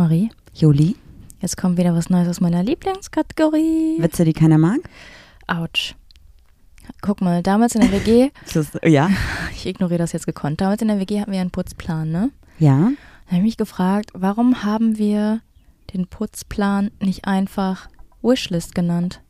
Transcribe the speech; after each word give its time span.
Marie. 0.00 0.30
Juli. 0.54 0.96
Jetzt 1.40 1.58
kommt 1.58 1.76
wieder 1.76 1.94
was 1.94 2.08
Neues 2.08 2.26
aus 2.26 2.40
meiner 2.40 2.62
Lieblingskategorie. 2.62 3.98
Witze, 4.00 4.24
die 4.24 4.32
keiner 4.32 4.56
mag? 4.56 4.78
Autsch. 5.46 5.94
Guck 7.02 7.20
mal, 7.20 7.42
damals 7.42 7.74
in 7.74 7.82
der 7.82 7.92
WG, 7.92 8.30
Das, 8.54 8.70
ja. 8.82 9.10
ich 9.54 9.66
ignoriere 9.66 9.98
das 9.98 10.12
jetzt 10.12 10.24
gekonnt, 10.24 10.62
damals 10.62 10.80
in 10.80 10.88
der 10.88 11.00
WG 11.00 11.20
hatten 11.20 11.32
wir 11.32 11.40
einen 11.42 11.50
Putzplan, 11.50 12.10
ne? 12.10 12.30
Ja. 12.58 12.92
Da 13.26 13.32
habe 13.32 13.36
ich 13.36 13.42
mich 13.42 13.56
gefragt, 13.58 14.10
warum 14.14 14.64
haben 14.64 14.96
wir 14.96 15.42
den 15.92 16.06
Putzplan 16.06 16.90
nicht 17.02 17.26
einfach 17.26 17.90
Wishlist 18.22 18.74
genannt? 18.74 19.20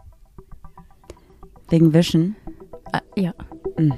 Wegen 1.69 1.93
Wischen. 1.93 2.37
Ah, 2.93 3.03
ja. 3.17 3.35
Mhm. 3.77 3.95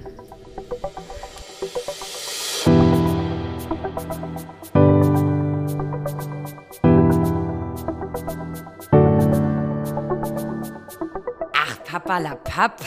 Ach, 12.02 12.08
Papa 12.08 12.18
la 12.18 12.34
Papp. 12.34 12.80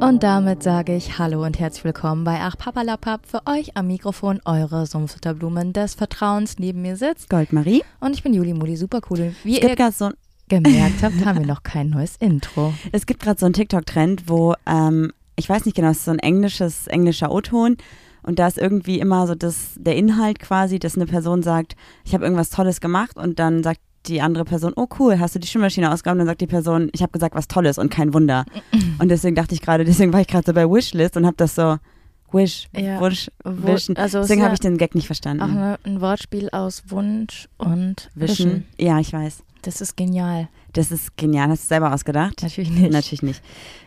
Und 0.00 0.22
damit 0.22 0.62
sage 0.62 0.94
ich 0.94 1.18
Hallo 1.18 1.44
und 1.44 1.58
herzlich 1.58 1.84
willkommen 1.84 2.24
bei 2.24 2.40
Ach 2.40 2.56
Papalapap. 2.58 3.26
Für 3.26 3.46
euch 3.46 3.76
am 3.76 3.86
Mikrofon 3.86 4.40
eure 4.44 4.86
Sumpfutterblumen 4.86 5.72
des 5.72 5.94
Vertrauens. 5.94 6.58
Neben 6.58 6.82
mir 6.82 6.96
sitzt 6.96 7.30
Goldmarie. 7.30 7.82
und 8.00 8.12
ich 8.12 8.22
bin 8.22 8.34
Juli 8.34 8.52
Muli, 8.52 8.76
super 8.76 9.00
cool. 9.10 9.34
Wie 9.42 9.56
Es 9.56 9.62
ihr 9.62 9.68
gibt 9.68 9.78
gerade 9.78 9.92
so, 9.92 10.10
gemerkt 10.48 11.02
habt, 11.02 11.24
haben 11.24 11.38
wir 11.38 11.46
noch 11.46 11.62
kein 11.62 11.88
neues 11.88 12.16
Intro. 12.16 12.74
es 12.92 13.06
gibt 13.06 13.22
gerade 13.22 13.40
so 13.40 13.46
einen 13.46 13.54
TikTok-Trend, 13.54 14.28
wo, 14.28 14.54
ähm, 14.66 15.12
ich 15.36 15.48
weiß 15.48 15.64
nicht 15.64 15.74
genau, 15.74 15.88
es 15.90 15.98
ist 15.98 16.04
so 16.06 16.10
ein 16.10 16.18
englisches, 16.18 16.86
englischer 16.86 17.30
O-Ton. 17.32 17.76
Und 18.24 18.38
da 18.38 18.46
ist 18.46 18.58
irgendwie 18.58 19.00
immer 19.00 19.26
so 19.26 19.34
das, 19.34 19.72
der 19.76 19.96
Inhalt 19.96 20.38
quasi, 20.38 20.78
dass 20.78 20.94
eine 20.96 21.06
Person 21.06 21.42
sagt, 21.42 21.74
ich 22.04 22.14
habe 22.14 22.24
irgendwas 22.24 22.50
Tolles 22.50 22.80
gemacht 22.80 23.16
und 23.16 23.38
dann 23.40 23.62
sagt 23.64 23.80
die 24.06 24.20
andere 24.20 24.44
Person, 24.44 24.72
oh 24.76 24.86
cool, 24.98 25.18
hast 25.18 25.34
du 25.34 25.38
die 25.38 25.46
Spülmaschine 25.48 25.92
ausgeräumt? 25.92 26.16
Und 26.20 26.26
dann 26.26 26.32
sagt 26.32 26.40
die 26.40 26.46
Person, 26.46 26.88
ich 26.92 27.02
habe 27.02 27.12
gesagt, 27.12 27.34
was 27.34 27.48
Tolles 27.48 27.78
und 27.78 27.88
kein 27.90 28.14
Wunder. 28.14 28.44
Und 29.00 29.08
deswegen 29.08 29.34
dachte 29.36 29.54
ich 29.54 29.60
gerade, 29.60 29.84
deswegen 29.84 30.12
war 30.12 30.20
ich 30.20 30.26
gerade 30.28 30.44
so 30.46 30.52
bei 30.52 30.68
Wishlist 30.68 31.16
und 31.16 31.24
habe 31.26 31.36
das 31.36 31.54
so, 31.54 31.78
Wish, 32.32 32.68
Ja, 32.74 33.00
Wish, 33.00 33.30
Wo- 33.44 33.66
Wischen. 33.74 33.96
also 33.96 34.18
es 34.20 34.26
Deswegen 34.28 34.42
habe 34.44 34.54
ich 34.54 34.60
den 34.60 34.78
Gag 34.78 34.94
nicht 34.94 35.06
verstanden. 35.06 35.42
auch 35.42 35.78
ein 35.84 36.00
Wortspiel 36.00 36.48
aus 36.50 36.84
Wunsch 36.88 37.48
und 37.58 38.10
Wischen. 38.14 38.46
Wischen. 38.46 38.64
Ja, 38.78 38.98
ich 39.00 39.12
weiß. 39.12 39.42
Das 39.62 39.80
ist 39.80 39.96
genial. 39.96 40.48
Das 40.74 40.90
ist 40.90 41.16
genial. 41.16 41.48
Hast 41.50 41.64
du 41.64 41.68
selber 41.68 41.92
ausgedacht? 41.92 42.42
Natürlich 42.42 42.70
nicht. 42.70 42.90
Natürlich 42.92 43.22
nicht. 43.22 43.42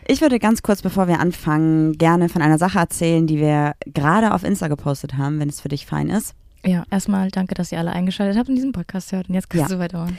Ich 0.06 0.20
würde 0.20 0.38
ganz 0.38 0.62
kurz, 0.62 0.82
bevor 0.82 1.08
wir 1.08 1.18
anfangen, 1.20 1.98
gerne 1.98 2.28
von 2.28 2.42
einer 2.42 2.58
Sache 2.58 2.78
erzählen, 2.78 3.26
die 3.26 3.38
wir 3.38 3.74
gerade 3.86 4.32
auf 4.32 4.44
Insta 4.44 4.68
gepostet 4.68 5.16
haben, 5.16 5.40
wenn 5.40 5.48
es 5.48 5.60
für 5.60 5.68
dich 5.68 5.84
fein 5.86 6.08
ist. 6.08 6.34
Ja, 6.64 6.84
erstmal 6.90 7.30
danke, 7.30 7.54
dass 7.54 7.72
ihr 7.72 7.78
alle 7.78 7.92
eingeschaltet 7.92 8.36
habt 8.38 8.48
und 8.48 8.54
diesen 8.56 8.72
Podcast 8.72 9.12
hört. 9.12 9.28
Und 9.28 9.34
jetzt 9.34 9.50
kannst 9.50 9.70
Ja. 9.70 9.76
du 9.76 9.80
weitermachen. 9.82 10.18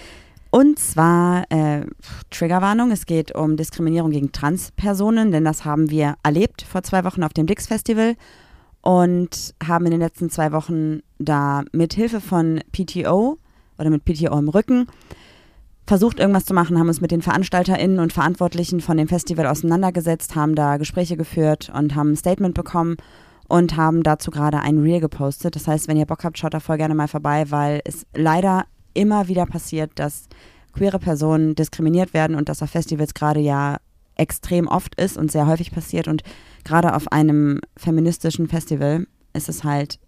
Und 0.49 0.79
zwar 0.79 1.43
äh, 1.51 1.85
Triggerwarnung, 2.31 2.91
es 2.91 3.05
geht 3.05 3.35
um 3.35 3.57
Diskriminierung 3.57 4.11
gegen 4.11 4.31
Transpersonen, 4.31 5.31
denn 5.31 5.43
das 5.43 5.65
haben 5.65 5.89
wir 5.89 6.15
erlebt 6.23 6.61
vor 6.61 6.83
zwei 6.83 7.03
Wochen 7.03 7.23
auf 7.23 7.33
dem 7.33 7.47
Dix 7.47 7.67
Festival 7.67 8.15
und 8.81 9.53
haben 9.65 9.85
in 9.85 9.91
den 9.91 9.99
letzten 9.99 10.29
zwei 10.29 10.51
Wochen 10.53 10.99
da 11.19 11.63
mit 11.73 11.93
Hilfe 11.93 12.21
von 12.21 12.61
PTO 12.71 13.37
oder 13.77 13.89
mit 13.89 14.05
PTO 14.05 14.37
im 14.39 14.47
Rücken 14.47 14.87
versucht 15.87 16.19
irgendwas 16.19 16.45
zu 16.45 16.53
machen, 16.53 16.77
haben 16.77 16.89
uns 16.89 17.01
mit 17.01 17.11
den 17.11 17.21
VeranstalterInnen 17.21 17.99
und 17.99 18.11
Verantwortlichen 18.11 18.81
von 18.81 18.97
dem 18.97 19.07
Festival 19.07 19.47
auseinandergesetzt, 19.47 20.35
haben 20.35 20.53
da 20.53 20.77
Gespräche 20.77 21.15
geführt 21.15 21.71
und 21.73 21.95
haben 21.95 22.11
ein 22.11 22.17
Statement 22.17 22.53
bekommen 22.53 22.97
und 23.47 23.77
haben 23.77 24.03
dazu 24.03 24.29
gerade 24.29 24.59
ein 24.59 24.79
Reel 24.79 24.99
gepostet. 24.99 25.55
Das 25.55 25.65
heißt, 25.65 25.87
wenn 25.87 25.95
ihr 25.95 26.05
Bock 26.05 26.25
habt, 26.25 26.37
schaut 26.37 26.53
da 26.53 26.59
voll 26.59 26.77
gerne 26.77 26.93
mal 26.93 27.07
vorbei, 27.07 27.45
weil 27.49 27.81
es 27.85 28.05
leider 28.13 28.65
immer 28.93 29.29
wieder 29.29 29.45
passiert, 29.45 29.91
dass 29.95 30.27
queere 30.73 30.99
Personen 30.99 31.55
diskriminiert 31.55 32.13
werden 32.13 32.35
und 32.35 32.49
das 32.49 32.61
auf 32.61 32.69
Festivals 32.69 33.13
gerade 33.13 33.39
ja 33.39 33.77
extrem 34.15 34.67
oft 34.67 34.99
ist 34.99 35.17
und 35.17 35.31
sehr 35.31 35.47
häufig 35.47 35.71
passiert 35.71 36.07
und 36.07 36.23
gerade 36.65 36.95
auf 36.95 37.11
einem 37.11 37.61
feministischen 37.77 38.49
Festival 38.49 39.07
ist 39.33 39.47
es 39.47 39.63
halt, 39.63 39.99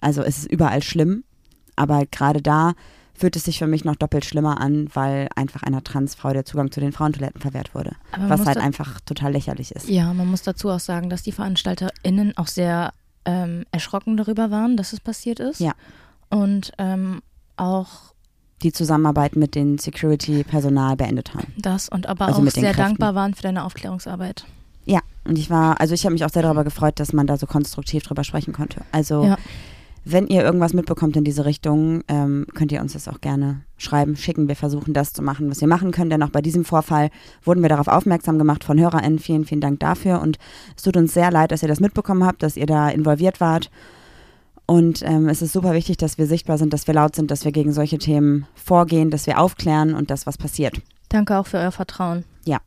also 0.00 0.22
es 0.22 0.38
ist 0.38 0.50
überall 0.50 0.82
schlimm, 0.82 1.22
aber 1.76 2.06
gerade 2.10 2.42
da 2.42 2.72
fühlt 3.22 3.36
es 3.36 3.44
sich 3.44 3.60
für 3.60 3.68
mich 3.68 3.84
noch 3.84 3.94
doppelt 3.94 4.24
schlimmer 4.24 4.60
an, 4.60 4.88
weil 4.94 5.28
einfach 5.36 5.62
einer 5.62 5.84
Transfrau 5.84 6.32
der 6.32 6.44
Zugang 6.44 6.72
zu 6.72 6.80
den 6.80 6.90
Frauentoiletten 6.90 7.40
verwehrt 7.40 7.72
wurde, 7.72 7.92
was 8.18 8.44
halt 8.46 8.56
einfach 8.58 9.00
total 9.06 9.30
lächerlich 9.30 9.70
ist. 9.70 9.88
Ja, 9.88 10.12
man 10.12 10.26
muss 10.28 10.42
dazu 10.42 10.70
auch 10.70 10.80
sagen, 10.80 11.08
dass 11.08 11.22
die 11.22 11.30
VeranstalterInnen 11.30 12.36
auch 12.36 12.48
sehr 12.48 12.92
ähm, 13.24 13.64
erschrocken 13.70 14.16
darüber 14.16 14.50
waren, 14.50 14.76
dass 14.76 14.92
es 14.92 14.98
passiert 14.98 15.38
ist. 15.38 15.60
Ja. 15.60 15.70
Und 16.30 16.72
ähm, 16.78 17.22
auch 17.56 18.12
Die 18.64 18.72
Zusammenarbeit 18.72 19.36
mit 19.36 19.54
dem 19.54 19.78
Security-Personal 19.78 20.96
beendet 20.96 21.32
haben. 21.32 21.46
das 21.56 21.88
und 21.88 22.08
aber 22.08 22.26
Also 22.26 22.42
auch 22.42 22.50
sehr 22.50 22.74
dankbar 22.74 23.14
waren 23.14 23.34
für 23.34 23.42
deine 23.42 23.62
Aufklärungsarbeit. 23.62 24.46
Ja, 24.84 24.98
und 25.24 25.38
ich 25.38 25.48
war, 25.48 25.80
also 25.80 25.94
ich 25.94 26.04
habe 26.04 26.12
mich 26.14 26.24
auch 26.24 26.30
sehr 26.30 26.42
darüber 26.42 26.64
gefreut, 26.64 26.98
dass 26.98 27.12
man 27.12 27.28
da 27.28 27.36
so 27.36 27.46
konstruktiv 27.46 28.02
drüber 28.02 28.24
sprechen 28.24 28.52
konnte. 28.52 28.80
Also 28.90 29.26
Ja. 29.26 29.36
Wenn 30.04 30.26
ihr 30.26 30.42
irgendwas 30.42 30.72
mitbekommt 30.74 31.16
in 31.16 31.24
diese 31.24 31.44
Richtung, 31.44 32.02
ähm, 32.08 32.46
könnt 32.54 32.72
ihr 32.72 32.80
uns 32.80 32.94
das 32.94 33.06
auch 33.08 33.20
gerne 33.20 33.60
schreiben, 33.76 34.16
schicken. 34.16 34.48
Wir 34.48 34.56
versuchen 34.56 34.94
das 34.94 35.12
zu 35.12 35.22
machen, 35.22 35.48
was 35.50 35.60
wir 35.60 35.68
machen 35.68 35.92
können, 35.92 36.10
denn 36.10 36.22
auch 36.22 36.30
bei 36.30 36.42
diesem 36.42 36.64
Vorfall 36.64 37.10
wurden 37.44 37.62
wir 37.62 37.68
darauf 37.68 37.88
aufmerksam 37.88 38.38
gemacht 38.38 38.64
von 38.64 38.78
HörerInnen. 38.80 39.18
Vielen, 39.20 39.44
vielen 39.44 39.60
Dank 39.60 39.78
dafür 39.80 40.20
und 40.20 40.38
es 40.76 40.82
tut 40.82 40.96
uns 40.96 41.14
sehr 41.14 41.30
leid, 41.30 41.52
dass 41.52 41.62
ihr 41.62 41.68
das 41.68 41.80
mitbekommen 41.80 42.24
habt, 42.24 42.42
dass 42.42 42.56
ihr 42.56 42.66
da 42.66 42.88
involviert 42.88 43.40
wart. 43.40 43.70
Und 44.66 45.02
ähm, 45.02 45.28
es 45.28 45.42
ist 45.42 45.52
super 45.52 45.72
wichtig, 45.72 45.96
dass 45.98 46.18
wir 46.18 46.26
sichtbar 46.26 46.56
sind, 46.58 46.72
dass 46.72 46.86
wir 46.86 46.94
laut 46.94 47.14
sind, 47.16 47.30
dass 47.30 47.44
wir 47.44 47.52
gegen 47.52 47.72
solche 47.72 47.98
Themen 47.98 48.46
vorgehen, 48.54 49.10
dass 49.10 49.26
wir 49.26 49.38
aufklären 49.40 49.94
und 49.94 50.10
das, 50.10 50.26
was 50.26 50.38
passiert. 50.38 50.80
Danke 51.08 51.36
auch 51.36 51.46
für 51.46 51.58
euer 51.58 51.72
Vertrauen. 51.72 52.24
Ja, 52.44 52.58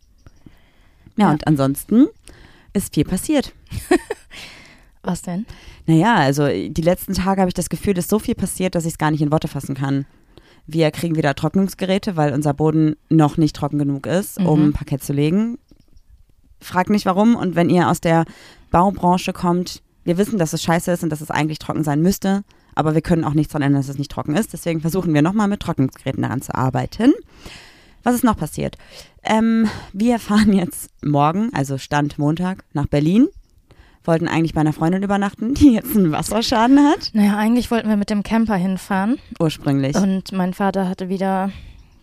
Ja. 1.18 1.32
und 1.32 1.48
ansonsten 1.48 2.08
ist 2.74 2.94
viel 2.94 3.06
passiert. 3.06 3.54
Was 5.06 5.22
denn? 5.22 5.46
Naja, 5.86 6.16
also 6.16 6.48
die 6.48 6.82
letzten 6.82 7.14
Tage 7.14 7.40
habe 7.42 7.50
ich 7.50 7.54
das 7.54 7.70
Gefühl, 7.70 7.94
dass 7.94 8.08
so 8.08 8.18
viel 8.18 8.34
passiert, 8.36 8.74
dass 8.74 8.86
ich 8.86 8.94
es 8.94 8.98
gar 8.98 9.12
nicht 9.12 9.22
in 9.22 9.32
Worte 9.32 9.48
fassen 9.48 9.76
kann. 9.76 10.06
Wir 10.66 10.90
kriegen 10.90 11.16
wieder 11.16 11.36
Trocknungsgeräte, 11.36 12.16
weil 12.16 12.34
unser 12.34 12.56
Boden 12.56 12.96
noch 13.10 13.38
nicht 13.38 13.56
trocken 13.56 13.78
genug 13.78 14.08
ist, 14.08 14.40
um 14.40 14.60
Mhm. 14.62 14.66
ein 14.70 14.74
Parkett 14.74 15.04
zu 15.04 15.14
legen. 15.14 15.60
Frag 16.60 16.90
nicht 16.90 17.06
warum. 17.06 17.36
Und 17.36 17.56
wenn 17.56 17.70
ihr 17.70 17.88
aus 17.90 18.02
der 18.02 18.26
Baubranche 18.72 19.32
kommt, 19.32 19.84
wir 20.06 20.18
wissen, 20.18 20.40
dass 20.40 20.54
es 20.54 20.64
scheiße 20.64 20.92
ist 20.92 21.04
und 21.04 21.12
dass 21.12 21.22
es 21.22 21.30
eigentlich 21.30 21.60
trocken 21.60 21.84
sein 21.84 22.02
müsste, 22.02 22.44
aber 22.74 22.96
wir 22.96 23.02
können 23.02 23.24
auch 23.24 23.34
nichts 23.36 23.54
daran 23.54 23.68
ändern, 23.68 23.82
dass 23.82 23.90
es 23.90 24.00
nicht 24.00 24.10
trocken 24.12 24.36
ist. 24.36 24.54
Deswegen 24.54 24.82
versuchen 24.82 25.14
wir 25.14 25.22
nochmal 25.22 25.48
mit 25.48 25.60
Trocknungsgeräten 25.60 26.24
daran 26.24 26.42
zu 26.42 26.56
arbeiten. 26.56 27.14
Was 28.02 28.16
ist 28.16 28.24
noch 28.24 28.38
passiert? 28.38 28.78
Ähm, 29.24 29.68
wir 29.94 30.18
fahren 30.20 30.52
jetzt 30.52 30.90
morgen, 31.04 31.52
also 31.54 31.78
Stand 31.78 32.18
Montag, 32.18 32.64
nach 32.74 32.88
Berlin. 32.88 33.28
Wollten 34.08 34.28
eigentlich 34.28 34.54
bei 34.54 34.62
einer 34.62 34.74
Freundin 34.74 35.04
übernachten, 35.04 35.54
die 35.54 35.74
jetzt 35.74 35.96
einen 35.96 36.12
Wasserschaden 36.12 36.80
hat. 36.80 37.12
Naja, 37.14 37.38
eigentlich 37.38 37.72
wollten 37.72 37.90
wir 37.90 37.98
mit 37.98 38.10
dem 38.10 38.24
Camper 38.24 38.56
hinfahren 38.56 39.18
Ursprünglich. 39.40 39.96
und 39.96 40.32
mein 40.32 40.54
Vater 40.54 40.88
hatte 40.90 41.10
wieder, 41.10 41.52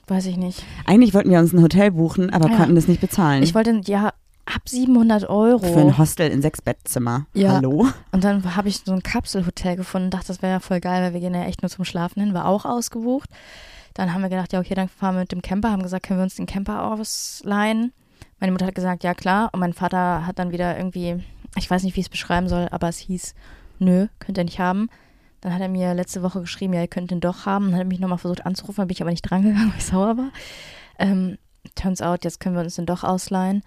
weiß 0.09 0.27
ich 0.27 0.37
nicht. 0.37 0.65
Eigentlich 0.87 1.15
wollten 1.15 1.31
wir 1.31 1.39
uns 1.39 1.53
ein 1.53 1.63
Hotel 1.63 1.91
buchen, 1.93 2.31
aber 2.31 2.51
Ja. 2.51 2.57
konnten 2.57 2.75
das 2.75 2.89
nicht 2.89 3.01
bezahlen. 3.01 3.43
Ich 3.43 3.55
wollte, 3.55 3.81
ja, 3.85 4.13
ab 4.45 4.69
700 4.69 5.29
Euro. 5.29 5.61
Für 5.61 5.81
ein 5.81 5.97
Hostel 5.99 6.29
in 6.31 6.43
sechs 6.43 6.61
Bettzimmer. 6.61 7.27
Ja. 7.33 7.53
Hallo? 7.53 7.87
Und 8.11 8.25
dann 8.25 8.57
habe 8.57 8.69
ich 8.69 8.79
so 8.85 8.93
ein 8.93 9.03
Kapselhotel 9.03 9.77
gefunden, 9.77 10.11
dachte, 10.11 10.27
das 10.29 10.43
wäre 10.43 10.53
ja 10.55 10.61
voll 10.61 10.81
geil, 10.81 11.03
weil 11.03 11.13
wir 11.15 11.21
gehen 11.21 11.35
ja 11.35 11.45
echt 11.45 11.63
nur 11.63 11.71
zum 11.71 11.85
Schlafen 11.85 12.21
hin, 12.23 12.35
war 12.35 12.47
auch 12.47 12.65
ausgebucht. 12.65 13.31
Dann 13.95 14.13
haben 14.13 14.23
wir 14.23 14.29
gedacht, 14.31 14.53
ja, 14.53 14.59
okay, 14.61 14.75
dann 14.75 14.89
fahren 14.89 15.15
wir 15.15 15.21
mit 15.21 15.33
dem 15.33 15.43
Camper, 15.43 15.71
haben 15.71 15.83
gesagt, 15.83 16.07
können 16.07 16.19
wir 16.19 16.25
uns 16.25 16.35
den 16.35 16.47
Camper 16.47 16.85
ausleihen? 16.91 17.93
Meine 18.41 18.51
Mutter 18.53 18.67
hat 18.67 18.75
gesagt, 18.75 19.05
ja 19.05 19.15
klar. 19.15 19.51
Und 19.53 19.61
mein 19.61 19.73
Vater 19.75 20.27
hat 20.27 20.39
dann 20.39 20.51
wieder 20.51 20.77
irgendwie, 20.77 21.23
ich 21.57 21.71
weiß 21.71 21.83
nicht, 21.83 21.97
wie 21.97 22.01
ich 22.01 22.07
es 22.07 22.11
beschreiben 22.11 22.49
soll, 22.49 22.69
aber 22.71 22.89
es 22.89 22.99
hieß, 22.99 23.35
nö, 23.79 24.07
könnt 24.19 24.39
ihr 24.39 24.45
nicht 24.45 24.59
haben. 24.59 24.89
Dann 25.41 25.53
hat 25.53 25.61
er 25.61 25.69
mir 25.69 25.93
letzte 25.95 26.23
Woche 26.23 26.41
geschrieben, 26.41 26.73
ja, 26.73 26.81
ihr 26.83 26.89
könnt 26.89 27.11
den 27.11 27.21
doch 27.21 27.47
haben. 27.47 27.67
Dann 27.67 27.75
hat 27.75 27.81
er 27.83 27.87
mich 27.89 27.99
nochmal 28.01 28.19
versucht 28.19 28.47
anzurufen, 28.47 28.77
dann 28.77 28.89
bin 28.89 28.95
ich 28.95 29.03
aber 29.03 29.11
nicht 29.11 29.23
drangegangen, 29.29 29.69
weil 29.73 29.79
ich 29.79 29.85
sauer 29.85 30.17
war. 30.17 30.31
Ähm, 30.99 31.37
turns 31.75 32.01
out, 32.01 32.25
jetzt 32.25 32.39
können 32.41 32.55
wir 32.55 32.63
uns 32.63 32.77
den 32.77 32.87
doch 32.87 33.03
ausleihen, 33.05 33.63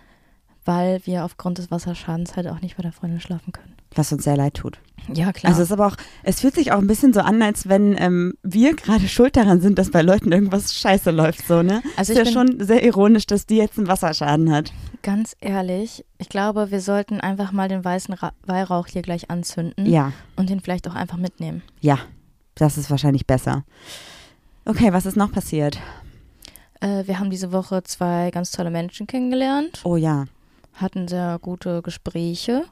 weil 0.64 1.02
wir 1.06 1.26
aufgrund 1.26 1.58
des 1.58 1.70
Wasserschadens 1.72 2.36
halt 2.36 2.48
auch 2.48 2.62
nicht 2.62 2.78
bei 2.78 2.84
der 2.84 2.92
Freundin 2.94 3.20
schlafen 3.20 3.52
können. 3.52 3.74
Was 3.94 4.12
uns 4.12 4.24
sehr 4.24 4.36
leid 4.36 4.56
tut. 4.56 4.80
Ja, 5.14 5.32
klar. 5.32 5.52
Also 5.52 5.62
es 5.62 5.70
ist 5.70 5.72
aber 5.74 5.88
auch, 5.88 5.96
es 6.24 6.42
fühlt 6.42 6.56
sich 6.56 6.72
auch 6.72 6.80
ein 6.80 6.88
bisschen 6.88 7.14
so 7.14 7.20
an, 7.22 7.42
als 7.42 7.70
wenn 7.70 7.96
ähm, 8.00 8.34
wir 8.42 8.76
gerade 8.76 9.08
schuld 9.08 9.38
daran 9.38 9.62
sind, 9.62 9.78
dass 9.78 9.92
bei 9.92 10.02
Leuten 10.02 10.32
irgendwas 10.32 10.74
scheiße 10.74 11.12
läuft, 11.12 11.46
so, 11.48 11.62
ne? 11.62 11.84
Also 11.96 12.12
ist 12.14 12.18
ja 12.18 12.24
bin- 12.24 12.34
schon 12.34 12.66
sehr 12.66 12.84
ironisch, 12.84 13.28
dass 13.28 13.46
die 13.46 13.58
jetzt 13.58 13.78
einen 13.78 13.88
Wasserschaden 13.88 14.52
hat. 14.52 14.74
Ganz 15.06 15.36
ehrlich, 15.40 16.04
ich 16.18 16.30
glaube, 16.30 16.72
wir 16.72 16.82
sollten 16.82 17.22
einfach 17.22 17.52
mal 17.52 17.68
den 17.70 17.86
weißen 17.86 18.16
Ra 18.16 18.32
Weihrauch 18.42 18.88
hier 18.88 19.04
gleich 19.04 19.30
anzünden 19.30 19.86
Ja, 19.86 20.14
und 20.36 20.50
den 20.50 20.62
vielleicht 20.62 20.88
auch 20.90 20.96
einfach 20.96 21.18
mitnehmen. 21.18 21.62
ja, 21.80 22.00
das 22.56 22.76
ist 22.80 22.90
wahrscheinlich 22.90 23.28
besser. 23.28 23.66
Okay, 24.66 24.92
was 24.94 25.06
ist 25.06 25.16
noch 25.16 25.32
passiert? 25.32 25.78
Äh, 26.82 27.06
wir 27.06 27.20
haben 27.20 27.30
diese 27.30 27.52
Woche 27.52 27.84
zwei 27.84 28.32
ganz 28.32 28.50
tolle 28.50 28.72
Menschen 28.72 29.06
kennengelernt, 29.06 29.82
Oh 29.84 29.96
ja. 29.96 30.26
hatten 30.74 31.08
sehr 31.08 31.38
gute 31.40 31.84
Gespräche. 31.84 32.64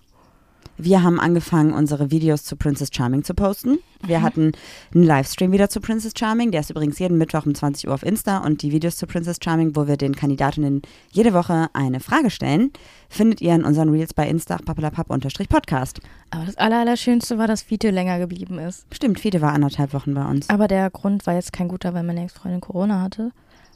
Wir 0.78 1.04
haben 1.04 1.20
angefangen, 1.20 1.72
unsere 1.72 2.10
Videos 2.10 2.44
zu 2.44 2.56
Princess 2.56 2.90
Charming 2.92 3.24
zu 3.24 3.34
posten. 3.36 3.78
Wir 4.06 4.20
Mhm. 4.20 4.24
hatten 4.24 4.52
einen 4.94 5.04
Livestream 5.04 5.52
wieder 5.52 5.70
zu 5.70 5.80
Princess 5.80 6.14
Charming. 6.18 6.50
Der 6.52 6.62
ist 6.62 6.72
übrigens 6.72 6.98
jeden 6.98 7.18
Mittwoch 7.20 7.46
um 7.46 7.54
20 7.54 7.88
Uhr 7.88 7.94
auf 7.94 8.04
Insta. 8.04 8.40
Und 8.40 8.64
die 8.64 8.72
Videos 8.72 8.98
zu 8.98 9.06
Princess 9.06 9.38
Charming, 9.42 9.75
wo 9.75 9.88
wir 9.88 9.98
den 9.98 10.16
Kandidatinnen 10.16 10.81
jede 11.12 11.34
Woche 11.34 11.68
eine 11.74 12.00
Frage 12.00 12.31
stellen, 12.31 12.72
findet 13.08 13.40
ihr 13.40 13.54
in 13.54 13.64
unseren 13.64 13.90
Reels 13.90 14.14
bei 14.16 14.28
Insta 14.28 14.58
papalapap-podcast. 14.58 16.00
Aber 16.31 16.46
das 16.46 16.58
Aller, 16.58 16.80
Allerschönste 16.80 17.38
war, 17.38 17.48
dass 17.48 17.62
Fiete 17.62 17.92
länger 17.92 18.18
geblieben 18.19 18.58
ist. 18.58 18.86
Stimmt, 18.92 19.19
Fiete 19.19 19.42
war 19.42 19.54
anderthalb 19.54 19.94
Wochen 19.94 20.14
bei 20.16 20.26
uns. 20.26 20.50
Aber 20.50 20.68
der 20.68 20.90
Grund 20.90 21.26
war 21.28 21.36
jetzt 21.36 21.54
kein 21.54 21.68
guter, 21.68 21.94
weil 21.94 22.04
meine 22.04 22.24
Ex-Freundin 22.24 22.62
Corona 22.62 23.02
hatte. 23.02 23.31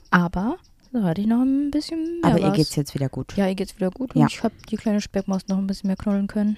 Aber 0.10 0.58
da 1.02 1.08
hatte 1.08 1.22
ich 1.22 1.28
noch 1.28 1.42
ein 1.42 1.72
bisschen 1.72 2.20
mehr 2.22 2.32
Aber 2.32 2.40
ihr 2.40 2.48
was. 2.50 2.56
geht's 2.58 2.76
jetzt 2.76 2.94
wieder 2.96 3.10
gut. 3.10 3.36
Ja, 3.38 3.48
ihr 3.48 3.56
geht's 3.56 3.76
wieder 3.76 3.90
gut 3.92 4.14
und 4.16 4.22
Ja. 4.22 4.28
ich 4.28 4.44
habe 4.44 4.54
die 4.70 4.76
kleine 4.78 5.02
Speckmaus 5.02 5.48
noch 5.48 5.58
ein 5.58 5.68
bisschen 5.68 5.88
mehr 5.88 5.98
knuddeln 5.98 6.28
können. 6.28 6.58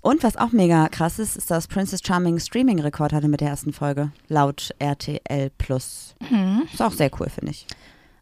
Und 0.00 0.22
was 0.24 0.36
auch 0.36 0.50
mega 0.52 0.88
krass 0.88 1.18
ist, 1.20 1.36
ist, 1.36 1.50
dass 1.50 1.68
Princess 1.68 2.00
Charming 2.04 2.38
Streaming-Rekord 2.40 3.12
hatte 3.12 3.28
mit 3.28 3.40
der 3.40 3.48
ersten 3.50 3.72
Folge. 3.72 4.10
Laut 4.28 4.70
RTL 4.80 5.50
Plus. 5.58 6.16
Mhm. 6.28 6.62
Ist 6.72 6.82
auch 6.82 6.92
sehr 6.92 7.10
cool, 7.20 7.28
finde 7.28 7.52
ich. 7.52 7.66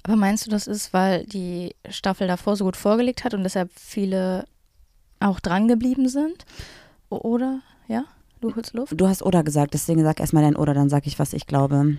Aber 0.03 0.17
meinst 0.17 0.47
du, 0.47 0.51
das 0.51 0.67
ist, 0.67 0.93
weil 0.93 1.25
die 1.25 1.75
Staffel 1.89 2.27
davor 2.29 2.57
so 2.57 2.65
gut 2.65 2.77
vorgelegt 2.77 3.25
hat 3.25 3.33
und 3.35 3.45
deshalb 3.45 3.71
viele 3.75 4.45
auch 5.21 5.41
dran 5.41 5.69
geblieben 5.69 6.09
sind? 6.09 6.45
O- 7.11 7.17
Oder? 7.17 7.61
Ja? 7.89 8.05
Du 8.43 8.55
holst 8.55 8.73
Luft? 8.75 8.93
Du 8.99 9.09
hast 9.09 9.23
Oder 9.23 9.43
gesagt, 9.43 9.75
deswegen 9.75 10.03
sag 10.03 10.21
erstmal 10.21 10.43
dein 10.43 10.57
Oder, 10.57 10.73
dann 10.75 10.89
sag 10.91 11.07
ich, 11.07 11.19
was 11.19 11.33
ich 11.35 11.47
glaube. 11.47 11.97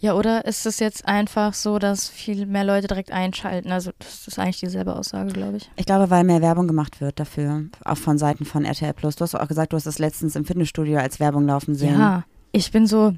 Ja, 0.00 0.14
oder 0.14 0.44
ist 0.44 0.64
es 0.64 0.78
jetzt 0.78 1.06
einfach 1.06 1.54
so, 1.54 1.78
dass 1.80 2.08
viel 2.08 2.46
mehr 2.46 2.62
Leute 2.64 2.86
direkt 2.86 3.10
einschalten? 3.10 3.72
Also, 3.72 3.90
das 3.98 4.28
ist 4.28 4.38
eigentlich 4.38 4.60
dieselbe 4.60 4.94
Aussage, 4.94 5.32
glaube 5.32 5.56
ich. 5.56 5.70
Ich 5.76 5.86
glaube, 5.86 6.08
weil 6.10 6.22
mehr 6.22 6.40
Werbung 6.40 6.68
gemacht 6.68 7.00
wird 7.00 7.18
dafür, 7.18 7.64
auch 7.84 7.96
von 7.96 8.16
Seiten 8.16 8.44
von 8.44 8.64
RTL 8.64 8.92
Plus. 8.94 9.16
Du 9.16 9.22
hast 9.22 9.34
auch 9.34 9.48
gesagt, 9.48 9.72
du 9.72 9.76
hast 9.76 9.86
das 9.86 9.98
letztens 9.98 10.36
im 10.36 10.44
Fitnessstudio 10.44 10.98
als 10.98 11.18
Werbung 11.18 11.46
laufen 11.46 11.74
sehen. 11.74 11.98
Ja, 11.98 12.24
ich 12.52 12.70
bin 12.70 12.86
so 12.86 13.14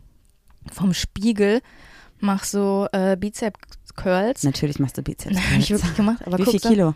vom 0.72 0.94
Spiegel, 0.94 1.60
mach 2.18 2.44
so 2.44 2.86
äh, 2.92 3.14
Bizep-Curls. 3.16 4.42
Natürlich 4.44 4.78
machst 4.78 4.96
du 4.96 5.02
Bizeps. 5.02 5.36
Habe 5.50 5.60
ich 5.60 5.70
wirklich 5.70 5.94
gemacht, 5.96 6.26
aber 6.26 6.38
Wie 6.38 6.44
viel 6.46 6.60
Kilo? 6.60 6.94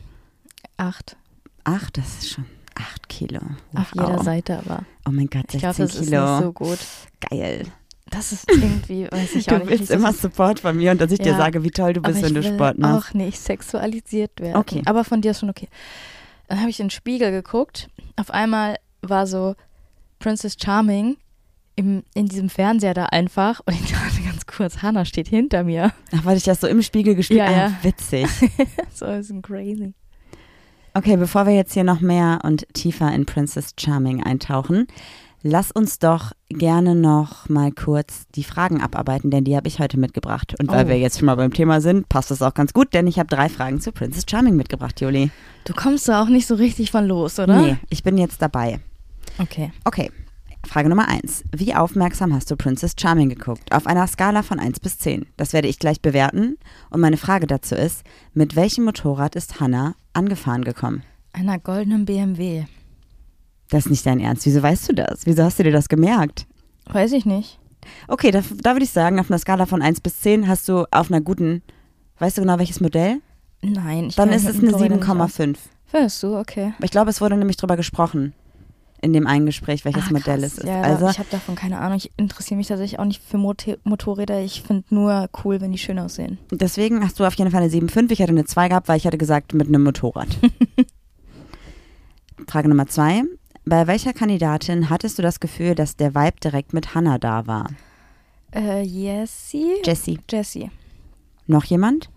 Acht. 0.79 1.17
Ach, 1.65 1.91
das 1.91 2.07
ist 2.21 2.31
schon 2.31 2.47
acht 2.75 3.09
Kilo. 3.09 3.41
Auf 3.75 3.93
Wow. 3.95 4.09
jeder 4.11 4.25
Seite 4.25 4.59
aber. 4.59 4.85
Oh 5.07 5.11
mein 5.13 5.29
Gott, 5.29 5.45
Ich 5.55 5.61
16 5.61 5.61
glaube, 5.61 5.77
das 5.79 5.95
ist 5.95 6.05
Kilo. 6.09 6.31
nicht 6.37 6.43
so 6.43 6.53
gut. 6.53 6.79
Geil. 7.31 7.67
Das 8.15 8.33
ist 8.33 8.51
irgendwie, 8.51 9.07
weiß 9.11 9.35
ich 9.35 9.49
auch 9.51 9.55
Du 9.55 9.59
nicht. 9.61 9.71
willst 9.71 9.83
wie 9.91 9.95
das 9.95 9.97
immer. 9.97 10.13
Support 10.13 10.61
von 10.61 10.77
mir 10.77 10.93
und 10.93 11.01
dass 11.01 11.11
ich 11.13 11.19
dir 11.19 11.33
Ja, 11.33 11.37
sage, 11.39 11.63
wie 11.65 11.71
toll 11.71 11.93
du 11.95 12.01
bist, 12.03 12.23
wenn 12.23 12.35
du 12.35 12.43
Sport 12.43 12.79
machst. 12.79 13.11
auch 13.11 13.15
nicht 13.15 13.39
sexualisiert 13.41 14.41
werden. 14.41 14.57
Okay. 14.57 14.83
Aber 14.87 15.05
von 15.05 15.21
dir 15.21 15.33
ist 15.33 15.41
schon 15.41 15.51
okay. 15.51 15.69
Dann 16.49 16.61
habe 16.61 16.71
ich 16.71 16.79
in 16.81 16.87
den 16.87 16.91
Spiegel 16.91 17.31
geguckt. 17.31 17.89
Auf 18.17 18.31
einmal 18.31 18.77
war 19.03 19.27
so 19.27 19.55
Princess 20.19 20.57
Charming 20.63 21.17
im, 21.77 22.05
in 22.15 22.27
diesem 22.27 22.49
Fernseher 22.51 22.95
da 22.95 23.07
einfach. 23.07 23.61
Und 23.67 23.75
ich 23.75 23.91
dachte 23.91 24.23
ganz 24.23 24.47
kurz, 24.47 24.83
Hannah 24.83 25.05
steht 25.05 25.29
hinter 25.29 25.65
mir. 25.65 25.93
Ach, 26.15 26.25
weil 26.25 26.37
ich 26.37 26.45
das 26.45 26.61
so 26.61 26.67
im 26.69 26.83
Spiegel 26.83 27.15
gespielt 27.15 27.39
Ja, 27.41 27.47
habe. 27.47 27.57
ja. 27.57 27.67
Ah, 27.81 27.85
witzig. 27.85 28.27
so 28.95 29.07
ist 29.07 29.31
ein 29.31 29.43
crazy. 29.43 29.93
Okay, 30.97 31.17
bevor 31.17 31.47
wir 31.47 31.55
jetzt 31.55 31.73
hier 31.75 31.83
noch 31.83 32.01
mehr 32.01 32.39
und 32.45 32.67
tiefer 32.73 33.13
in 33.13 33.27
Princess 33.27 33.73
Charming 33.77 34.23
eintauchen, 34.23 34.87
lass 35.45 35.71
uns 35.71 35.99
doch 36.01 36.33
gerne 36.49 36.95
noch 36.97 37.49
mal 37.49 37.71
kurz 37.71 38.27
die 38.35 38.43
Fragen 38.43 38.81
abarbeiten, 38.81 39.31
denn 39.31 39.45
die 39.45 39.55
habe 39.57 39.69
ich 39.69 39.79
heute 39.79 39.99
mitgebracht. 39.99 40.55
Und 40.59 40.69
weil 40.71 40.87
Oh. 40.87 40.89
wir 40.89 40.99
jetzt 40.99 41.19
schon 41.19 41.27
mal 41.27 41.37
beim 41.37 41.53
Thema 41.53 41.81
sind, 41.81 42.09
passt 42.09 42.31
das 42.33 42.43
auch 42.43 42.55
ganz 42.55 42.73
gut, 42.73 42.93
denn 42.95 43.07
ich 43.07 43.19
habe 43.21 43.29
drei 43.29 43.49
Fragen 43.49 43.81
zu 43.81 43.93
Princess 43.93 44.25
Charming 44.29 44.57
mitgebracht, 44.57 45.01
Juli. 45.01 45.31
Du 45.67 45.75
kommst 45.75 46.09
da 46.09 46.23
auch 46.23 46.29
nicht 46.29 46.47
so 46.47 46.55
richtig 46.57 46.91
von 46.91 47.07
los, 47.07 47.39
oder? 47.39 47.61
Nee, 47.61 47.77
ich 47.91 48.03
bin 48.03 48.19
jetzt 48.19 48.41
dabei. 48.43 48.81
Okay. 49.39 49.71
Okay, 49.85 50.11
Frage 50.67 50.89
Nummer 50.89 51.09
eins. 51.09 51.45
Wie 51.55 51.75
aufmerksam 51.75 52.33
hast 52.35 52.51
du 52.51 52.57
Princess 52.57 52.95
Charming 52.99 53.29
geguckt? 53.29 53.71
Auf 53.75 53.87
einer 53.87 54.07
Skala 54.07 54.43
von 54.43 54.59
1 54.59 54.81
bis 54.81 54.97
10. 54.99 55.27
Das 55.37 55.53
werde 55.53 55.69
ich 55.69 55.79
gleich 55.79 56.01
bewerten. 56.01 56.57
Und 56.91 57.01
meine 57.01 57.17
Frage 57.19 57.47
dazu 57.47 57.75
ist, 57.75 58.03
mit 58.33 58.57
welchem 58.57 58.85
Motorrad 58.85 59.37
ist 59.37 59.61
Hannah 59.61 59.95
angefahren 60.15 60.65
gekommen? 60.65 61.03
Einer 61.35 61.59
goldenen 61.59 62.05
BMW. 62.07 62.65
Das 63.71 63.87
ist 63.87 63.91
nicht 63.91 64.07
dein 64.07 64.21
Ernst. 64.21 64.47
Wieso 64.47 64.63
weißt 64.63 64.89
du 64.91 64.95
das? 64.95 65.27
Wieso 65.27 65.43
hast 65.43 65.59
du 65.59 65.63
dir 65.63 65.73
das 65.73 65.89
gemerkt? 65.89 66.47
Weiß 66.87 67.13
ich 67.13 67.25
nicht. 67.27 67.59
Okay, 68.09 68.31
da, 68.31 68.43
da 68.63 68.73
würde 68.73 68.85
ich 68.85 68.91
sagen, 68.91 69.19
auf 69.21 69.31
einer 69.31 69.39
Skala 69.39 69.67
von 69.67 69.83
1 69.83 70.01
bis 70.01 70.21
10 70.21 70.49
hast 70.49 70.69
du 70.69 70.85
auf 70.91 71.11
einer 71.11 71.21
guten, 71.21 71.63
weißt 72.19 72.39
du 72.39 72.43
genau 72.43 72.59
welches 72.59 72.81
Modell? 72.81 73.21
Nein. 73.63 74.07
Ich 74.09 74.17
Dann 74.17 74.31
ist 74.31 74.47
es 74.47 74.57
eine 74.59 74.67
Motorrädern 74.71 74.99
nicht 74.99 75.09
aus. 75.09 75.41
7,5. 75.41 75.57
Findest 75.87 76.23
du? 76.23 76.37
Okay. 76.37 76.75
Ich 76.83 76.91
glaube, 76.91 77.11
es 77.11 77.21
wurde 77.21 77.37
nämlich 77.37 77.57
drüber 77.57 77.77
gesprochen 77.77 78.35
in 79.01 79.13
dem 79.13 79.27
einen 79.27 79.45
Gespräch, 79.45 79.85
welches 79.85 80.05
Ah, 80.09 80.13
Modell 80.13 80.43
es 80.45 80.57
ist. 80.57 80.67
Ja, 80.67 80.81
also, 80.81 81.11
ich 81.11 81.19
habe 81.19 81.29
davon 81.31 81.57
keine 81.57 81.79
Ahnung. 81.79 81.99
Ich 81.99 82.11
interessiere 82.17 82.57
mich 82.57 82.69
tatsächlich 82.69 82.99
auch 82.99 83.05
nicht 83.05 83.23
für 83.23 83.37
Motor 83.37 83.77
Motorräder. 83.85 84.41
Ich 84.41 84.63
finde 84.63 84.85
nur 84.89 85.29
cool, 85.45 85.61
wenn 85.61 85.73
die 85.73 85.79
schön 85.79 85.99
aussehen. 85.99 86.39
deswegen 86.51 87.05
hast 87.05 87.21
du 87.21 87.25
auf 87.27 87.35
jeden 87.35 87.51
Fall 87.51 87.63
eine 87.63 87.71
7,5. 87.71 88.11
Ich 88.13 88.23
hatte 88.23 88.33
eine 88.33 88.47
2 88.47 88.69
gehabt, 88.71 88.89
weil 88.89 88.97
ich 88.97 89.07
hatte 89.07 89.19
gesagt, 89.19 89.53
mit 89.53 89.69
einem 89.69 89.83
Motorrad. 89.85 90.29
Frage 92.49 92.69
Nummer 92.69 92.87
2. 92.87 93.23
Bei 93.67 93.87
welcher 93.87 94.13
Kandidatin 94.13 94.91
hattest 94.91 95.19
du 95.19 95.23
das 95.23 95.41
Gefühl, 95.41 95.75
dass 95.75 95.97
der 95.97 96.15
Vibe 96.15 96.39
direkt 96.43 96.73
mit 96.75 96.95
Hannah 96.95 97.19
da 97.19 97.47
war? 97.47 97.69
Äh, 98.55 98.83
Jessie? 98.83 99.75
Jessie. 99.85 100.21
Jessie. 100.31 100.71
Noch 101.47 101.65
jemand? 101.65 102.11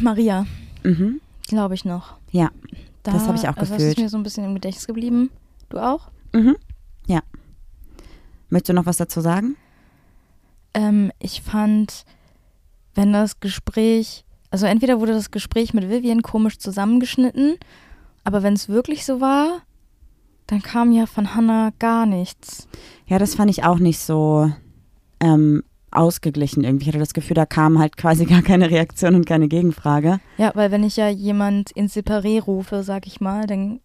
Maria, 0.00 0.46
Mhm. 0.82 1.20
glaube 1.48 1.74
ich 1.74 1.84
noch. 1.84 2.16
Ja, 2.30 2.50
Da, 3.04 3.12
das 3.12 3.26
habe 3.26 3.36
ich 3.36 3.44
auch 3.48 3.56
also 3.56 3.60
Das 3.60 3.70
gefühlt. 3.70 3.98
ist 3.98 4.02
mir 4.02 4.08
so 4.08 4.16
ein 4.16 4.22
bisschen 4.22 4.44
im 4.44 4.54
Gedächtnis 4.54 4.86
geblieben. 4.86 5.30
Du 5.68 5.78
auch? 5.78 6.10
Mhm. 6.32 6.56
Ja. 7.06 7.20
Möchtest 8.48 8.68
du 8.70 8.72
noch 8.74 8.86
was 8.86 8.96
dazu 8.96 9.20
sagen? 9.20 9.56
Ähm, 10.74 11.10
ich 11.18 11.42
fand, 11.42 12.04
wenn 12.94 13.12
das 13.12 13.40
Gespräch, 13.40 14.24
also 14.50 14.66
entweder 14.66 15.00
wurde 15.00 15.12
das 15.12 15.30
Gespräch 15.30 15.74
mit 15.74 15.88
Vivian 15.90 16.22
komisch 16.22 16.58
zusammengeschnitten, 16.58 17.56
aber 18.24 18.42
wenn 18.42 18.54
es 18.54 18.68
wirklich 18.68 19.04
so 19.04 19.20
war, 19.20 19.62
dann 20.46 20.62
kam 20.62 20.92
ja 20.92 21.06
von 21.06 21.34
Hannah 21.34 21.70
gar 21.78 22.06
nichts. 22.06 22.68
Ja, 23.06 23.18
das 23.18 23.34
fand 23.34 23.50
ich 23.50 23.64
auch 23.64 23.78
nicht 23.78 23.98
so 23.98 24.50
ähm, 25.20 25.62
ausgeglichen 25.90 26.64
irgendwie. 26.64 26.84
Ich 26.84 26.88
hatte 26.88 26.98
das 26.98 27.14
Gefühl, 27.14 27.34
da 27.34 27.46
kam 27.46 27.78
halt 27.78 27.96
quasi 27.96 28.24
gar 28.26 28.42
keine 28.42 28.70
Reaktion 28.70 29.14
und 29.14 29.26
keine 29.26 29.48
Gegenfrage. 29.48 30.20
Ja, 30.38 30.52
weil 30.54 30.70
wenn 30.70 30.84
ich 30.84 30.96
ja 30.96 31.08
jemand 31.08 31.70
ins 31.72 31.96
Separé 31.96 32.42
rufe, 32.42 32.82
sag 32.82 33.06
ich 33.06 33.20
mal, 33.20 33.46
dann 33.46 33.80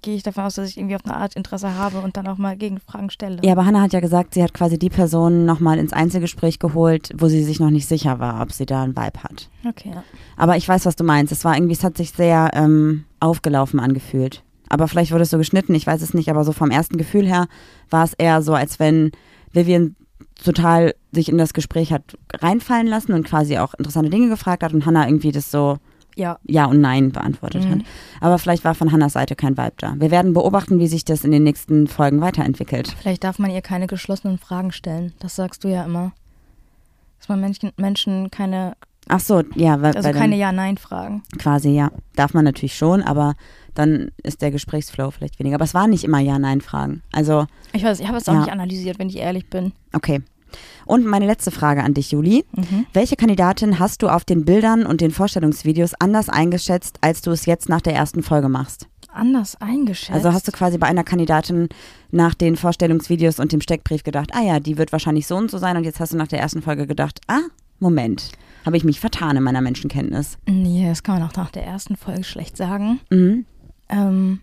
gehe 0.00 0.16
ich 0.16 0.22
davon 0.22 0.44
aus, 0.44 0.54
dass 0.54 0.68
ich 0.68 0.78
irgendwie 0.78 0.96
auf 0.96 1.04
eine 1.04 1.16
Art 1.16 1.34
Interesse 1.34 1.74
habe 1.74 1.98
und 1.98 2.16
dann 2.16 2.26
auch 2.26 2.38
mal 2.38 2.56
Gegenfragen 2.56 3.10
stelle. 3.10 3.38
Ja, 3.42 3.52
aber 3.52 3.66
Hannah 3.66 3.82
hat 3.82 3.92
ja 3.92 4.00
gesagt, 4.00 4.34
sie 4.34 4.42
hat 4.42 4.54
quasi 4.54 4.78
die 4.78 4.88
Person 4.88 5.44
nochmal 5.44 5.78
ins 5.78 5.92
Einzelgespräch 5.92 6.58
geholt, 6.58 7.10
wo 7.16 7.28
sie 7.28 7.44
sich 7.44 7.60
noch 7.60 7.70
nicht 7.70 7.86
sicher 7.86 8.18
war, 8.18 8.40
ob 8.40 8.52
sie 8.52 8.66
da 8.66 8.82
einen 8.82 8.96
Vibe 8.96 9.22
hat. 9.22 9.50
Okay, 9.66 9.90
ja. 9.94 10.02
Aber 10.36 10.56
ich 10.56 10.68
weiß, 10.68 10.86
was 10.86 10.96
du 10.96 11.04
meinst. 11.04 11.32
Es 11.32 11.44
war 11.44 11.56
irgendwie, 11.56 11.74
es 11.74 11.84
hat 11.84 11.96
sich 11.96 12.12
sehr 12.12 12.50
ähm, 12.54 13.04
aufgelaufen 13.20 13.80
angefühlt. 13.80 14.42
Aber 14.68 14.88
vielleicht 14.88 15.12
wurde 15.12 15.22
es 15.22 15.30
so 15.30 15.38
geschnitten, 15.38 15.74
ich 15.74 15.86
weiß 15.86 16.02
es 16.02 16.14
nicht, 16.14 16.28
aber 16.28 16.44
so 16.44 16.52
vom 16.52 16.70
ersten 16.70 16.96
Gefühl 16.96 17.26
her 17.26 17.46
war 17.90 18.04
es 18.04 18.14
eher 18.14 18.42
so, 18.42 18.54
als 18.54 18.78
wenn 18.80 19.12
Vivian 19.52 19.94
total 20.42 20.94
sich 21.12 21.28
in 21.28 21.38
das 21.38 21.54
Gespräch 21.54 21.92
hat 21.92 22.18
reinfallen 22.34 22.86
lassen 22.86 23.12
und 23.12 23.26
quasi 23.26 23.58
auch 23.58 23.74
interessante 23.74 24.10
Dinge 24.10 24.28
gefragt 24.28 24.62
hat 24.62 24.74
und 24.74 24.84
Hannah 24.84 25.06
irgendwie 25.06 25.32
das 25.32 25.50
so 25.50 25.78
Ja, 26.16 26.38
Ja 26.44 26.64
und 26.64 26.80
Nein 26.80 27.12
beantwortet 27.12 27.64
Mhm. 27.64 27.70
hat. 27.70 27.78
Aber 28.20 28.38
vielleicht 28.38 28.64
war 28.64 28.74
von 28.74 28.90
Hannas 28.90 29.12
Seite 29.12 29.36
kein 29.36 29.56
Vibe 29.56 29.74
da. 29.78 29.94
Wir 29.98 30.10
werden 30.10 30.32
beobachten, 30.32 30.78
wie 30.80 30.86
sich 30.88 31.04
das 31.04 31.24
in 31.24 31.30
den 31.30 31.42
nächsten 31.44 31.86
Folgen 31.86 32.20
weiterentwickelt. 32.20 32.94
vielleicht 33.00 33.22
darf 33.22 33.38
man 33.38 33.50
ihr 33.50 33.60
keine 33.62 33.86
geschlossenen 33.86 34.38
Fragen 34.38 34.72
stellen. 34.72 35.12
Das 35.20 35.36
sagst 35.36 35.62
du 35.62 35.68
ja 35.68 35.84
immer. 35.84 36.12
Dass 37.18 37.28
man 37.28 37.40
Menschen, 37.40 37.72
Menschen 37.76 38.30
keine, 38.30 38.76
Ach 39.08 39.20
so, 39.20 39.42
ja, 39.54 39.80
weil, 39.82 39.94
also 39.94 40.08
weil 40.08 40.14
keine 40.16 40.36
Ja-Nein-Fragen. 40.36 41.22
quasi, 41.38 41.70
ja. 41.70 41.90
Darf 42.16 42.34
man 42.34 42.44
natürlich 42.44 42.76
schon, 42.76 43.02
aber 43.02 43.34
dann 43.74 44.10
ist 44.22 44.42
der 44.42 44.50
Gesprächsflow 44.50 45.10
vielleicht 45.12 45.38
weniger. 45.38 45.54
Aber 45.56 45.64
es 45.64 45.74
waren 45.74 45.90
nicht 45.90 46.02
immer 46.04 46.18
Ja-Nein-Fragen. 46.18 47.02
Also, 47.12 47.46
Ich 47.72 47.84
weiß, 47.84 48.00
ich 48.00 48.08
habe 48.08 48.16
es 48.18 48.28
auch 48.28 48.32
Ja. 48.34 48.40
nicht 48.40 48.50
analysiert, 48.52 48.98
wenn 48.98 49.08
ich 49.08 49.16
ehrlich 49.18 49.48
bin. 49.48 49.72
okay. 49.92 50.22
Und 50.84 51.04
meine 51.04 51.26
letzte 51.26 51.50
Frage 51.50 51.82
an 51.82 51.94
dich, 51.94 52.12
Juli. 52.12 52.44
Mhm. 52.52 52.86
Welche 52.92 53.16
Kandidatin 53.16 53.78
hast 53.78 54.02
du 54.02 54.08
auf 54.08 54.24
den 54.24 54.44
Bildern 54.44 54.86
und 54.86 55.00
den 55.00 55.10
Vorstellungsvideos 55.10 55.94
anders 55.98 56.28
eingeschätzt, 56.28 56.98
als 57.00 57.22
du 57.22 57.30
es 57.30 57.46
jetzt 57.46 57.68
nach 57.68 57.80
der 57.80 57.94
ersten 57.94 58.22
Folge 58.22 58.48
machst? 58.48 58.88
Anders 59.12 59.56
eingeschätzt. 59.60 60.12
Also 60.12 60.32
hast 60.32 60.46
du 60.46 60.52
quasi 60.52 60.78
bei 60.78 60.86
einer 60.86 61.04
Kandidatin 61.04 61.68
nach 62.10 62.34
den 62.34 62.56
Vorstellungsvideos 62.56 63.38
und 63.40 63.52
dem 63.52 63.60
Steckbrief 63.60 64.04
gedacht, 64.04 64.30
ah 64.34 64.42
ja, 64.42 64.60
die 64.60 64.76
wird 64.78 64.92
wahrscheinlich 64.92 65.26
so 65.26 65.36
und 65.36 65.50
so 65.50 65.58
sein 65.58 65.76
und 65.76 65.84
jetzt 65.84 66.00
hast 66.00 66.12
du 66.12 66.16
nach 66.18 66.28
der 66.28 66.40
ersten 66.40 66.62
Folge 66.62 66.86
gedacht, 66.86 67.20
ah, 67.26 67.40
Moment, 67.78 68.32
habe 68.64 68.76
ich 68.76 68.84
mich 68.84 69.00
vertan 69.00 69.36
in 69.36 69.42
meiner 69.42 69.60
Menschenkenntnis. 69.60 70.38
Nee, 70.46 70.86
das 70.86 71.02
kann 71.02 71.18
man 71.18 71.28
auch 71.28 71.34
nach 71.36 71.50
der 71.50 71.64
ersten 71.64 71.96
Folge 71.96 72.24
schlecht 72.24 72.56
sagen. 72.56 73.00
Mhm. 73.10 73.46
Ähm, 73.88 74.40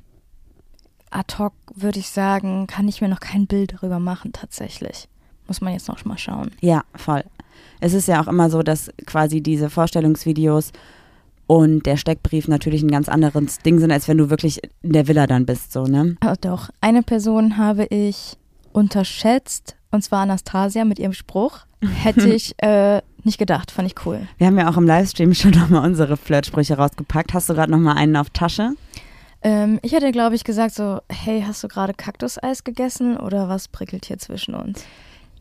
ad 1.12 1.36
hoc 1.38 1.54
würde 1.76 2.00
ich 2.00 2.10
sagen, 2.10 2.68
kann 2.68 2.88
ich 2.88 3.02
mir 3.02 3.10
noch 3.10 3.20
kein 3.20 3.48
Bild 3.48 3.74
darüber 3.74 4.00
machen, 4.00 4.34
tatsächlich. 4.34 5.08
Muss 5.48 5.62
man 5.62 5.74
jetzt 5.74 5.88
noch 5.88 6.04
mal 6.06 6.18
schauen. 6.18 6.52
Ja, 6.62 6.84
voll. 6.96 7.24
Es 7.80 7.94
ist 7.94 8.08
ja 8.08 8.22
auch 8.22 8.28
immer 8.28 8.50
so, 8.50 8.64
dass 8.64 8.92
quasi 9.06 9.42
diese 9.42 9.70
Vorstellungsvideos 9.70 10.72
und 11.48 11.86
der 11.86 11.98
Steckbrief 11.98 12.48
natürlich 12.48 12.82
ein 12.82 12.92
ganz 12.92 13.10
anderes 13.10 13.60
Ding 13.60 13.80
sind, 13.80 13.92
als 13.92 14.08
wenn 14.08 14.18
du 14.18 14.30
wirklich 14.30 14.62
in 14.82 14.94
der 14.94 15.08
Villa 15.08 15.28
dann 15.28 15.46
bist, 15.46 15.74
so, 15.74 15.86
ne? 15.86 16.16
Aber 16.22 16.36
doch, 16.38 16.70
eine 16.82 17.04
Person 17.04 17.58
habe 17.58 17.86
ich 17.86 18.38
unterschätzt, 18.72 19.76
und 19.92 20.04
zwar 20.04 20.22
Anastasia 20.22 20.86
mit 20.86 21.00
ihrem 21.00 21.14
Spruch. 21.14 21.60
Hätte 22.04 22.30
ich 22.30 22.56
äh, 22.64 23.02
nicht 23.24 23.38
gedacht, 23.38 23.72
fand 23.72 23.88
ich 23.88 24.06
cool. 24.06 24.28
Wir 24.38 24.48
haben 24.48 24.58
ja 24.58 24.70
auch 24.70 24.78
im 24.78 24.88
Livestream 24.88 25.34
schon 25.36 25.52
nochmal 25.52 25.86
unsere 25.86 26.18
Flirtsprüche 26.18 26.78
rausgepackt. 26.78 27.34
Hast 27.34 27.50
du 27.50 27.54
gerade 27.54 27.72
nochmal 27.72 27.98
einen 27.98 28.16
auf 28.16 28.30
Tasche? 28.30 28.72
Ähm, 29.44 29.80
ich 29.82 29.92
hätte, 29.92 30.12
glaube 30.12 30.36
ich, 30.36 30.46
gesagt 30.46 30.74
so, 30.74 31.00
hey, 31.10 31.44
hast 31.46 31.64
du 31.64 31.68
gerade 31.68 31.94
Kaktuseis 31.94 32.64
gegessen 32.64 33.18
oder 33.18 33.50
was 33.50 33.68
prickelt 33.68 34.06
hier 34.06 34.18
zwischen 34.18 34.56
uns? 34.56 34.86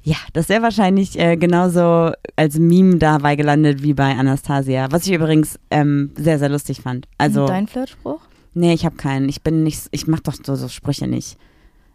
Ja, 0.04 0.16
das 0.32 0.48
wäre 0.48 0.62
wahrscheinlich 0.62 1.18
äh, 1.18 1.36
genauso 1.36 2.10
als 2.36 2.58
Meme 2.58 2.96
dabei 2.96 3.36
gelandet 3.36 3.82
wie 3.82 3.94
bei 3.94 4.16
Anastasia. 4.16 4.88
Was 4.90 5.06
ich 5.06 5.12
übrigens 5.12 5.58
ähm, 5.70 6.10
sehr, 6.16 6.38
sehr 6.38 6.48
lustig 6.48 6.80
fand. 6.80 7.06
Also, 7.18 7.46
Dein 7.46 7.68
Flirtspruch? 7.68 8.20
nee, 8.54 8.72
ich 8.72 8.84
habe 8.84 8.96
keinen. 8.96 9.28
Ich 9.28 9.42
bin 9.42 9.62
nicht, 9.62 9.80
ich 9.92 10.06
mach 10.08 10.20
doch 10.20 10.34
so, 10.44 10.56
so 10.56 10.68
Sprüche 10.68 11.06
nicht. 11.06 11.36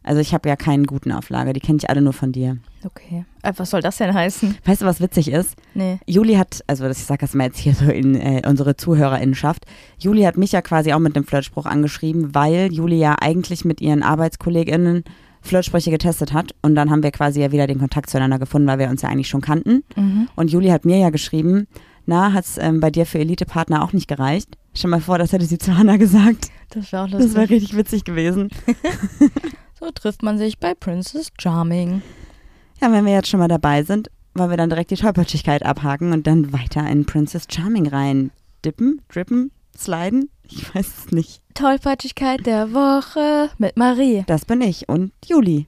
Also 0.04 0.22
ich 0.22 0.34
habe 0.34 0.48
ja 0.48 0.56
keinen 0.56 0.86
guten 0.86 1.12
Auflage. 1.12 1.52
Die 1.52 1.60
kenne 1.60 1.80
ich 1.82 1.90
alle 1.90 2.02
nur 2.02 2.14
von 2.14 2.32
dir. 2.32 2.58
Okay. 2.86 3.26
Äh, 3.44 3.52
was 3.58 3.72
soll 3.72 3.82
das 3.82 3.98
denn 3.98 4.14
heißen? 4.14 4.58
Weißt 4.64 4.82
du, 4.82 4.86
was 4.86 5.02
witzig 5.02 5.30
ist? 5.30 5.56
Nee. 5.74 6.00
Juli 6.08 6.36
hat, 6.36 6.64
also 6.66 6.86
das- 6.88 7.00
ich 7.00 7.04
sag 7.06 7.20
das 7.20 7.34
mal 7.34 7.48
jetzt 7.48 7.58
hier 7.58 7.74
so 7.74 7.92
in 7.92 8.16
äh, 8.16 8.42
unsere 8.48 8.78
Zuhörerinnenschaft, 8.78 9.66
Juli 10.00 10.22
hat 10.22 10.38
mich 10.38 10.54
ja 10.54 10.62
quasi 10.62 10.94
auch 10.94 11.00
mit 11.00 11.18
dem 11.18 11.26
Flirtspruch 11.26 11.66
angeschrieben, 11.66 12.34
weil 12.34 12.72
Juli 12.72 12.96
ja 12.98 13.16
eigentlich 13.20 13.66
mit 13.66 13.82
ihren 13.82 14.02
ArbeitskollegInnen 14.02 15.04
Flirtsprüche 15.48 15.90
getestet 15.90 16.34
hat 16.34 16.54
und 16.62 16.76
dann 16.76 16.92
haben 16.92 17.04
wir 17.04 17.12
quasi 17.12 17.42
ja 17.42 17.52
wieder 17.52 17.68
den 17.68 17.80
Kontakt 17.80 18.10
zueinander 18.10 18.40
gefunden, 18.40 18.68
weil 18.68 18.80
wir 18.80 18.90
uns 18.90 19.02
ja 19.02 19.10
eigentlich 19.10 19.30
schon 19.30 19.42
kannten. 19.42 19.84
Mhm. 19.96 20.30
Und 20.36 20.52
Juli 20.52 20.70
hat 20.70 20.86
mir 20.86 20.98
ja 20.98 21.10
geschrieben, 21.10 21.68
na, 22.06 22.34
hat's 22.34 22.58
ähm, 22.58 22.80
bei 22.80 22.90
dir 22.90 23.06
für 23.06 23.20
Elite-Partner 23.20 23.84
auch 23.84 23.94
nicht 23.94 24.08
gereicht? 24.08 24.58
Stell 24.74 24.90
mal 24.90 25.02
vor, 25.02 25.18
das 25.18 25.34
hätte 25.34 25.46
sie 25.46 25.58
zu 25.58 25.78
Hannah 25.78 25.98
gesagt. 25.98 26.50
Das 26.70 26.92
wäre 26.92 27.04
auch 27.04 27.10
lustig. 27.10 27.28
Das 27.28 27.36
wäre 27.36 27.50
richtig 27.50 27.76
witzig 27.76 28.04
gewesen. 28.04 28.50
so 29.80 29.90
trifft 29.92 30.24
man 30.24 30.38
sich 30.38 30.60
bei 30.60 30.74
Princess 30.74 31.32
Charming. 31.40 32.02
Ja, 32.82 32.92
wenn 32.92 33.06
wir 33.06 33.14
jetzt 33.14 33.28
schon 33.28 33.40
mal 33.40 33.48
dabei 33.48 33.84
sind, 33.84 34.10
wollen 34.36 34.50
wir 34.50 34.58
dann 34.58 34.70
direkt 34.70 34.92
die 34.92 34.96
Tollpatschigkeit 34.96 35.64
abhaken 35.64 36.14
und 36.14 36.28
dann 36.28 36.54
weiter 36.54 36.88
in 36.88 37.06
Princess 37.06 37.48
Charming 37.50 37.88
rein 37.88 38.32
dippen, 38.64 39.02
drippen, 39.10 39.52
sliden? 39.80 40.30
Ich 40.44 40.74
weiß 40.74 40.88
es 41.06 41.12
nicht. 41.12 41.42
Tollpatschigkeit 41.54 42.46
der 42.46 42.74
Woche 42.74 43.50
mit 43.58 43.78
Marie. 43.78 44.24
Das 44.28 44.46
bin 44.46 44.62
ich 44.62 44.88
und 44.88 45.12
Juli. 45.26 45.68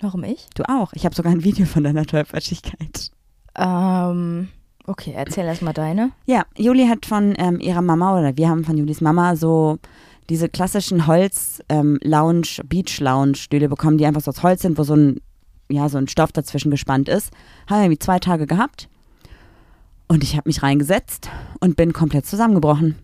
Warum 0.00 0.24
ich? 0.24 0.46
Du 0.54 0.62
auch. 0.68 0.92
Ich 0.94 1.04
habe 1.04 1.14
sogar 1.14 1.32
ein 1.32 1.44
Video 1.44 1.66
von 1.66 1.84
deiner 1.84 2.04
Tollpatschigkeit. 2.04 3.10
Ähm, 3.56 4.48
okay, 4.86 5.12
erzähl 5.16 5.44
erst 5.44 5.62
mal 5.62 5.72
deine. 5.72 6.12
Ja, 6.26 6.44
Juli 6.56 6.86
hat 6.86 7.06
von 7.06 7.34
ähm, 7.38 7.60
ihrer 7.60 7.82
Mama 7.82 8.18
oder 8.18 8.36
wir 8.36 8.48
haben 8.48 8.64
von 8.64 8.76
Julis 8.76 9.00
Mama 9.00 9.36
so 9.36 9.78
diese 10.30 10.48
klassischen 10.48 11.06
Holz-Lounge, 11.06 12.60
Beach-Lounge-Stühle 12.64 13.68
bekommen, 13.68 13.98
die 13.98 14.06
einfach 14.06 14.22
so 14.22 14.30
aus 14.30 14.42
Holz 14.42 14.62
sind, 14.62 14.78
wo 14.78 14.82
so 14.82 14.94
ein, 14.94 15.20
ja, 15.68 15.88
so 15.88 15.98
ein 15.98 16.08
Stoff 16.08 16.32
dazwischen 16.32 16.70
gespannt 16.70 17.08
ist. 17.08 17.32
Haben 17.68 17.78
wir 17.78 17.84
irgendwie 17.84 17.98
zwei 17.98 18.18
Tage 18.18 18.46
gehabt. 18.46 18.88
Und 20.14 20.22
ich 20.22 20.36
habe 20.36 20.48
mich 20.48 20.62
reingesetzt 20.62 21.28
und 21.58 21.74
bin 21.74 21.92
komplett 21.92 22.24
zusammengebrochen. 22.24 22.94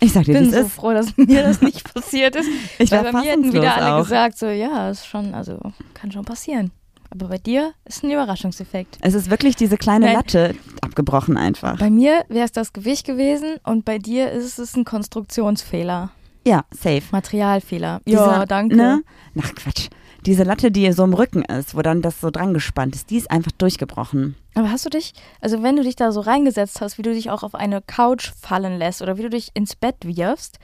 Ich 0.00 0.12
sag 0.12 0.24
dir, 0.24 0.34
bin 0.34 0.50
so 0.50 0.58
ist. 0.58 0.72
froh, 0.72 0.92
dass 0.92 1.16
mir 1.16 1.42
das 1.42 1.62
nicht 1.62 1.94
passiert 1.94 2.36
ist. 2.36 2.46
Ich 2.78 2.90
war 2.90 3.04
bei 3.04 3.12
mir 3.12 3.22
hätten 3.22 3.54
wieder 3.54 3.74
alle 3.74 3.94
auch. 3.94 4.02
gesagt, 4.02 4.36
so 4.36 4.48
ja, 4.48 4.90
ist 4.90 5.06
schon, 5.06 5.32
also 5.32 5.58
kann 5.94 6.12
schon 6.12 6.26
passieren. 6.26 6.70
Aber 7.08 7.28
bei 7.28 7.38
dir 7.38 7.72
ist 7.86 8.04
ein 8.04 8.10
Überraschungseffekt. 8.10 8.98
Es 9.00 9.14
ist 9.14 9.30
wirklich 9.30 9.56
diese 9.56 9.78
kleine 9.78 10.04
Nein. 10.04 10.16
Latte 10.16 10.54
abgebrochen 10.82 11.38
einfach. 11.38 11.78
Bei 11.78 11.88
mir 11.88 12.26
wäre 12.28 12.44
es 12.44 12.52
das 12.52 12.74
Gewicht 12.74 13.06
gewesen 13.06 13.56
und 13.64 13.86
bei 13.86 13.96
dir 13.96 14.30
ist 14.30 14.58
es 14.58 14.76
ein 14.76 14.84
Konstruktionsfehler. 14.84 16.10
Ja, 16.46 16.66
safe. 16.70 17.04
Materialfehler. 17.12 18.02
Ja, 18.04 18.44
danke. 18.44 18.76
Ne? 18.76 19.02
Ach 19.42 19.54
Quatsch. 19.54 19.88
Diese 20.26 20.42
Latte, 20.42 20.70
die 20.70 20.90
so 20.92 21.04
im 21.04 21.14
Rücken 21.14 21.42
ist, 21.44 21.74
wo 21.76 21.82
dann 21.82 22.02
das 22.02 22.20
so 22.20 22.30
dran 22.30 22.52
gespannt 22.52 22.94
ist, 22.94 23.10
die 23.10 23.16
ist 23.16 23.30
einfach 23.30 23.52
durchgebrochen. 23.52 24.34
Aber 24.54 24.70
hast 24.70 24.84
du 24.84 24.90
dich, 24.90 25.12
also 25.40 25.62
wenn 25.62 25.76
du 25.76 25.82
dich 25.82 25.96
da 25.96 26.10
so 26.10 26.20
reingesetzt 26.20 26.80
hast, 26.80 26.98
wie 26.98 27.02
du 27.02 27.12
dich 27.12 27.30
auch 27.30 27.42
auf 27.42 27.54
eine 27.54 27.80
Couch 27.80 28.32
fallen 28.40 28.78
lässt 28.78 29.02
oder 29.02 29.16
wie 29.16 29.22
du 29.22 29.30
dich 29.30 29.50
ins 29.54 29.76
Bett 29.76 29.96
wirfst, 30.02 30.58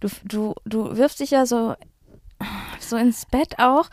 du, 0.00 0.08
du, 0.24 0.54
du 0.64 0.96
wirfst 0.96 1.20
dich 1.20 1.30
ja 1.30 1.46
so, 1.46 1.74
so 2.80 2.96
ins 2.96 3.24
Bett 3.26 3.58
auch 3.58 3.88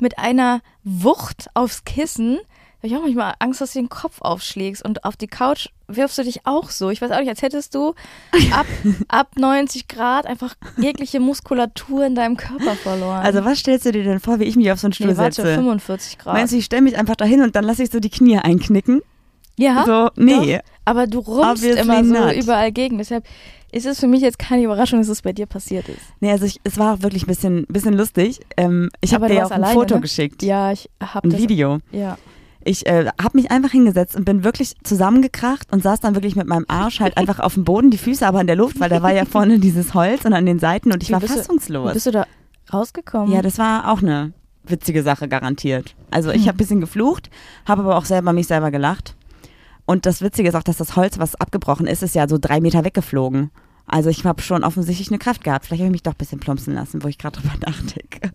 mit 0.00 0.18
einer 0.18 0.60
Wucht 0.84 1.48
aufs 1.54 1.84
Kissen. 1.84 2.38
Da 2.80 2.86
hab 2.86 2.92
ich 2.92 2.96
auch 2.96 3.02
manchmal 3.02 3.34
Angst, 3.40 3.60
dass 3.60 3.72
du 3.72 3.80
den 3.80 3.88
Kopf 3.88 4.20
aufschlägst 4.20 4.84
und 4.84 5.04
auf 5.04 5.16
die 5.16 5.26
Couch 5.26 5.68
wirfst 5.88 6.18
du 6.18 6.22
dich 6.22 6.46
auch 6.46 6.70
so. 6.70 6.90
Ich 6.90 7.02
weiß 7.02 7.10
auch 7.10 7.18
nicht, 7.18 7.28
als 7.28 7.42
hättest 7.42 7.74
du 7.74 7.94
ab, 8.52 8.66
ab 9.08 9.30
90 9.36 9.88
Grad 9.88 10.26
einfach 10.26 10.54
jegliche 10.76 11.18
Muskulatur 11.18 12.06
in 12.06 12.14
deinem 12.14 12.36
Körper 12.36 12.76
verloren. 12.76 13.20
Also 13.24 13.44
was 13.44 13.58
stellst 13.58 13.86
du 13.86 13.92
dir 13.92 14.04
denn 14.04 14.20
vor, 14.20 14.38
wie 14.38 14.44
ich 14.44 14.56
mich 14.56 14.70
auf 14.70 14.78
so 14.78 14.86
einen 14.86 14.92
Stuhl 14.92 15.08
nee, 15.08 15.16
warte, 15.16 15.42
setze? 15.42 15.54
45 15.54 16.18
Grad. 16.18 16.34
Meinst 16.34 16.52
du, 16.52 16.58
ich 16.58 16.64
stelle 16.64 16.82
mich 16.82 16.96
einfach 16.96 17.16
dahin 17.16 17.42
und 17.42 17.56
dann 17.56 17.64
lasse 17.64 17.82
ich 17.82 17.90
so 17.90 17.98
die 17.98 18.10
Knie 18.10 18.38
einknicken? 18.38 19.02
ja, 19.58 19.84
so, 19.84 20.10
nee. 20.16 20.60
aber 20.84 21.06
du 21.06 21.18
rumpst 21.18 21.64
Obviously 21.64 21.80
immer 21.80 22.04
so 22.04 22.14
not. 22.14 22.32
überall 22.34 22.72
gegen. 22.72 22.98
Deshalb 22.98 23.24
ist 23.72 23.86
es 23.86 24.00
für 24.00 24.06
mich 24.06 24.22
jetzt 24.22 24.38
keine 24.38 24.62
Überraschung, 24.62 25.00
dass 25.00 25.08
es 25.08 25.20
bei 25.20 25.32
dir 25.32 25.46
passiert 25.46 25.88
ist. 25.88 26.00
Nee, 26.20 26.30
also 26.30 26.46
ich, 26.46 26.60
es 26.64 26.78
war 26.78 26.94
auch 26.94 27.02
wirklich 27.02 27.24
ein 27.24 27.26
bisschen, 27.26 27.66
bisschen 27.66 27.94
lustig. 27.94 28.40
Ähm, 28.56 28.88
ich 29.00 29.12
habe 29.12 29.26
dir 29.26 29.34
ja 29.34 29.38
auch 29.40 29.50
warst 29.50 29.52
ein 29.52 29.64
alleine, 29.64 29.80
Foto 29.80 29.94
ne? 29.96 30.00
geschickt. 30.00 30.42
Ja, 30.42 30.72
ich 30.72 30.88
habe 31.02 31.28
Ein 31.28 31.32
das. 31.32 31.40
Video. 31.40 31.78
Ja. 31.90 32.16
Ich 32.68 32.86
äh, 32.86 33.06
habe 33.22 33.38
mich 33.38 33.50
einfach 33.50 33.70
hingesetzt 33.70 34.14
und 34.14 34.24
bin 34.26 34.44
wirklich 34.44 34.74
zusammengekracht 34.82 35.72
und 35.72 35.82
saß 35.82 36.00
dann 36.00 36.14
wirklich 36.14 36.36
mit 36.36 36.46
meinem 36.46 36.66
Arsch 36.68 37.00
halt 37.00 37.16
einfach 37.16 37.40
auf 37.40 37.54
dem 37.54 37.64
Boden, 37.64 37.90
die 37.90 37.96
Füße 37.98 38.26
aber 38.26 38.40
in 38.42 38.46
der 38.46 38.56
Luft, 38.56 38.78
weil 38.78 38.90
da 38.90 39.02
war 39.02 39.12
ja 39.12 39.24
vorne 39.24 39.58
dieses 39.66 39.94
Holz 39.94 40.24
und 40.26 40.34
an 40.34 40.44
den 40.44 40.58
Seiten 40.58 40.92
und 40.92 41.02
ich 41.02 41.08
Wie 41.08 41.12
war 41.14 41.20
bist 41.20 41.34
du- 41.34 41.38
fassungslos. 41.38 41.94
bist 41.94 42.06
du 42.06 42.10
da 42.10 42.26
rausgekommen? 42.72 43.32
Ja, 43.34 43.40
das 43.40 43.56
war 43.58 43.90
auch 43.90 44.02
eine 44.02 44.32
witzige 44.64 45.02
Sache, 45.02 45.28
garantiert. 45.28 45.94
Also 46.10 46.28
ich 46.30 46.42
Hm. 46.42 46.48
habe 46.48 46.56
ein 46.56 46.58
bisschen 46.58 46.80
geflucht, 46.80 47.30
habe 47.66 47.82
aber 47.84 47.96
auch 47.96 48.04
selber 48.04 48.34
mich 48.34 48.46
selber 48.48 48.70
gelacht. 48.70 49.16
Und 49.86 50.04
das 50.04 50.20
Witzige 50.20 50.50
ist 50.50 50.54
auch, 50.54 50.62
dass 50.62 50.76
das 50.76 50.94
Holz, 50.96 51.18
was 51.18 51.34
abgebrochen 51.36 51.86
ist, 51.86 52.02
ist 52.02 52.14
ja 52.14 52.28
so 52.28 52.36
drei 52.38 52.60
Meter 52.60 52.84
weggeflogen. 52.84 53.50
Also 53.86 54.10
ich 54.10 54.26
habe 54.26 54.42
schon 54.42 54.62
offensichtlich 54.64 55.08
eine 55.08 55.18
Kraft 55.18 55.42
gehabt. 55.42 55.64
Vielleicht 55.64 55.80
habe 55.80 55.86
ich 55.88 55.92
mich 55.92 56.02
doch 56.02 56.12
ein 56.12 56.18
bisschen 56.18 56.40
plumpsen 56.40 56.74
lassen, 56.74 57.02
wo 57.02 57.08
ich 57.08 57.16
gerade 57.16 57.40
drüber 57.40 57.54
nachdenke. 57.66 58.32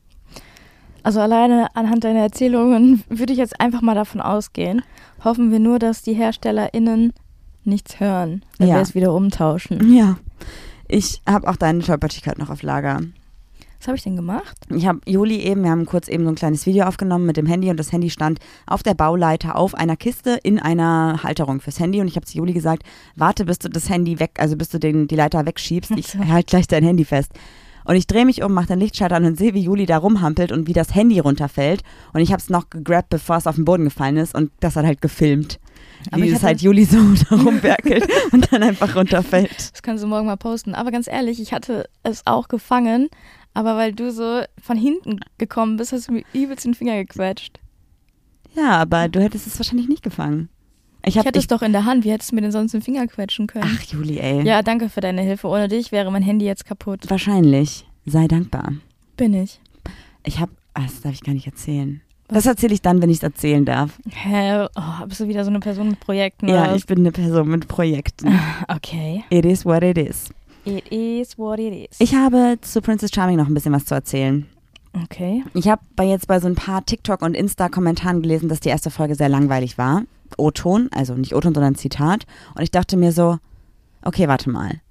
Also 1.03 1.19
alleine 1.19 1.75
anhand 1.75 2.03
deiner 2.03 2.21
Erzählungen 2.21 3.03
würde 3.09 3.33
ich 3.33 3.39
jetzt 3.39 3.59
einfach 3.59 3.81
mal 3.81 3.95
davon 3.95 4.21
ausgehen. 4.21 4.81
Hoffen 5.23 5.51
wir 5.51 5.59
nur, 5.59 5.79
dass 5.79 6.01
die 6.01 6.13
HerstellerInnen 6.13 7.13
nichts 7.65 7.99
hören, 7.99 8.43
wenn 8.57 8.69
Ja. 8.69 8.75
wir 8.75 8.81
es 8.81 8.95
wieder 8.95 9.13
umtauschen. 9.13 9.93
Ja. 9.93 10.17
Ich 10.87 11.21
habe 11.27 11.47
auch 11.49 11.55
deine 11.55 11.79
Tollpatschigkeit 11.79 12.37
noch 12.37 12.49
auf 12.49 12.61
Lager. 12.61 12.99
Was 13.79 13.87
habe 13.87 13.97
ich 13.97 14.03
denn 14.03 14.15
gemacht? 14.15 14.55
Ich 14.69 14.87
habe 14.87 14.99
Juli 15.05 15.39
eben, 15.39 15.63
wir 15.63 15.71
haben 15.71 15.85
kurz 15.85 16.07
eben 16.07 16.23
so 16.23 16.29
ein 16.29 16.35
kleines 16.35 16.65
Video 16.65 16.85
aufgenommen 16.85 17.25
mit 17.25 17.35
dem 17.35 17.45
Handy 17.45 17.69
und 17.69 17.75
das 17.77 17.91
Handy 17.91 18.09
stand 18.09 18.39
auf 18.65 18.81
der 18.81 18.93
Bauleiter 18.93 19.57
auf 19.57 19.75
einer 19.75 19.97
Kiste 19.97 20.39
in 20.41 20.57
einer 20.57 21.21
Halterung 21.21 21.59
fürs 21.59 21.81
Handy 21.81 21.99
und 21.99 22.07
ich 22.07 22.15
habe 22.15 22.25
zu 22.25 22.37
Juli 22.37 22.53
gesagt, 22.53 22.83
warte, 23.17 23.43
bis 23.43 23.59
du 23.59 23.67
das 23.69 23.89
Handy 23.89 24.19
weg, 24.21 24.31
also 24.39 24.55
bis 24.55 24.69
du 24.69 24.79
den, 24.79 25.07
die 25.09 25.17
Leiter 25.17 25.45
wegschiebst, 25.45 25.91
ich 25.91 26.15
Ach 26.17 26.25
so. 26.25 26.31
halt 26.31 26.47
gleich 26.47 26.67
dein 26.67 26.83
Handy 26.85 27.03
fest. 27.03 27.31
Und 27.85 27.95
ich 27.95 28.07
drehe 28.07 28.25
mich 28.25 28.43
um, 28.43 28.53
mache 28.53 28.67
den 28.67 28.79
Lichtschalter 28.79 29.15
an 29.15 29.25
und 29.25 29.37
sehe, 29.37 29.53
wie 29.53 29.61
Juli 29.61 29.85
da 29.85 29.97
rumhampelt 29.97 30.51
und 30.51 30.67
wie 30.67 30.73
das 30.73 30.95
Handy 30.95 31.19
runterfällt. 31.19 31.83
Und 32.13 32.21
ich 32.21 32.31
habe 32.31 32.41
es 32.41 32.49
noch 32.49 32.69
gegrabt, 32.69 33.09
bevor 33.09 33.37
es 33.37 33.47
auf 33.47 33.55
den 33.55 33.65
Boden 33.65 33.85
gefallen 33.85 34.17
ist 34.17 34.35
und 34.35 34.51
das 34.59 34.75
hat 34.75 34.85
halt 34.85 35.01
gefilmt. 35.01 35.59
Aber 36.11 36.21
wie 36.21 36.29
es 36.29 36.43
halt 36.43 36.61
Juli 36.61 36.85
so 36.85 36.97
da 37.29 37.35
rumwerkelt 37.35 38.07
und 38.31 38.51
dann 38.51 38.63
einfach 38.63 38.95
runterfällt. 38.95 39.73
Das 39.73 39.81
kannst 39.81 40.03
du 40.03 40.07
morgen 40.07 40.25
mal 40.25 40.37
posten. 40.37 40.75
Aber 40.75 40.91
ganz 40.91 41.07
ehrlich, 41.07 41.41
ich 41.41 41.53
hatte 41.53 41.89
es 42.03 42.25
auch 42.25 42.47
gefangen, 42.47 43.09
aber 43.53 43.77
weil 43.77 43.93
du 43.93 44.11
so 44.11 44.41
von 44.61 44.77
hinten 44.77 45.19
gekommen 45.37 45.77
bist, 45.77 45.91
hast 45.91 46.09
du 46.09 46.13
mir 46.13 46.23
übelst 46.33 46.65
den 46.65 46.73
Finger 46.73 46.95
gequetscht. 46.95 47.59
Ja, 48.55 48.77
aber 48.77 49.07
du 49.09 49.21
hättest 49.21 49.47
es 49.47 49.57
wahrscheinlich 49.57 49.87
nicht 49.87 50.03
gefangen. 50.03 50.49
Ich 51.05 51.09
Ich 51.09 51.17
habe 51.17 51.27
hätte 51.27 51.39
es 51.39 51.47
doch 51.47 51.61
in 51.61 51.73
der 51.73 51.85
Hand. 51.85 52.05
Wie 52.05 52.11
hättest 52.11 52.31
du 52.31 52.35
mir 52.35 52.41
denn 52.41 52.51
sonst 52.51 52.71
den 52.73 52.81
Finger 52.81 53.05
quetschen 53.07 53.47
können? 53.47 53.65
Ach, 53.67 53.81
Juli, 53.83 54.19
ey. 54.19 54.43
Ja, 54.45 54.61
danke 54.61 54.89
für 54.89 55.01
deine 55.01 55.21
Hilfe. 55.21 55.47
Ohne 55.47 55.67
dich 55.67 55.91
wäre 55.91 56.11
mein 56.11 56.23
Handy 56.23 56.45
jetzt 56.45 56.65
kaputt. 56.65 57.01
Wahrscheinlich. 57.09 57.85
Sei 58.05 58.27
dankbar. 58.27 58.73
Bin 59.17 59.33
ich. 59.33 59.59
Ich 60.25 60.39
habe, 60.39 60.51
das 60.73 61.01
darf 61.01 61.13
ich 61.13 61.21
gar 61.21 61.33
nicht 61.33 61.47
erzählen. 61.47 62.01
Das 62.29 62.45
erzähle 62.45 62.73
ich 62.73 62.81
dann, 62.81 63.01
wenn 63.01 63.09
ich 63.09 63.17
es 63.17 63.23
erzählen 63.23 63.65
darf. 63.65 63.99
Hä? 64.09 64.65
Oh, 64.75 65.05
bist 65.07 65.19
du 65.19 65.27
wieder 65.27 65.43
so 65.43 65.49
eine 65.49 65.59
Person 65.59 65.89
mit 65.89 65.99
Projekten? 65.99 66.47
Ja, 66.47 66.63
oder 66.63 66.75
ich 66.75 66.85
bin 66.85 66.99
eine 66.99 67.11
Person 67.11 67.49
mit 67.49 67.67
Projekten. 67.67 68.27
was? 68.27 68.77
Okay. 68.77 69.23
It 69.29 69.45
is 69.45 69.65
what 69.65 69.83
it 69.83 69.97
is. 69.97 70.29
It 70.65 70.87
is 70.89 71.37
what 71.37 71.59
it 71.59 71.89
is. 71.91 71.99
Ich 71.99 72.15
habe 72.15 72.57
zu 72.61 72.81
Princess 72.81 73.11
Charming 73.13 73.35
noch 73.37 73.47
ein 73.47 73.53
bisschen 73.53 73.73
was 73.73 73.85
zu 73.85 73.93
erzählen. 73.93 74.45
okay. 75.03 75.43
Ich 75.53 75.67
habe 75.67 75.81
bei 75.97 76.05
jetzt 76.05 76.27
bei 76.27 76.39
so 76.39 76.47
ein 76.47 76.55
paar 76.55 76.85
TikTok- 76.85 77.21
und 77.21 77.35
Insta-Kommentaren 77.35 78.21
gelesen, 78.21 78.47
dass 78.47 78.61
die 78.61 78.69
erste 78.69 78.89
Folge 78.89 79.15
sehr 79.15 79.29
langweilig 79.29 79.77
war. 79.77 80.03
O-Ton, 80.37 80.89
also 80.91 81.15
nicht 81.15 81.35
O-Ton, 81.35 81.53
sondern 81.53 81.75
Zitat. 81.75 82.25
Und 82.55 82.63
ich 82.63 82.71
dachte 82.71 82.97
mir 82.97 83.11
so, 83.11 83.37
okay, 84.03 84.27
warte 84.27 84.49
mal. 84.49 84.81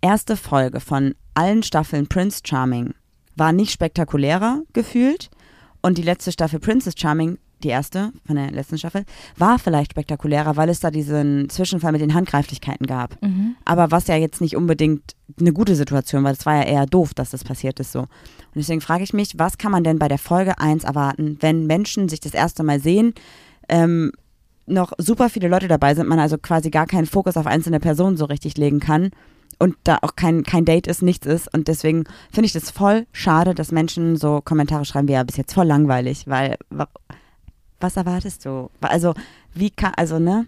Erste 0.00 0.36
Folge 0.36 0.80
von 0.80 1.14
allen 1.34 1.62
Staffeln 1.62 2.06
Prince 2.06 2.40
Charming 2.44 2.94
war 3.36 3.52
nicht 3.52 3.72
spektakulärer 3.72 4.62
gefühlt. 4.72 5.30
Und 5.82 5.98
die 5.98 6.02
letzte 6.02 6.32
Staffel 6.32 6.60
Princess 6.60 6.94
Charming 6.96 7.38
die 7.64 7.70
erste 7.70 8.12
von 8.26 8.36
der 8.36 8.50
letzten 8.50 8.78
Staffel, 8.78 9.04
war 9.36 9.58
vielleicht 9.58 9.92
spektakulärer, 9.92 10.56
weil 10.56 10.68
es 10.68 10.80
da 10.80 10.90
diesen 10.90 11.48
Zwischenfall 11.48 11.92
mit 11.92 12.00
den 12.00 12.14
Handgreiflichkeiten 12.14 12.86
gab. 12.86 13.20
Mhm. 13.22 13.56
Aber 13.64 13.90
was 13.90 14.06
ja 14.06 14.16
jetzt 14.16 14.40
nicht 14.40 14.56
unbedingt 14.56 15.14
eine 15.40 15.52
gute 15.52 15.74
Situation, 15.74 16.22
weil 16.24 16.34
es 16.34 16.46
war 16.46 16.56
ja 16.56 16.62
eher 16.62 16.86
doof, 16.86 17.14
dass 17.14 17.30
das 17.30 17.44
passiert 17.44 17.80
ist 17.80 17.92
so. 17.92 18.00
Und 18.00 18.08
deswegen 18.56 18.80
frage 18.80 19.02
ich 19.02 19.12
mich, 19.12 19.38
was 19.38 19.58
kann 19.58 19.72
man 19.72 19.84
denn 19.84 19.98
bei 19.98 20.08
der 20.08 20.18
Folge 20.18 20.58
1 20.58 20.84
erwarten, 20.84 21.38
wenn 21.40 21.66
Menschen 21.66 22.08
sich 22.08 22.20
das 22.20 22.34
erste 22.34 22.62
Mal 22.62 22.80
sehen, 22.80 23.14
ähm, 23.68 24.12
noch 24.66 24.92
super 24.98 25.28
viele 25.28 25.48
Leute 25.48 25.68
dabei 25.68 25.94
sind, 25.94 26.08
man 26.08 26.18
also 26.18 26.38
quasi 26.38 26.70
gar 26.70 26.86
keinen 26.86 27.06
Fokus 27.06 27.36
auf 27.36 27.46
einzelne 27.46 27.80
Personen 27.80 28.16
so 28.16 28.24
richtig 28.24 28.56
legen 28.56 28.80
kann 28.80 29.10
und 29.58 29.76
da 29.84 29.98
auch 30.02 30.16
kein, 30.16 30.42
kein 30.42 30.64
Date 30.64 30.86
ist, 30.86 31.02
nichts 31.02 31.26
ist. 31.26 31.52
Und 31.52 31.68
deswegen 31.68 32.04
finde 32.32 32.46
ich 32.46 32.52
das 32.52 32.70
voll 32.70 33.06
schade, 33.12 33.54
dass 33.54 33.72
Menschen 33.72 34.16
so 34.16 34.40
Kommentare 34.42 34.84
schreiben 34.84 35.08
wie 35.08 35.12
ja, 35.12 35.22
bis 35.22 35.36
jetzt 35.36 35.52
voll 35.54 35.66
langweilig, 35.66 36.24
weil 36.26 36.56
wa- 36.70 36.88
was 37.80 37.96
erwartest 37.96 38.44
du? 38.46 38.70
Also, 38.80 39.14
wie 39.52 39.70
kann, 39.70 39.92
also, 39.96 40.18
ne? 40.18 40.46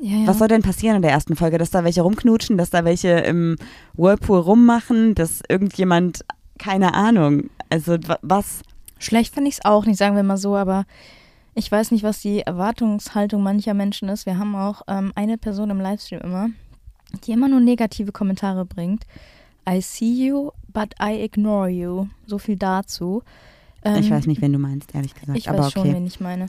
Ja, 0.00 0.16
ja. 0.18 0.26
Was 0.28 0.38
soll 0.38 0.46
denn 0.48 0.62
passieren 0.62 0.96
in 0.96 1.02
der 1.02 1.10
ersten 1.10 1.34
Folge? 1.34 1.58
Dass 1.58 1.70
da 1.70 1.82
welche 1.82 2.02
rumknutschen, 2.02 2.56
dass 2.56 2.70
da 2.70 2.84
welche 2.84 3.08
im 3.08 3.56
Whirlpool 3.94 4.38
rummachen, 4.38 5.16
dass 5.16 5.40
irgendjemand, 5.48 6.24
keine 6.58 6.94
Ahnung, 6.94 7.50
also 7.68 7.96
wa- 8.06 8.20
was? 8.22 8.60
Schlecht 9.00 9.34
finde 9.34 9.48
ich 9.48 9.56
es 9.56 9.64
auch 9.64 9.86
nicht, 9.86 9.98
sagen 9.98 10.14
wir 10.14 10.22
mal 10.22 10.36
so, 10.36 10.54
aber 10.56 10.84
ich 11.58 11.70
weiß 11.72 11.90
nicht, 11.90 12.04
was 12.04 12.20
die 12.20 12.40
Erwartungshaltung 12.40 13.42
mancher 13.42 13.74
Menschen 13.74 14.08
ist. 14.08 14.26
Wir 14.26 14.38
haben 14.38 14.54
auch 14.54 14.82
ähm, 14.86 15.12
eine 15.16 15.38
Person 15.38 15.70
im 15.70 15.80
Livestream 15.80 16.20
immer, 16.20 16.50
die 17.24 17.32
immer 17.32 17.48
nur 17.48 17.58
negative 17.58 18.12
Kommentare 18.12 18.64
bringt. 18.64 19.04
I 19.68 19.80
see 19.80 20.26
you, 20.26 20.52
but 20.72 20.94
I 21.02 21.20
ignore 21.20 21.68
you. 21.68 22.06
So 22.26 22.38
viel 22.38 22.56
dazu. 22.56 23.24
Ähm, 23.82 23.96
ich 23.96 24.10
weiß 24.10 24.28
nicht, 24.28 24.40
wen 24.40 24.52
du 24.52 24.60
meinst, 24.60 24.94
ehrlich 24.94 25.14
gesagt. 25.14 25.36
Ich 25.36 25.48
aber 25.48 25.58
weiß 25.58 25.72
schon, 25.72 25.82
okay. 25.82 25.94
wen 25.94 26.06
ich 26.06 26.20
meine. 26.20 26.46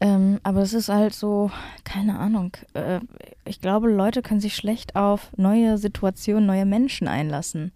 Ähm, 0.00 0.38
aber 0.42 0.60
es 0.60 0.74
ist 0.74 0.90
halt 0.90 1.14
so, 1.14 1.50
keine 1.84 2.18
Ahnung. 2.18 2.52
Äh, 2.74 3.00
ich 3.46 3.62
glaube, 3.62 3.88
Leute 3.88 4.20
können 4.20 4.40
sich 4.40 4.54
schlecht 4.54 4.96
auf 4.96 5.30
neue 5.38 5.78
Situationen, 5.78 6.44
neue 6.44 6.66
Menschen 6.66 7.08
einlassen. 7.08 7.72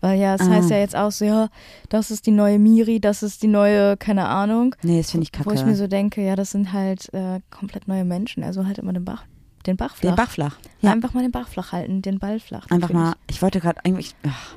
Weil 0.00 0.18
ja, 0.20 0.34
es 0.34 0.42
Ah. 0.42 0.50
heißt 0.50 0.70
ja 0.70 0.76
jetzt 0.78 0.94
auch 0.94 1.10
so, 1.10 1.24
ja, 1.24 1.48
das 1.88 2.10
ist 2.10 2.26
die 2.26 2.30
neue 2.30 2.58
Miri, 2.58 3.00
das 3.00 3.22
ist 3.22 3.42
die 3.42 3.48
neue, 3.48 3.96
keine 3.96 4.26
Ahnung. 4.28 4.74
Nee, 4.82 4.98
das 4.98 5.10
finde 5.10 5.24
ich 5.24 5.32
kacke. 5.32 5.48
Wo 5.48 5.54
ich 5.54 5.64
mir 5.64 5.74
so 5.74 5.86
denke, 5.86 6.22
ja, 6.24 6.36
das 6.36 6.50
sind 6.50 6.72
halt 6.72 7.12
äh, 7.14 7.40
komplett 7.50 7.88
neue 7.88 8.04
Menschen. 8.04 8.44
Also 8.44 8.66
halt 8.66 8.78
immer 8.78 8.92
den 8.92 9.04
Bach, 9.04 9.24
den 9.66 9.76
Bach 9.76 9.96
flach. 9.96 10.10
Den 10.10 10.16
Bach 10.16 10.30
flach. 10.30 10.56
Ja, 10.82 10.92
einfach 10.92 11.14
mal 11.14 11.22
den 11.22 11.32
Bach 11.32 11.48
flach 11.48 11.72
halten, 11.72 12.02
den 12.02 12.18
Ball 12.18 12.38
flach. 12.40 12.66
einfach 12.70 12.92
mal, 12.92 13.14
ich 13.28 13.40
wollte 13.42 13.58
gerade 13.60 13.84
eigentlich, 13.84 14.14
ach. 14.28 14.54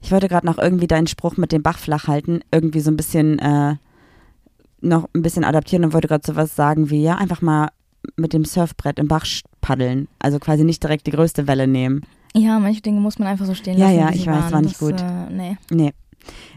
ich 0.00 0.10
wollte 0.10 0.28
gerade 0.28 0.46
noch 0.46 0.58
irgendwie 0.58 0.86
deinen 0.86 1.06
Spruch 1.06 1.36
mit 1.36 1.52
dem 1.52 1.62
Bach 1.62 1.78
flach 1.78 2.08
halten, 2.08 2.40
irgendwie 2.50 2.80
so 2.80 2.90
ein 2.90 2.96
bisschen, 2.96 3.38
äh, 3.38 3.76
noch 4.80 5.08
ein 5.14 5.22
bisschen 5.22 5.44
adaptieren 5.44 5.84
und 5.84 5.92
wollte 5.92 6.08
gerade 6.08 6.26
sowas 6.26 6.54
sagen 6.56 6.90
wie, 6.90 7.02
ja, 7.02 7.16
einfach 7.16 7.42
mal 7.42 7.68
mit 8.16 8.32
dem 8.32 8.44
Surfbrett 8.44 8.98
im 8.98 9.08
Bach 9.08 9.26
paddeln. 9.60 10.06
Also 10.18 10.38
quasi 10.38 10.64
nicht 10.64 10.82
direkt 10.82 11.06
die 11.06 11.10
größte 11.10 11.46
Welle 11.46 11.66
nehmen. 11.66 12.02
Ja, 12.36 12.58
manche 12.58 12.82
Dinge 12.82 13.00
muss 13.00 13.18
man 13.18 13.28
einfach 13.28 13.46
so 13.46 13.54
stehen 13.54 13.78
Ja, 13.78 13.86
lassen. 13.86 13.98
ja, 13.98 14.08
wie 14.10 14.12
sie 14.14 14.20
ich 14.20 14.26
weiß, 14.26 14.34
waren. 14.42 14.52
war 14.52 14.60
nicht 14.62 14.80
das, 14.80 14.88
gut. 14.88 15.00
Äh, 15.00 15.30
nee, 15.32 15.56
Nee. 15.70 15.92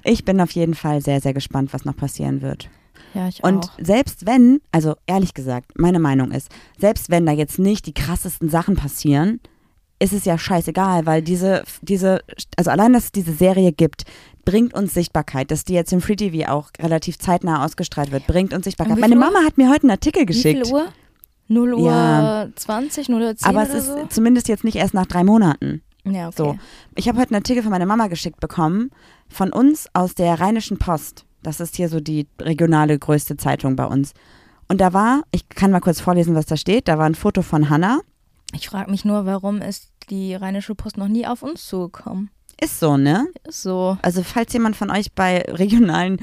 Ich 0.03 0.25
bin 0.25 0.41
auf 0.41 0.51
jeden 0.51 0.73
Fall 0.73 1.01
sehr, 1.01 1.21
sehr 1.21 1.33
gespannt, 1.33 1.73
was 1.73 1.85
noch 1.85 1.95
passieren 1.95 2.41
wird. 2.41 2.69
ja, 3.13 3.27
ich 3.27 3.43
Und 3.43 3.65
auch. 3.65 3.71
selbst 3.79 4.25
wenn, 4.25 4.61
also 4.71 4.95
ehrlich 5.05 5.33
gesagt, 5.35 5.77
meine 5.77 5.99
Meinung 5.99 6.31
ist, 6.31 6.49
selbst 6.79 7.09
wenn 7.11 7.25
da 7.25 7.31
jetzt 7.33 7.59
nicht 7.59 7.85
die 7.85 7.93
krassesten 7.93 8.49
Sachen 8.49 8.75
passieren, 8.75 9.39
ist 9.99 10.13
es 10.13 10.25
ja 10.25 10.37
scheißegal, 10.37 11.05
weil 11.05 11.21
diese, 11.21 11.63
diese, 11.81 12.21
also 12.57 12.71
allein, 12.71 12.93
dass 12.93 13.05
es 13.05 13.11
diese 13.11 13.33
Serie 13.33 13.71
gibt, 13.73 14.05
bringt 14.45 14.73
uns 14.73 14.93
Sichtbarkeit. 14.93 15.51
Dass 15.51 15.65
die 15.65 15.73
jetzt 15.73 15.91
im 15.93 16.01
Free 16.01 16.15
TV 16.15 16.49
auch 16.49 16.69
relativ 16.79 17.19
zeitnah 17.19 17.63
ausgestrahlt 17.65 18.11
wird, 18.11 18.25
bringt 18.25 18.53
uns 18.53 18.63
Sichtbarkeit. 18.63 18.95
Wie 18.97 19.01
Meine 19.01 19.15
Uhr? 19.15 19.21
Mama 19.21 19.39
hat 19.45 19.57
mir 19.57 19.69
heute 19.69 19.83
einen 19.83 19.91
Artikel 19.91 20.21
Wie 20.23 20.25
geschickt. 20.27 20.65
viel 20.67 20.73
Uhr? 20.73 20.87
0 21.49 21.73
Uhr 21.73 21.91
Ja. 21.91 22.47
20, 22.55 23.09
0 23.09 23.21
Uhr 23.21 23.35
10 23.35 23.49
Aber 23.49 23.63
es 23.63 23.73
ist 23.73 23.87
so? 23.87 24.05
zumindest 24.09 24.47
jetzt 24.47 24.63
nicht 24.63 24.75
erst 24.77 24.93
nach 24.93 25.05
drei 25.05 25.23
Monaten. 25.23 25.81
Ja, 26.05 26.27
okay. 26.27 26.35
So. 26.37 26.57
Ich 26.95 27.07
habe 27.09 27.19
heute 27.19 27.31
einen 27.31 27.41
Artikel 27.41 27.61
von 27.61 27.71
meiner 27.71 27.85
Mama 27.85 28.07
geschickt 28.07 28.39
bekommen, 28.39 28.91
von 29.27 29.51
uns 29.51 29.87
aus 29.93 30.15
der 30.15 30.39
Rheinischen 30.39 30.77
Post. 30.77 31.25
Das 31.43 31.59
ist 31.59 31.75
hier 31.75 31.89
so 31.89 31.99
die 31.99 32.27
regionale 32.39 32.97
größte 32.97 33.35
Zeitung 33.37 33.75
bei 33.75 33.85
uns. 33.85 34.13
Und 34.67 34.79
da 34.81 34.93
war, 34.93 35.23
ich 35.31 35.49
kann 35.49 35.71
mal 35.71 35.79
kurz 35.81 35.99
vorlesen, 35.99 36.35
was 36.35 36.45
da 36.45 36.55
steht, 36.55 36.87
da 36.87 36.97
war 36.97 37.05
ein 37.05 37.15
Foto 37.15 37.41
von 37.41 37.69
Hannah. 37.69 37.99
Ich 38.53 38.69
frage 38.69 38.89
mich 38.89 39.03
nur, 39.05 39.25
warum 39.25 39.61
ist 39.61 39.91
die 40.09 40.33
Rheinische 40.35 40.75
Post 40.75 40.97
noch 40.97 41.07
nie 41.07 41.27
auf 41.27 41.43
uns 41.43 41.65
zugekommen? 41.67 42.29
Ist 42.61 42.79
so, 42.79 42.97
ne? 42.97 43.27
Ist 43.47 43.61
so. 43.61 43.97
Also 44.01 44.21
falls 44.21 44.51
jemand 44.53 44.75
von 44.75 44.89
euch 44.91 45.13
bei 45.13 45.39
regionalen 45.47 46.19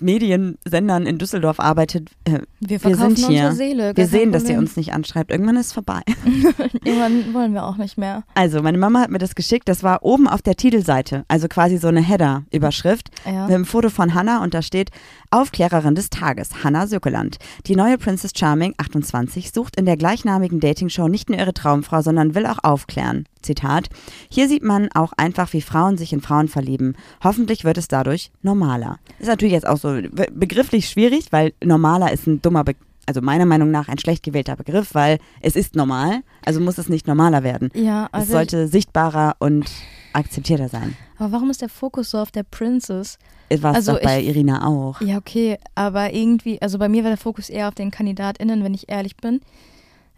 Mediensendern 0.00 1.06
in 1.06 1.18
Düsseldorf 1.18 1.60
arbeitet, 1.60 2.10
äh, 2.24 2.40
Wir 2.60 2.80
verkaufen 2.80 3.16
sind 3.16 3.28
hier. 3.28 3.48
unsere 3.48 3.54
Seele. 3.54 3.92
wir 3.96 4.06
sehen, 4.06 4.32
dass 4.32 4.44
ihr 4.48 4.58
uns 4.58 4.76
nicht 4.76 4.92
anschreibt. 4.92 5.30
Irgendwann 5.30 5.56
ist 5.56 5.66
es 5.68 5.72
vorbei. 5.72 6.00
Irgendwann 6.84 7.34
wollen 7.34 7.52
wir 7.54 7.64
auch 7.64 7.76
nicht 7.76 7.98
mehr. 7.98 8.24
Also, 8.34 8.62
meine 8.62 8.78
Mama 8.78 9.00
hat 9.00 9.10
mir 9.10 9.18
das 9.18 9.34
geschickt. 9.34 9.68
Das 9.68 9.82
war 9.82 10.02
oben 10.02 10.28
auf 10.28 10.42
der 10.42 10.56
Titelseite. 10.56 11.24
Also 11.28 11.48
quasi 11.48 11.78
so 11.78 11.88
eine 11.88 12.00
Header-Überschrift. 12.00 13.08
Ja. 13.24 13.46
mit 13.46 13.54
einem 13.54 13.64
Foto 13.64 13.90
von 13.90 14.14
Hannah 14.14 14.42
und 14.42 14.54
da 14.54 14.62
steht 14.62 14.90
Aufklärerin 15.30 15.94
des 15.94 16.10
Tages, 16.10 16.64
Hannah 16.64 16.86
Sökeland. 16.86 17.38
Die 17.66 17.76
neue 17.76 17.98
Princess 17.98 18.32
Charming, 18.36 18.74
28, 18.78 19.52
sucht 19.52 19.76
in 19.76 19.84
der 19.84 19.96
gleichnamigen 19.96 20.60
Dating-Show 20.60 21.08
nicht 21.08 21.28
nur 21.28 21.38
ihre 21.38 21.52
Traumfrau, 21.54 22.02
sondern 22.02 22.34
will 22.34 22.46
auch 22.46 22.58
aufklären. 22.62 23.24
Zitat. 23.42 23.88
Hier 24.30 24.48
sieht 24.48 24.62
man 24.62 24.88
auch 24.94 25.12
einfach, 25.16 25.52
wie 25.52 25.60
Frauen 25.62 25.96
sich 25.96 26.12
in 26.12 26.20
Frauen 26.20 26.48
verlieben. 26.48 26.96
Hoffentlich 27.22 27.64
wird 27.64 27.78
es 27.78 27.88
dadurch 27.88 28.30
normaler. 28.42 28.98
Ist 29.18 29.28
natürlich 29.28 29.52
jetzt 29.54 29.66
auch 29.66 29.78
so 29.78 29.88
be- 29.88 30.28
begrifflich 30.32 30.88
schwierig, 30.88 31.26
weil 31.30 31.52
normaler 31.64 32.12
ist 32.12 32.26
ein 32.26 32.42
dummer 32.42 32.64
Begriff. 32.64 32.84
Also 33.06 33.22
meiner 33.22 33.46
Meinung 33.46 33.70
nach 33.70 33.88
ein 33.88 33.96
schlecht 33.98 34.22
gewählter 34.22 34.54
Begriff, 34.54 34.92
weil 34.92 35.18
es 35.40 35.56
ist 35.56 35.74
normal, 35.74 36.20
also 36.44 36.60
muss 36.60 36.76
es 36.76 36.90
nicht 36.90 37.06
normaler 37.06 37.42
werden. 37.42 37.70
Ja, 37.72 38.04
Es 38.08 38.12
also 38.12 38.32
sollte 38.32 38.68
sichtbarer 38.68 39.34
und 39.38 39.64
akzeptierter 40.12 40.68
sein. 40.68 40.94
aber 41.16 41.32
warum 41.32 41.48
ist 41.48 41.62
der 41.62 41.70
Fokus 41.70 42.10
so 42.10 42.18
auf 42.18 42.30
der 42.30 42.42
Princess? 42.42 43.18
War 43.62 43.70
es 43.70 43.76
Also 43.76 43.92
doch 43.94 44.02
bei 44.02 44.20
ich- 44.20 44.28
Irina 44.28 44.66
auch. 44.66 45.00
Ja, 45.00 45.16
okay, 45.16 45.56
aber 45.74 46.12
irgendwie, 46.12 46.60
also 46.60 46.76
bei 46.76 46.90
mir 46.90 47.02
war 47.02 47.08
der 47.10 47.16
Fokus 47.16 47.48
eher 47.48 47.68
auf 47.68 47.74
den 47.74 47.90
KandidatInnen, 47.90 48.62
wenn 48.62 48.74
ich 48.74 48.90
ehrlich 48.90 49.16
bin. 49.16 49.40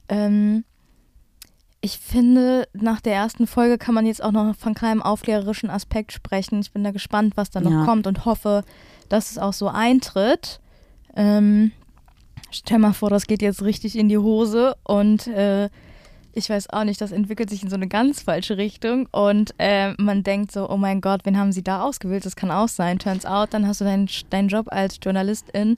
Ähm, 0.08 0.64
ich 1.80 1.98
finde, 1.98 2.68
nach 2.74 3.00
der 3.00 3.14
ersten 3.14 3.46
Folge 3.46 3.78
kann 3.78 3.94
man 3.94 4.04
jetzt 4.06 4.22
auch 4.22 4.32
noch 4.32 4.54
von 4.54 4.74
keinem 4.74 5.02
aufklärerischen 5.02 5.70
Aspekt 5.70 6.12
sprechen. 6.12 6.60
Ich 6.60 6.72
bin 6.72 6.84
da 6.84 6.90
gespannt, 6.90 7.36
was 7.36 7.50
da 7.50 7.60
noch 7.60 7.70
Ja. 7.70 7.84
kommt 7.84 8.06
und 8.06 8.24
hoffe, 8.26 8.64
dass 9.08 9.30
es 9.30 9.38
auch 9.38 9.54
so 9.54 9.68
eintritt. 9.68 10.60
Ähm, 11.16 11.72
stell 12.50 12.78
mal 12.78 12.92
vor, 12.92 13.08
das 13.10 13.26
geht 13.26 13.40
jetzt 13.42 13.62
richtig 13.62 13.96
in 13.98 14.08
die 14.08 14.18
Hose 14.18 14.76
und 14.84 15.26
äh, 15.28 15.70
ich 16.32 16.48
weiß 16.48 16.70
auch 16.70 16.84
nicht, 16.84 17.00
das 17.00 17.10
entwickelt 17.10 17.50
sich 17.50 17.62
in 17.64 17.70
so 17.70 17.74
eine 17.74 17.88
ganz 17.88 18.22
falsche 18.22 18.56
Richtung 18.56 19.08
und 19.10 19.52
äh, 19.58 19.94
man 20.00 20.22
denkt 20.22 20.52
so, 20.52 20.70
oh 20.70 20.76
mein 20.76 21.00
Gott, 21.00 21.22
wen 21.24 21.36
haben 21.36 21.50
sie 21.50 21.64
da 21.64 21.82
ausgewählt? 21.82 22.24
Das 22.24 22.36
kann 22.36 22.50
auch 22.52 22.68
sein. 22.68 22.98
Turns 23.00 23.26
out, 23.26 23.48
dann 23.52 23.66
hast 23.66 23.80
du 23.80 23.84
deinen, 23.84 24.08
deinen 24.30 24.48
Job 24.48 24.66
als 24.70 24.98
Journalistin 25.02 25.76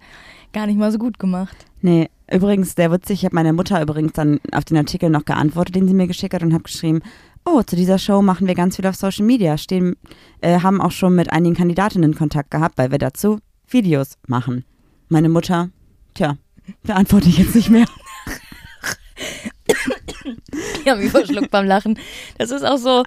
gar 0.52 0.66
nicht 0.66 0.76
mal 0.78 0.92
so 0.92 0.98
gut 0.98 1.18
gemacht. 1.18 1.56
Nee, 1.80 2.10
übrigens, 2.32 2.74
sehr 2.74 2.90
witzig. 2.90 3.20
Ich 3.20 3.24
habe 3.24 3.34
meiner 3.34 3.52
Mutter 3.52 3.80
übrigens 3.80 4.12
dann 4.12 4.40
auf 4.52 4.64
den 4.64 4.76
Artikel 4.76 5.10
noch 5.10 5.24
geantwortet, 5.24 5.74
den 5.74 5.88
sie 5.88 5.94
mir 5.94 6.06
geschickt 6.06 6.34
hat 6.34 6.42
und 6.42 6.52
habe 6.52 6.64
geschrieben, 6.64 7.00
oh, 7.44 7.62
zu 7.62 7.76
dieser 7.76 7.98
Show 7.98 8.22
machen 8.22 8.46
wir 8.46 8.54
ganz 8.54 8.76
viel 8.76 8.86
auf 8.86 8.96
Social 8.96 9.26
Media, 9.26 9.58
stehen, 9.58 9.96
äh, 10.40 10.60
haben 10.60 10.80
auch 10.80 10.92
schon 10.92 11.14
mit 11.14 11.32
einigen 11.32 11.54
Kandidatinnen 11.54 12.14
Kontakt 12.14 12.50
gehabt, 12.50 12.78
weil 12.78 12.90
wir 12.90 12.98
dazu 12.98 13.38
Videos 13.68 14.18
machen. 14.26 14.64
Meine 15.08 15.28
Mutter, 15.28 15.70
tja, 16.14 16.36
beantworte 16.82 17.28
ich 17.28 17.38
jetzt 17.38 17.54
nicht 17.54 17.70
mehr. 17.70 17.86
Ich 20.84 20.88
habe 20.88 21.00
mich 21.00 21.10
verschluckt 21.10 21.50
beim 21.50 21.66
Lachen. 21.66 21.98
Das 22.38 22.50
ist 22.50 22.64
auch 22.64 22.76
so, 22.76 23.04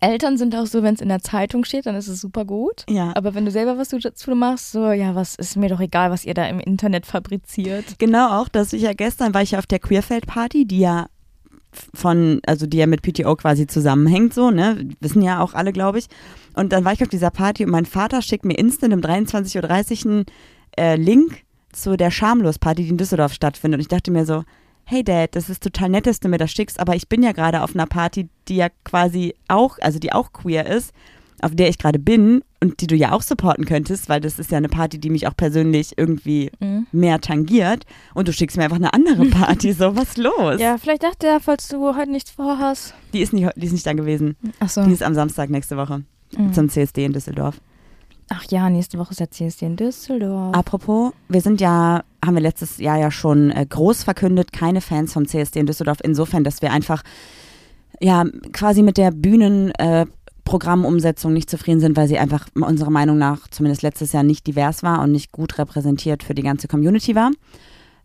Eltern 0.00 0.36
sind 0.36 0.56
auch 0.56 0.66
so, 0.66 0.82
wenn 0.82 0.94
es 0.94 1.00
in 1.00 1.08
der 1.08 1.20
Zeitung 1.20 1.64
steht, 1.64 1.86
dann 1.86 1.94
ist 1.94 2.08
es 2.08 2.20
super 2.20 2.44
gut. 2.44 2.84
Ja. 2.88 3.12
Aber 3.14 3.34
wenn 3.34 3.44
du 3.44 3.50
selber 3.50 3.78
was 3.78 3.90
dazu 3.90 4.34
machst, 4.34 4.72
so, 4.72 4.90
ja, 4.90 5.14
was 5.14 5.36
ist 5.36 5.56
mir 5.56 5.68
doch 5.68 5.80
egal, 5.80 6.10
was 6.10 6.24
ihr 6.24 6.34
da 6.34 6.46
im 6.46 6.58
Internet 6.58 7.06
fabriziert. 7.06 7.98
Genau 7.98 8.40
auch, 8.40 8.48
dass 8.48 8.72
ich 8.72 8.82
ja 8.82 8.92
gestern 8.92 9.34
war 9.34 9.42
ich 9.42 9.52
ja 9.52 9.58
auf 9.58 9.66
der 9.66 9.78
Queerfeld-Party, 9.78 10.66
die 10.66 10.80
ja 10.80 11.06
von, 11.94 12.40
also 12.46 12.66
die 12.66 12.78
ja 12.78 12.86
mit 12.86 13.02
PTO 13.02 13.36
quasi 13.36 13.66
zusammenhängt, 13.66 14.34
so, 14.34 14.50
ne? 14.50 14.88
Wissen 15.00 15.22
ja 15.22 15.40
auch 15.40 15.54
alle, 15.54 15.72
glaube 15.72 15.98
ich. 15.98 16.06
Und 16.54 16.72
dann 16.72 16.84
war 16.84 16.92
ich 16.92 17.02
auf 17.02 17.08
dieser 17.08 17.30
Party 17.30 17.64
und 17.64 17.70
mein 17.70 17.86
Vater 17.86 18.20
schickt 18.22 18.44
mir 18.44 18.58
instant 18.58 18.94
um 18.94 19.00
23.30 19.00 20.06
Uhr 20.06 20.12
einen 20.12 20.24
äh, 20.76 20.96
Link 20.96 21.42
zu 21.72 21.96
der 21.96 22.10
Schamlos-Party, 22.10 22.82
die 22.82 22.88
in 22.88 22.96
Düsseldorf 22.96 23.32
stattfindet. 23.32 23.78
Und 23.78 23.82
ich 23.82 23.88
dachte 23.88 24.10
mir 24.10 24.24
so, 24.24 24.42
hey 24.90 25.04
Dad, 25.04 25.36
das 25.36 25.50
ist 25.50 25.62
total 25.62 25.90
nett, 25.90 26.06
dass 26.06 26.18
du 26.20 26.28
mir 26.28 26.38
das 26.38 26.50
schickst, 26.50 26.80
aber 26.80 26.96
ich 26.96 27.08
bin 27.08 27.22
ja 27.22 27.32
gerade 27.32 27.62
auf 27.62 27.74
einer 27.74 27.86
Party, 27.86 28.28
die 28.48 28.56
ja 28.56 28.68
quasi 28.84 29.34
auch, 29.46 29.78
also 29.82 29.98
die 29.98 30.12
auch 30.12 30.32
queer 30.32 30.64
ist, 30.66 30.92
auf 31.42 31.54
der 31.54 31.68
ich 31.68 31.78
gerade 31.78 31.98
bin 31.98 32.42
und 32.60 32.80
die 32.80 32.86
du 32.86 32.96
ja 32.96 33.12
auch 33.12 33.20
supporten 33.22 33.64
könntest, 33.66 34.08
weil 34.08 34.20
das 34.20 34.38
ist 34.38 34.50
ja 34.50 34.56
eine 34.56 34.68
Party, 34.70 34.98
die 34.98 35.10
mich 35.10 35.26
auch 35.28 35.36
persönlich 35.36 35.92
irgendwie 35.96 36.50
Mhm. 36.58 36.86
mehr 36.90 37.20
tangiert 37.20 37.84
und 38.14 38.28
du 38.28 38.32
schickst 38.32 38.56
mir 38.56 38.64
einfach 38.64 38.76
eine 38.78 38.92
andere 38.94 39.24
Party. 39.30 39.72
so, 39.74 39.94
was 39.94 40.16
los? 40.16 40.58
Ja, 40.60 40.78
vielleicht 40.78 41.02
dachte 41.02 41.26
er, 41.26 41.38
falls 41.40 41.68
du 41.68 41.94
heute 41.94 42.10
nichts 42.10 42.30
vorhast. 42.30 42.94
Die 43.12 43.20
ist 43.20 43.32
nicht, 43.34 43.48
die 43.56 43.66
ist 43.66 43.72
nicht 43.72 43.86
da 43.86 43.92
gewesen. 43.92 44.36
Achso. 44.58 44.84
Die 44.84 44.92
ist 44.92 45.02
am 45.02 45.14
Samstag 45.14 45.50
nächste 45.50 45.76
Woche 45.76 46.02
Mhm. 46.36 46.52
zum 46.54 46.68
CSD 46.68 47.04
in 47.04 47.12
Düsseldorf. 47.12 47.60
Ach 48.28 48.44
ja, 48.50 48.68
nächste 48.68 48.98
Woche 48.98 49.12
ist 49.12 49.20
der 49.20 49.30
CSD 49.30 49.66
in 49.66 49.76
Düsseldorf. 49.76 50.52
Apropos, 50.54 51.12
wir 51.28 51.40
sind 51.40 51.60
ja, 51.60 52.02
haben 52.24 52.34
wir 52.34 52.42
letztes 52.42 52.78
Jahr 52.78 52.98
ja 52.98 53.10
schon 53.10 53.50
äh, 53.50 53.66
groß 53.66 54.04
verkündet, 54.04 54.52
keine 54.52 54.80
Fans 54.80 55.12
vom 55.12 55.26
CSD 55.26 55.58
in 55.60 55.66
Düsseldorf. 55.66 55.98
Insofern, 56.02 56.44
dass 56.44 56.62
wir 56.62 56.72
einfach 56.72 57.02
ja 58.00 58.24
quasi 58.52 58.82
mit 58.82 58.96
der 58.98 59.12
Bühnenprogrammumsetzung 59.12 61.32
nicht 61.32 61.48
zufrieden 61.48 61.80
sind, 61.80 61.96
weil 61.96 62.06
sie 62.06 62.18
einfach 62.18 62.48
unserer 62.54 62.90
Meinung 62.90 63.16
nach 63.18 63.48
zumindest 63.48 63.80
letztes 63.82 64.12
Jahr 64.12 64.24
nicht 64.24 64.46
divers 64.46 64.82
war 64.82 65.00
und 65.02 65.12
nicht 65.12 65.32
gut 65.32 65.56
repräsentiert 65.58 66.22
für 66.22 66.34
die 66.34 66.42
ganze 66.42 66.68
Community 66.68 67.14
war. 67.14 67.30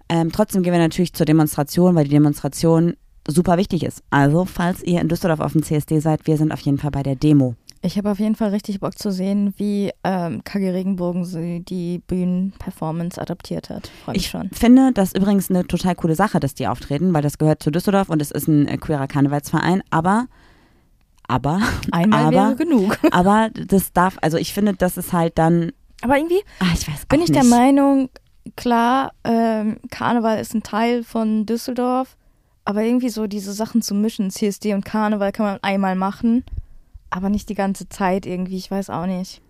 Ähm, 0.10 0.32
trotzdem 0.32 0.64
gehen 0.64 0.74
wir 0.74 0.80
natürlich 0.80 1.14
zur 1.14 1.26
Demonstration, 1.26 1.96
weil 1.96 2.06
die 2.06 2.12
Demonstration 2.12 2.96
super 3.28 3.58
wichtig 3.58 3.84
ist. 3.84 4.04
Also, 4.10 4.46
falls 4.46 4.84
ihr 4.84 5.02
in 5.02 5.08
Düsseldorf 5.08 5.40
auf 5.40 5.54
dem 5.54 5.64
CSD 5.64 6.00
seid, 6.00 6.28
wir 6.28 6.38
sind 6.38 6.52
auf 6.52 6.60
jeden 6.62 6.78
Fall 6.78 6.92
bei 6.92 7.04
der 7.04 7.16
Demo. 7.16 7.56
Ich 7.86 7.98
habe 7.98 8.10
auf 8.10 8.18
jeden 8.20 8.36
Fall 8.36 8.50
richtig 8.52 8.80
Bock 8.80 8.98
zu 8.98 9.12
sehen, 9.12 9.54
wie 9.58 9.92
ähm, 10.06 10.42
KG 10.46 10.70
Regenbogen 10.70 11.26
sie 11.26 11.60
die 11.60 12.00
Bühnenperformance 12.08 13.20
adaptiert 13.22 13.70
hat. 13.70 13.92
Freue 14.06 14.14
mich 14.14 14.24
Ich 14.24 14.30
schon. 14.32 14.50
finde 14.52 14.94
das 14.94 15.14
übrigens 15.14 15.50
eine 15.50 15.68
total 15.68 15.94
coole 15.96 16.16
Sache, 16.16 16.40
dass 16.40 16.56
die 16.56 16.68
auftreten, 16.68 17.14
weil 17.14 17.22
das 17.22 17.38
gehört 17.38 17.62
zu 17.62 17.72
Düsseldorf 17.72 18.08
und 18.10 18.22
es 18.22 18.32
ist 18.32 18.48
ein 18.48 18.68
äh, 18.70 18.78
queerer 18.78 19.08
Karnevalsverein, 19.08 19.84
aber 19.90 20.28
aber 21.28 21.60
Einmal 21.92 22.22
aber- 22.28 22.32
wäre 22.36 22.56
genug. 22.56 22.98
aber 23.12 23.50
das 23.54 23.92
darf, 23.92 24.18
also 24.22 24.38
ich 24.38 24.54
finde, 24.54 24.74
das 24.76 24.96
ist 24.98 25.12
halt 25.12 25.38
dann 25.38 25.74
Aber 26.02 26.16
irgendwie 26.18 26.42
ah, 26.60 26.66
ich 26.74 26.88
weiß 26.88 27.06
bin 27.08 27.22
ich 27.22 27.32
der 27.32 27.44
nicht. 27.44 27.50
Meinung, 27.52 28.10
klar, 28.56 29.12
ähm, 29.26 29.78
Karneval 29.92 30.40
ist 30.40 30.54
ein 30.56 30.64
Teil 30.64 31.04
von 31.04 31.46
Düsseldorf, 31.46 32.16
aber 32.64 32.84
irgendwie 32.84 33.10
so 33.10 33.28
diese 33.28 33.52
Sachen 33.52 33.82
zu 33.82 33.94
mischen, 33.94 34.30
CSD 34.32 34.74
und 34.74 34.86
Karneval 34.86 35.34
kann 35.34 35.46
man 35.46 35.60
einmal 35.62 35.96
machen, 35.96 36.46
aber 37.16 37.30
nicht 37.30 37.50
die 37.50 37.56
ganze 37.56 37.88
Zeit 37.90 38.26
irgendwie, 38.26 38.58
ich 38.58 38.72
weiß 38.72 38.90
auch 38.90 39.06
nicht. 39.06 39.42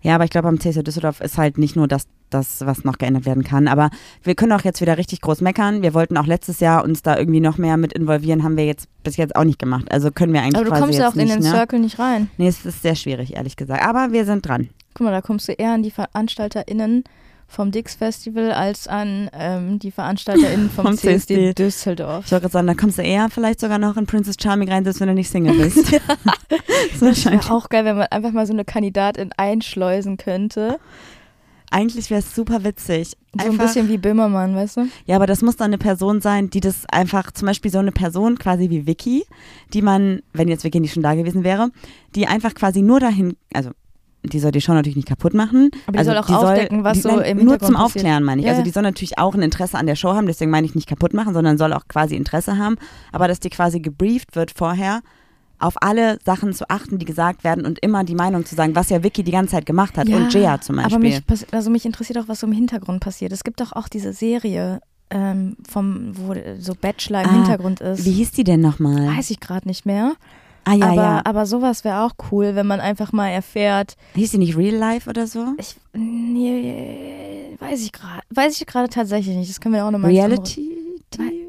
Ja, 0.00 0.14
aber 0.14 0.24
ich 0.24 0.30
glaube, 0.30 0.48
am 0.48 0.58
CSD 0.58 0.82
Düsseldorf 0.82 1.20
ist 1.20 1.36
halt 1.36 1.58
nicht 1.58 1.76
nur 1.76 1.86
das, 1.86 2.06
das, 2.30 2.64
was 2.64 2.84
noch 2.84 2.96
geändert 2.96 3.26
werden 3.26 3.44
kann. 3.44 3.68
Aber 3.68 3.90
wir 4.22 4.34
können 4.34 4.52
auch 4.52 4.62
jetzt 4.62 4.80
wieder 4.80 4.96
richtig 4.96 5.20
groß 5.20 5.42
meckern. 5.42 5.82
Wir 5.82 5.92
wollten 5.92 6.16
auch 6.16 6.26
letztes 6.26 6.60
Jahr 6.60 6.84
uns 6.84 7.02
da 7.02 7.18
irgendwie 7.18 7.40
noch 7.40 7.58
mehr 7.58 7.76
mit 7.76 7.92
involvieren, 7.92 8.42
haben 8.42 8.56
wir 8.56 8.64
jetzt 8.64 8.88
bis 9.02 9.16
jetzt 9.16 9.36
auch 9.36 9.44
nicht 9.44 9.58
gemacht. 9.58 9.90
Also 9.92 10.10
können 10.10 10.32
wir 10.32 10.40
eigentlich 10.40 10.56
Aber 10.56 10.64
du 10.74 10.80
kommst 10.80 10.98
ja 10.98 11.08
auch 11.08 11.14
in 11.14 11.24
nicht, 11.24 11.34
den 11.34 11.42
ne? 11.42 11.50
Circle 11.50 11.80
nicht 11.80 11.98
rein. 11.98 12.30
Nee, 12.38 12.48
es 12.48 12.64
ist 12.64 12.82
sehr 12.82 12.94
schwierig, 12.94 13.36
ehrlich 13.36 13.56
gesagt. 13.56 13.84
Aber 13.84 14.12
wir 14.12 14.24
sind 14.24 14.46
dran. 14.46 14.70
Guck 14.94 15.04
mal, 15.04 15.10
da 15.10 15.20
kommst 15.20 15.48
du 15.48 15.52
eher 15.52 15.72
an 15.72 15.82
die 15.82 15.90
VeranstalterInnen 15.90 17.04
vom 17.46 17.70
Dix 17.70 17.94
Festival 17.94 18.52
als 18.52 18.88
an 18.88 19.30
ähm, 19.32 19.78
die 19.78 19.90
VeranstalterInnen 19.90 20.70
vom, 20.70 20.84
Vom 20.86 20.96
CSD, 20.96 21.34
CSD. 21.36 21.54
Düsseldorf. 21.54 22.24
Ich 22.26 22.32
wollte 22.32 22.42
gerade 22.42 22.52
sagen, 22.52 22.66
da 22.66 22.74
kommst 22.74 22.98
du 22.98 23.02
eher 23.02 23.28
vielleicht 23.30 23.60
sogar 23.60 23.78
noch 23.78 23.96
in 23.96 24.06
Princess 24.06 24.36
Charming 24.40 24.70
rein, 24.70 24.84
selbst 24.84 25.00
wenn 25.00 25.08
du 25.08 25.14
nicht 25.14 25.30
Single 25.30 25.54
bist. 25.56 25.92
das 26.48 26.92
ist 26.92 27.02
wahrscheinlich. 27.02 27.44
Wäre 27.44 27.54
auch 27.54 27.68
geil, 27.68 27.84
wenn 27.84 27.96
man 27.96 28.06
einfach 28.06 28.32
mal 28.32 28.46
so 28.46 28.52
eine 28.52 28.64
Kandidatin 28.64 29.30
einschleusen 29.36 30.16
könnte. 30.16 30.78
Eigentlich 31.70 32.08
wäre 32.08 32.20
es 32.20 32.34
super 32.34 32.62
witzig. 32.62 33.16
So 33.32 33.44
ein 33.44 33.50
Einfach- 33.52 33.64
bisschen 33.66 33.88
wie 33.88 33.98
Böhmermann, 33.98 34.54
weißt 34.54 34.76
du? 34.76 34.88
Ja, 35.06 35.16
aber 35.16 35.26
das 35.26 35.42
muss 35.42 35.56
dann 35.56 35.66
eine 35.66 35.78
Person 35.78 36.20
sein, 36.20 36.48
die 36.48 36.60
das 36.60 36.86
einfach, 36.86 37.32
zum 37.32 37.46
Beispiel 37.46 37.70
so 37.70 37.78
eine 37.78 37.90
Person 37.90 38.38
quasi 38.38 38.70
wie 38.70 38.86
Vicky, 38.86 39.24
die 39.72 39.82
man, 39.82 40.22
wenn 40.32 40.46
jetzt 40.46 40.62
Vicky 40.62 40.78
nicht 40.78 40.92
schon 40.94 41.02
da 41.02 41.14
gewesen 41.14 41.42
wäre, 41.42 41.70
die 42.14 42.28
einfach 42.28 42.54
quasi 42.54 42.80
nur 42.80 43.00
dahin, 43.00 43.36
also 43.52 43.70
die 44.24 44.40
soll 44.40 44.50
die 44.50 44.60
Show 44.60 44.72
natürlich 44.72 44.96
nicht 44.96 45.08
kaputt 45.08 45.34
machen. 45.34 45.70
Aber 45.86 45.92
die 45.92 45.98
also 45.98 46.10
soll 46.10 46.18
auch 46.18 46.28
aufdecken, 46.30 46.84
was 46.84 46.94
die, 46.94 47.02
so 47.02 47.16
nein, 47.16 47.38
im 47.38 47.44
Nur 47.44 47.58
zum. 47.58 47.76
Aufklären, 47.76 48.24
meine 48.24 48.40
ich. 48.40 48.46
Ja, 48.46 48.52
Also 48.52 48.60
ja. 48.60 48.64
die 48.64 48.70
soll 48.70 48.82
natürlich 48.82 49.18
auch 49.18 49.34
ein 49.34 49.42
Interesse 49.42 49.78
an 49.78 49.86
der 49.86 49.96
Show 49.96 50.14
haben, 50.14 50.26
deswegen 50.26 50.50
meine 50.50 50.66
ich 50.66 50.74
nicht 50.74 50.88
kaputt 50.88 51.14
machen, 51.14 51.34
sondern 51.34 51.58
soll 51.58 51.72
auch 51.72 51.86
quasi 51.88 52.16
Interesse 52.16 52.58
haben, 52.58 52.76
aber 53.12 53.28
dass 53.28 53.40
die 53.40 53.50
quasi 53.50 53.80
gebrieft 53.80 54.36
wird 54.36 54.52
vorher, 54.56 55.00
auf 55.58 55.74
alle 55.80 56.18
Sachen 56.24 56.52
zu 56.52 56.68
achten, 56.68 56.98
die 56.98 57.04
gesagt 57.04 57.44
werden 57.44 57.64
und 57.64 57.78
immer 57.78 58.04
die 58.04 58.14
Meinung 58.14 58.44
zu 58.44 58.54
sagen, 58.54 58.74
was 58.74 58.90
ja 58.90 59.02
Vicky 59.02 59.22
die 59.22 59.32
ganze 59.32 59.52
Zeit 59.52 59.66
gemacht 59.66 59.96
hat 59.96 60.08
und 60.08 60.32
Jaya 60.32 60.60
zum 60.60 60.76
Beispiel. 60.76 60.94
Aber 60.94 61.02
mich, 61.02 61.22
also 61.52 61.70
mich 61.70 61.86
interessiert 61.86 62.18
auch, 62.18 62.28
was 62.28 62.40
so 62.40 62.46
im 62.46 62.52
Hintergrund 62.52 63.00
passiert. 63.00 63.32
Es 63.32 63.44
gibt 63.44 63.60
doch 63.60 63.72
auch 63.72 63.88
diese 63.88 64.12
Serie, 64.12 64.80
ähm, 65.10 65.56
vom, 65.68 66.12
wo 66.16 66.34
so 66.58 66.74
Bachelor 66.74 67.22
im 67.22 67.30
Ah, 67.30 67.32
Hintergrund 67.34 67.80
ist. 67.80 68.04
Wie 68.04 68.12
hieß 68.12 68.32
die 68.32 68.44
denn 68.44 68.60
nochmal? 68.60 69.16
Weiß 69.16 69.30
ich 69.30 69.40
gerade 69.40 69.68
nicht 69.68 69.86
mehr. 69.86 70.14
Ah 70.66 70.74
ja, 70.74 70.86
aber, 70.86 70.94
ja. 71.02 71.22
aber 71.24 71.46
sowas 71.46 71.84
wäre 71.84 72.00
auch 72.02 72.12
cool, 72.30 72.54
wenn 72.54 72.66
man 72.66 72.80
einfach 72.80 73.12
mal 73.12 73.28
erfährt, 73.28 73.96
Hieß 74.14 74.32
die 74.32 74.38
nicht 74.38 74.56
Real 74.56 74.74
Life 74.74 75.08
oder 75.10 75.26
so? 75.26 75.46
ich, 75.58 75.76
nee, 75.92 77.56
weiß 77.58 77.82
ich 77.82 77.92
gerade, 77.92 78.22
weiß 78.30 78.60
ich 78.60 78.66
gerade 78.66 78.88
tatsächlich 78.88 79.36
nicht. 79.36 79.50
Das 79.50 79.60
können 79.60 79.74
wir 79.74 79.84
auch 79.84 79.90
nochmal 79.90 80.10
Reality? 80.10 80.70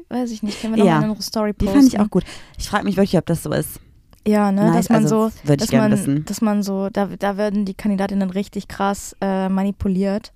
Weiß 0.08 0.30
ich 0.30 0.42
nicht, 0.44 0.60
können 0.60 0.74
wir 0.74 0.84
nochmal 0.84 1.00
Ja, 1.00 1.04
in 1.04 1.10
unsere 1.10 1.22
Story 1.24 1.52
Die 1.52 1.64
posten. 1.64 1.80
fand 1.80 1.92
ich 1.94 1.98
auch 2.00 2.10
gut. 2.10 2.24
Ich 2.58 2.68
frage 2.68 2.84
mich 2.84 2.96
wirklich, 2.96 3.18
ob 3.18 3.26
das 3.26 3.42
so 3.42 3.50
ist. 3.52 3.80
Ja, 4.26 4.52
ne, 4.52 4.64
Nice, 4.66 4.74
dass 4.76 4.88
man 4.90 5.02
also 5.04 5.30
so, 5.44 5.56
dass 5.56 5.72
man, 5.72 5.90
wissen. 5.92 6.24
dass 6.24 6.40
man 6.40 6.62
so, 6.62 6.88
da, 6.90 7.06
da 7.18 7.36
werden 7.36 7.64
die 7.64 7.74
Kandidatinnen 7.74 8.30
richtig 8.30 8.68
krass 8.68 9.16
äh, 9.20 9.48
manipuliert. 9.48 10.32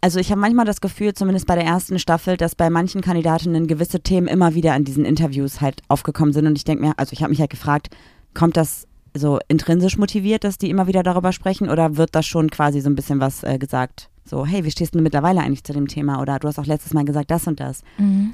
Also 0.00 0.20
ich 0.20 0.30
habe 0.30 0.40
manchmal 0.40 0.66
das 0.66 0.80
Gefühl, 0.80 1.14
zumindest 1.14 1.46
bei 1.46 1.54
der 1.54 1.64
ersten 1.64 1.98
Staffel, 1.98 2.36
dass 2.36 2.54
bei 2.54 2.70
manchen 2.70 3.00
Kandidatinnen 3.00 3.66
gewisse 3.66 4.00
Themen 4.00 4.26
immer 4.28 4.54
wieder 4.54 4.76
in 4.76 4.84
diesen 4.84 5.04
Interviews 5.04 5.60
halt 5.60 5.82
aufgekommen 5.88 6.32
sind. 6.32 6.46
Und 6.46 6.56
ich 6.56 6.64
denke 6.64 6.84
mir, 6.84 6.94
also 6.96 7.12
ich 7.12 7.22
habe 7.22 7.30
mich 7.30 7.40
halt 7.40 7.50
gefragt, 7.50 7.88
kommt 8.34 8.56
das 8.56 8.86
so 9.14 9.38
intrinsisch 9.48 9.96
motiviert, 9.96 10.44
dass 10.44 10.58
die 10.58 10.70
immer 10.70 10.86
wieder 10.86 11.02
darüber 11.02 11.32
sprechen? 11.32 11.70
Oder 11.70 11.96
wird 11.96 12.14
das 12.14 12.26
schon 12.26 12.50
quasi 12.50 12.80
so 12.80 12.90
ein 12.90 12.94
bisschen 12.94 13.20
was 13.20 13.42
äh, 13.42 13.58
gesagt? 13.58 14.10
So, 14.28 14.44
hey, 14.44 14.64
wie 14.64 14.70
stehst 14.72 14.94
du 14.94 15.00
mittlerweile 15.00 15.40
eigentlich 15.40 15.62
zu 15.62 15.72
dem 15.72 15.86
Thema? 15.86 16.20
Oder 16.20 16.40
du 16.40 16.48
hast 16.48 16.58
auch 16.58 16.66
letztes 16.66 16.92
Mal 16.92 17.04
gesagt 17.04 17.30
das 17.30 17.46
und 17.46 17.60
das. 17.60 17.82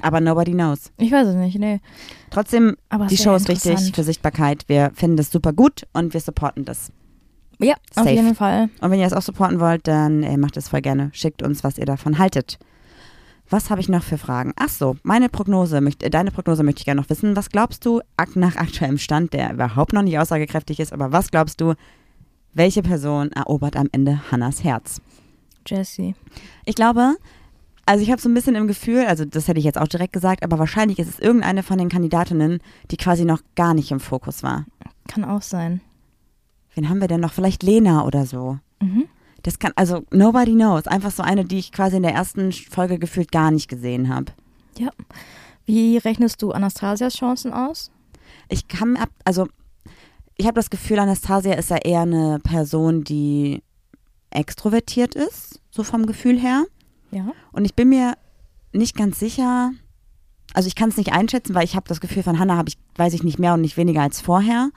Aber 0.01 0.21
nobody 0.21 0.51
knows. 0.51 0.91
Ich 0.97 1.11
weiß 1.11 1.27
es 1.27 1.35
nicht, 1.35 1.59
nee. 1.59 1.81
Trotzdem, 2.31 2.75
Aber 2.89 3.05
die 3.05 3.17
Show 3.17 3.35
ist 3.35 3.47
wichtig 3.47 3.91
für 3.93 4.03
Sichtbarkeit. 4.03 4.63
Wir 4.67 4.91
finden 4.95 5.17
das 5.17 5.31
super 5.31 5.53
gut 5.53 5.83
und 5.93 6.13
wir 6.15 6.19
supporten 6.19 6.65
das. 6.65 6.91
Ja, 7.59 7.75
auf 7.95 8.03
Safe. 8.03 8.11
jeden 8.11 8.35
Fall. 8.35 8.69
Und 8.81 8.91
wenn 8.91 8.99
ihr 8.99 9.05
es 9.05 9.13
auch 9.13 9.21
supporten 9.21 9.59
wollt, 9.59 9.87
dann 9.87 10.23
äh, 10.23 10.37
macht 10.37 10.57
es 10.57 10.69
voll 10.69 10.81
gerne. 10.81 11.09
Schickt 11.13 11.43
uns, 11.43 11.63
was 11.63 11.77
ihr 11.77 11.85
davon 11.85 12.17
haltet. 12.17 12.59
Was 13.49 13.69
habe 13.69 13.81
ich 13.81 13.89
noch 13.89 14.03
für 14.03 14.17
Fragen? 14.17 14.53
Ach 14.55 14.69
so, 14.69 14.95
meine 15.03 15.29
Prognose, 15.29 15.81
möcht, 15.81 16.03
äh, 16.03 16.09
deine 16.09 16.31
Prognose 16.31 16.63
möchte 16.63 16.79
ich 16.79 16.85
gerne 16.85 17.01
noch 17.01 17.09
wissen. 17.09 17.35
Was 17.35 17.49
glaubst 17.49 17.85
du 17.85 18.01
nach 18.35 18.55
aktuellem 18.55 18.97
Stand, 18.97 19.33
der 19.33 19.53
überhaupt 19.53 19.93
noch 19.93 20.01
nicht 20.01 20.17
aussagekräftig 20.17 20.79
ist, 20.79 20.93
aber 20.93 21.11
was 21.11 21.29
glaubst 21.29 21.61
du, 21.61 21.75
welche 22.53 22.81
Person 22.81 23.31
erobert 23.31 23.75
am 23.75 23.89
Ende 23.91 24.19
Hannas 24.31 24.63
Herz? 24.63 25.01
Jesse. 25.67 26.13
Ich 26.65 26.75
glaube, 26.75 27.15
also 27.85 28.03
ich 28.03 28.11
habe 28.11 28.21
so 28.21 28.29
ein 28.29 28.33
bisschen 28.33 28.55
im 28.55 28.67
Gefühl, 28.67 29.05
also 29.05 29.25
das 29.25 29.47
hätte 29.47 29.59
ich 29.59 29.65
jetzt 29.65 29.77
auch 29.77 29.87
direkt 29.87 30.13
gesagt, 30.13 30.43
aber 30.43 30.59
wahrscheinlich 30.59 30.99
ist 30.99 31.09
es 31.09 31.19
irgendeine 31.19 31.63
von 31.63 31.77
den 31.77 31.89
Kandidatinnen, 31.89 32.59
die 32.91 32.97
quasi 32.97 33.25
noch 33.25 33.41
gar 33.55 33.73
nicht 33.73 33.91
im 33.91 33.99
Fokus 33.99 34.43
war. 34.43 34.65
Kann 35.07 35.25
auch 35.25 35.41
sein. 35.41 35.81
Wen 36.75 36.89
haben 36.89 37.01
wir 37.01 37.07
denn 37.07 37.21
noch? 37.21 37.33
Vielleicht 37.33 37.63
Lena 37.63 38.05
oder 38.05 38.25
so. 38.25 38.57
Mhm. 38.81 39.05
Das 39.43 39.59
kann, 39.59 39.73
also 39.75 40.05
nobody 40.11 40.53
knows. 40.53 40.87
Einfach 40.87 41.11
so 41.11 41.21
eine, 41.21 41.45
die 41.45 41.59
ich 41.59 41.71
quasi 41.71 41.97
in 41.97 42.03
der 42.03 42.13
ersten 42.13 42.51
Folge 42.51 42.97
gefühlt 42.97 43.31
gar 43.31 43.51
nicht 43.51 43.67
gesehen 43.67 44.09
habe. 44.09 44.31
Wie 45.65 45.97
rechnest 45.97 46.41
du 46.41 46.51
Anastasias 46.51 47.15
Chancen 47.15 47.53
aus? 47.53 47.91
Ich 48.49 48.67
kann 48.67 48.97
ab, 48.97 49.09
also 49.25 49.47
ich 50.37 50.45
habe 50.45 50.55
das 50.55 50.69
Gefühl, 50.69 50.99
Anastasia 50.99 51.53
ist 51.53 51.69
ja 51.69 51.77
eher 51.77 52.01
eine 52.01 52.39
Person, 52.39 53.03
die 53.03 53.61
extrovertiert 54.31 55.15
ist, 55.15 55.61
so 55.69 55.83
vom 55.83 56.05
Gefühl 56.05 56.39
her. 56.39 56.65
Ja. 57.11 57.31
Und 57.51 57.65
ich 57.65 57.75
bin 57.75 57.89
mir 57.89 58.15
nicht 58.71 58.95
ganz 58.95 59.19
sicher, 59.19 59.71
also 60.53 60.67
ich 60.67 60.75
kann 60.75 60.89
es 60.89 60.97
nicht 60.97 61.11
einschätzen, 61.13 61.55
weil 61.55 61.63
ich 61.65 61.75
habe 61.75 61.87
das 61.87 61.99
Gefühl, 62.01 62.23
von 62.23 62.39
Hannah 62.39 62.57
habe 62.57 62.69
ich, 62.69 62.77
weiß 62.95 63.13
ich 63.13 63.23
nicht 63.23 63.39
mehr 63.39 63.53
und 63.55 63.61
nicht 63.61 63.77
weniger 63.77 64.01
als 64.01 64.21
vorher. 64.21 64.69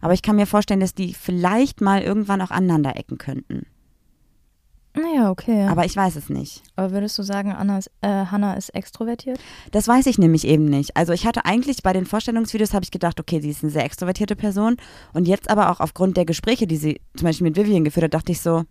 Aber 0.00 0.12
ich 0.12 0.22
kann 0.22 0.36
mir 0.36 0.46
vorstellen, 0.46 0.80
dass 0.80 0.94
die 0.94 1.14
vielleicht 1.14 1.80
mal 1.80 2.02
irgendwann 2.02 2.40
auch 2.40 2.50
aneinander 2.50 2.96
ecken 2.96 3.18
könnten. 3.18 3.66
Naja, 4.94 5.30
okay. 5.30 5.62
Aber, 5.62 5.70
Aber 5.72 5.84
ich 5.84 5.94
weiß 5.94 6.16
es 6.16 6.28
nicht. 6.30 6.62
würdest 6.76 7.16
du 7.16 7.22
sagen, 7.22 7.52
Anna 7.52 7.78
ist, 7.78 7.90
äh, 8.00 8.08
Hannah 8.26 8.54
ist 8.54 8.70
extrovertiert? 8.70 9.38
Das 9.70 9.86
weiß 9.86 10.06
ich 10.06 10.18
nämlich 10.18 10.44
eben 10.44 10.64
nicht. 10.64 10.96
Also 10.96 11.12
ich 11.12 11.26
hatte 11.26 11.44
eigentlich 11.44 11.84
bei 11.84 11.92
den 11.92 12.06
Vorstellungsvideos 12.06 12.74
habe 12.74 12.82
ich 12.84 12.90
gedacht, 12.90 13.20
okay, 13.20 13.40
sie 13.40 13.50
ist 13.50 13.62
eine 13.62 13.70
sehr 13.70 13.84
extrovertierte 13.84 14.34
Person. 14.34 14.76
Und 15.12 15.28
jetzt 15.28 15.48
aber 15.48 15.70
auch 15.70 15.78
aufgrund 15.78 16.16
der 16.16 16.24
Gespräche, 16.24 16.66
die 16.66 16.76
sie 16.76 17.00
zum 17.16 17.26
Beispiel 17.26 17.46
mit 17.46 17.56
Vivian 17.56 17.84
geführt 17.84 18.04
hat, 18.04 18.14
dachte 18.14 18.32
ich 18.32 18.40
so, 18.40 18.64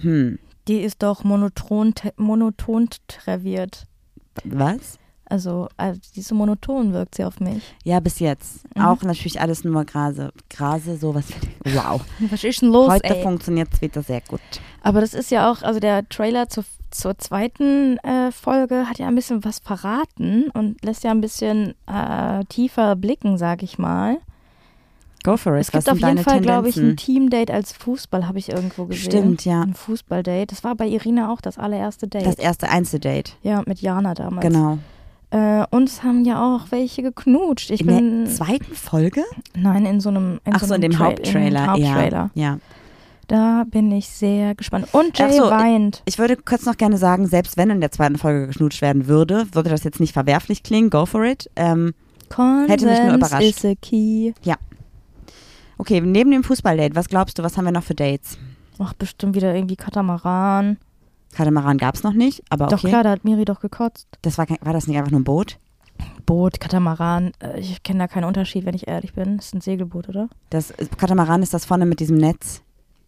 hm, 0.00 0.38
Die 0.66 0.80
ist 0.80 1.00
doch 1.02 1.22
monoton, 1.22 1.94
monoton 2.16 2.88
traviert. 3.06 3.84
was? 4.44 4.98
Also, 5.30 5.68
also 5.76 6.00
diese 6.16 6.34
monoton 6.34 6.92
wirkt 6.92 7.14
sie 7.14 7.24
auf 7.24 7.38
mich. 7.38 7.62
Ja, 7.84 8.00
bis 8.00 8.18
jetzt. 8.18 8.64
Mhm. 8.76 8.82
Auch 8.82 9.02
natürlich 9.02 9.40
alles 9.40 9.62
nur 9.64 9.84
Grase. 9.84 10.32
Grase, 10.50 10.96
sowas. 10.96 11.26
Wow. 11.64 12.00
Was 12.30 12.42
ist 12.42 12.62
denn 12.62 12.70
los, 12.70 12.90
Heute 12.90 13.14
funktioniert 13.22 13.68
es 13.72 13.80
wieder 13.80 14.02
sehr 14.02 14.20
gut. 14.22 14.40
Aber 14.82 15.00
das 15.00 15.14
ist 15.14 15.30
ja 15.30 15.50
auch, 15.50 15.62
also 15.62 15.78
der 15.78 16.08
Trailer 16.08 16.48
zur, 16.48 16.64
zur 16.90 17.16
zweiten 17.18 17.98
äh, 17.98 18.32
Folge 18.32 18.88
hat 18.88 18.98
ja 18.98 19.06
ein 19.06 19.14
bisschen 19.14 19.44
was 19.44 19.60
verraten 19.60 20.50
und 20.50 20.84
lässt 20.84 21.04
ja 21.04 21.12
ein 21.12 21.20
bisschen 21.20 21.74
äh, 21.86 22.44
tiefer 22.46 22.96
blicken, 22.96 23.38
sag 23.38 23.62
ich 23.62 23.78
mal. 23.78 24.18
Go 25.22 25.36
for 25.36 25.54
it. 25.54 25.60
Es 25.60 25.70
gibt 25.70 25.88
auf 25.88 25.98
jeden 25.98 26.18
Fall, 26.18 26.40
glaube 26.40 26.70
ich, 26.70 26.76
ein? 26.76 26.96
Teamdate 26.96 27.52
als 27.52 27.72
Fußball, 27.72 28.26
habe 28.26 28.38
ich 28.38 28.48
irgendwo 28.48 28.86
gesehen. 28.86 29.10
Stimmt, 29.10 29.44
ja. 29.44 29.60
Ein 29.60 29.74
Fußballdate. 29.74 30.46
Das 30.46 30.64
war 30.64 30.74
bei 30.74 30.88
Irina 30.88 31.30
auch 31.30 31.40
das 31.40 31.58
allererste 31.58 32.08
Date. 32.08 32.26
Das 32.26 32.36
erste 32.36 32.68
Einzeldate. 32.68 33.32
ja, 33.42 33.62
mit 33.66 33.80
Jana 33.80 34.14
damals. 34.14 34.46
Genau. 34.46 34.78
Äh, 35.30 35.64
und 35.70 35.88
es 35.88 36.02
haben 36.02 36.24
ja 36.24 36.42
auch 36.42 36.66
welche 36.70 37.02
geknutscht. 37.02 37.70
Ich 37.70 37.82
In 37.82 37.86
bin. 37.86 38.24
der 38.24 38.34
zweiten 38.34 38.74
Folge? 38.74 39.22
Nein, 39.54 39.86
in 39.86 40.00
so 40.00 40.08
einem. 40.08 40.40
In 40.44 40.54
Ach 40.54 40.62
so, 40.64 40.74
in 40.74 40.80
dem 40.80 40.92
Tra- 40.92 40.98
Haupttrailer. 41.06 41.66
Haupttrailer. 41.68 42.30
Ja. 42.34 42.42
ja. 42.54 42.58
Da 43.28 43.62
bin 43.70 43.92
ich 43.92 44.08
sehr 44.08 44.56
gespannt. 44.56 44.88
Und 44.90 45.16
Jay 45.16 45.30
so, 45.32 45.44
weint. 45.50 46.02
Ich 46.04 46.18
würde 46.18 46.36
kurz 46.36 46.66
noch 46.66 46.76
gerne 46.76 46.98
sagen, 46.98 47.28
selbst 47.28 47.56
wenn 47.56 47.70
in 47.70 47.80
der 47.80 47.92
zweiten 47.92 48.18
Folge 48.18 48.48
geschnutscht 48.48 48.82
werden 48.82 49.06
würde, 49.06 49.46
würde 49.52 49.70
das 49.70 49.84
jetzt 49.84 50.00
nicht 50.00 50.12
verwerflich 50.14 50.64
klingen. 50.64 50.90
Go 50.90 51.06
for 51.06 51.22
it. 51.24 51.48
Ähm, 51.54 51.94
Hätte 52.66 52.86
mich 52.86 53.00
nur 53.00 53.14
überrascht. 53.14 53.42
is 53.42 53.64
a 53.64 53.74
key. 53.80 54.32
okay, 55.78 56.00
neben 56.00 56.32
dem 56.32 56.42
Fußballdate, 56.42 56.96
was 56.96 57.08
glaubst 57.08 57.38
du, 57.38 57.44
was 57.44 57.56
haben 57.56 57.64
wir 57.66 57.72
noch 57.72 57.84
für 57.84 57.94
Dates? 57.94 58.36
Ach, 58.80 58.94
bestimmt 58.94 59.36
wieder 59.36 59.54
irgendwie 59.54 59.76
Katamaran. 59.76 60.78
Katamaran 61.32 61.78
gab 61.78 61.94
es 61.94 62.02
noch 62.02 62.12
nicht, 62.12 62.42
aber 62.50 62.66
Doch 62.66 62.78
okay. 62.78 62.88
klar, 62.88 63.04
da 63.04 63.10
hat 63.10 63.24
Miri 63.24 63.44
doch 63.44 63.60
gekotzt. 63.60 64.08
Das 64.22 64.36
war, 64.38 64.46
kein- 64.46 64.58
war 64.62 64.72
das 64.72 64.86
nicht 64.86 64.96
einfach 64.98 65.10
nur 65.10 65.20
ein 65.20 65.24
Boot? 65.24 65.58
Boot, 66.26 66.60
Katamaran. 66.60 67.32
äh, 67.40 67.60
Ich 67.60 67.82
kenne 67.82 67.98
da 68.00 68.08
keinen 68.08 68.24
Unterschied, 68.24 68.64
wenn 68.64 68.74
ich 68.74 68.88
ehrlich 68.88 69.12
bin. 69.14 69.36
Das 69.36 69.46
ist 69.46 69.54
ein 69.54 69.60
Segelboot, 69.60 70.08
oder? 70.08 70.28
Das 70.50 70.72
Katamaran 70.96 71.42
ist 71.42 71.52
das 71.54 71.64
vorne 71.64 71.86
mit 71.86 72.00
diesem 72.00 72.16
Netz. 72.16 72.62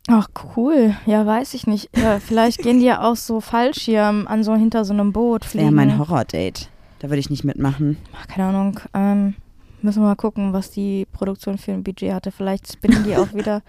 Ach, 0.08 0.28
cool. 0.56 0.94
Ja, 1.06 1.24
weiß 1.24 1.54
ich 1.54 1.66
nicht. 1.66 1.88
Ja, 1.96 2.18
vielleicht 2.18 2.58
gehen 2.62 2.80
die 2.80 2.86
ja 2.86 3.02
auch 3.08 3.16
so 3.16 3.40
Fallschirm 3.40 4.26
an 4.26 4.42
so 4.42 4.54
hinter 4.54 4.84
so 4.84 4.92
einem 4.92 5.12
Boot 5.12 5.44
Das 5.44 5.54
wäre 5.54 5.66
fliegen. 5.68 5.76
mein 5.76 5.98
Horror-Date. 5.98 6.68
Da 6.98 7.08
würde 7.08 7.20
ich 7.20 7.30
nicht 7.30 7.44
mitmachen. 7.44 7.96
Ach, 8.16 8.26
keine 8.28 8.48
Ahnung. 8.48 8.80
Ähm, 8.94 9.34
müssen 9.80 10.02
wir 10.02 10.08
mal 10.08 10.16
gucken, 10.16 10.52
was 10.52 10.70
die 10.70 11.06
Produktion 11.12 11.56
für 11.58 11.72
ein 11.72 11.84
Budget 11.84 12.12
hatte. 12.12 12.30
Vielleicht 12.32 12.72
spinnen 12.72 13.04
die 13.04 13.16
auch 13.16 13.32
wieder 13.34 13.62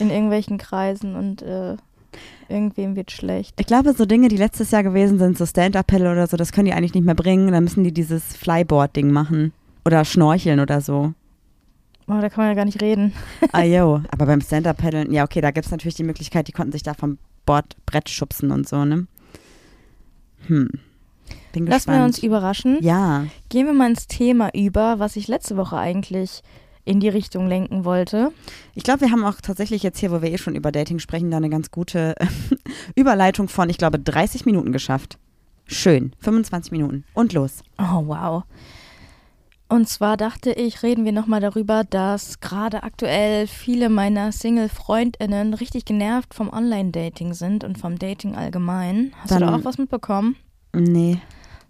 in 0.00 0.10
irgendwelchen 0.10 0.58
Kreisen 0.58 1.14
und 1.14 1.42
äh, 1.42 1.76
irgendwem 2.48 2.96
wird 2.96 3.10
schlecht. 3.10 3.54
Ich 3.58 3.66
glaube, 3.66 3.92
so 3.92 4.06
Dinge, 4.06 4.28
die 4.28 4.36
letztes 4.36 4.70
Jahr 4.70 4.82
gewesen 4.82 5.18
sind, 5.18 5.36
so 5.38 5.46
Stand-Up-Paddle 5.46 6.12
oder 6.12 6.26
so, 6.26 6.36
das 6.36 6.52
können 6.52 6.66
die 6.66 6.72
eigentlich 6.72 6.94
nicht 6.94 7.04
mehr 7.04 7.14
bringen. 7.14 7.52
Dann 7.52 7.64
müssen 7.64 7.84
die 7.84 7.92
dieses 7.92 8.36
Flyboard-Ding 8.36 9.10
machen. 9.10 9.52
Oder 9.84 10.04
schnorcheln 10.04 10.60
oder 10.60 10.80
so. 10.80 11.12
Oh, 12.08 12.20
da 12.20 12.28
kann 12.28 12.44
man 12.44 12.48
ja 12.48 12.54
gar 12.54 12.64
nicht 12.64 12.82
reden. 12.82 13.12
Ah, 13.52 13.62
yo. 13.62 14.00
Aber 14.10 14.26
beim 14.26 14.40
Stand-Up-Paddeln, 14.40 15.12
ja, 15.12 15.24
okay, 15.24 15.40
da 15.40 15.50
gibt 15.50 15.66
es 15.66 15.72
natürlich 15.72 15.96
die 15.96 16.04
Möglichkeit, 16.04 16.48
die 16.48 16.52
konnten 16.52 16.72
sich 16.72 16.82
da 16.82 16.94
vom 16.94 17.18
Bordbrett 17.46 18.08
schubsen 18.08 18.50
und 18.50 18.68
so, 18.68 18.84
ne? 18.84 19.06
Hm. 20.46 20.68
Bin 21.52 21.66
Lassen 21.66 21.88
wir 21.88 21.94
gespannt. 21.94 22.04
uns 22.04 22.22
überraschen. 22.22 22.78
Ja. 22.80 23.26
Gehen 23.48 23.66
wir 23.66 23.72
mal 23.72 23.90
ins 23.90 24.06
Thema 24.06 24.50
über, 24.54 24.98
was 24.98 25.16
ich 25.16 25.26
letzte 25.26 25.56
Woche 25.56 25.76
eigentlich 25.76 26.42
in 26.86 27.00
die 27.00 27.08
Richtung 27.10 27.46
lenken 27.48 27.84
wollte. 27.84 28.32
Ich 28.74 28.82
glaube, 28.84 29.02
wir 29.02 29.10
haben 29.10 29.24
auch 29.24 29.40
tatsächlich 29.42 29.82
jetzt 29.82 29.98
hier, 29.98 30.10
wo 30.10 30.22
wir 30.22 30.32
eh 30.32 30.38
schon 30.38 30.54
über 30.54 30.72
Dating 30.72 30.98
sprechen, 30.98 31.30
da 31.30 31.36
eine 31.36 31.50
ganz 31.50 31.70
gute 31.70 32.14
Überleitung 32.94 33.48
von, 33.48 33.68
ich 33.68 33.76
glaube, 33.76 33.98
30 33.98 34.46
Minuten 34.46 34.72
geschafft. 34.72 35.18
Schön. 35.66 36.12
25 36.20 36.72
Minuten. 36.72 37.04
Und 37.12 37.32
los. 37.34 37.62
Oh, 37.78 38.06
wow. 38.06 38.44
Und 39.68 39.88
zwar 39.88 40.16
dachte 40.16 40.52
ich, 40.52 40.84
reden 40.84 41.04
wir 41.04 41.10
nochmal 41.10 41.40
darüber, 41.40 41.82
dass 41.82 42.38
gerade 42.38 42.84
aktuell 42.84 43.48
viele 43.48 43.88
meiner 43.88 44.30
Single-FreundInnen 44.30 45.54
richtig 45.54 45.84
genervt 45.84 46.34
vom 46.34 46.50
Online-Dating 46.52 47.34
sind 47.34 47.64
und 47.64 47.76
vom 47.76 47.98
Dating 47.98 48.36
allgemein. 48.36 49.12
Hast 49.22 49.32
du 49.32 49.38
Dann- 49.40 49.48
da 49.48 49.56
auch 49.56 49.64
was 49.64 49.76
mitbekommen? 49.78 50.36
Nee. 50.72 51.18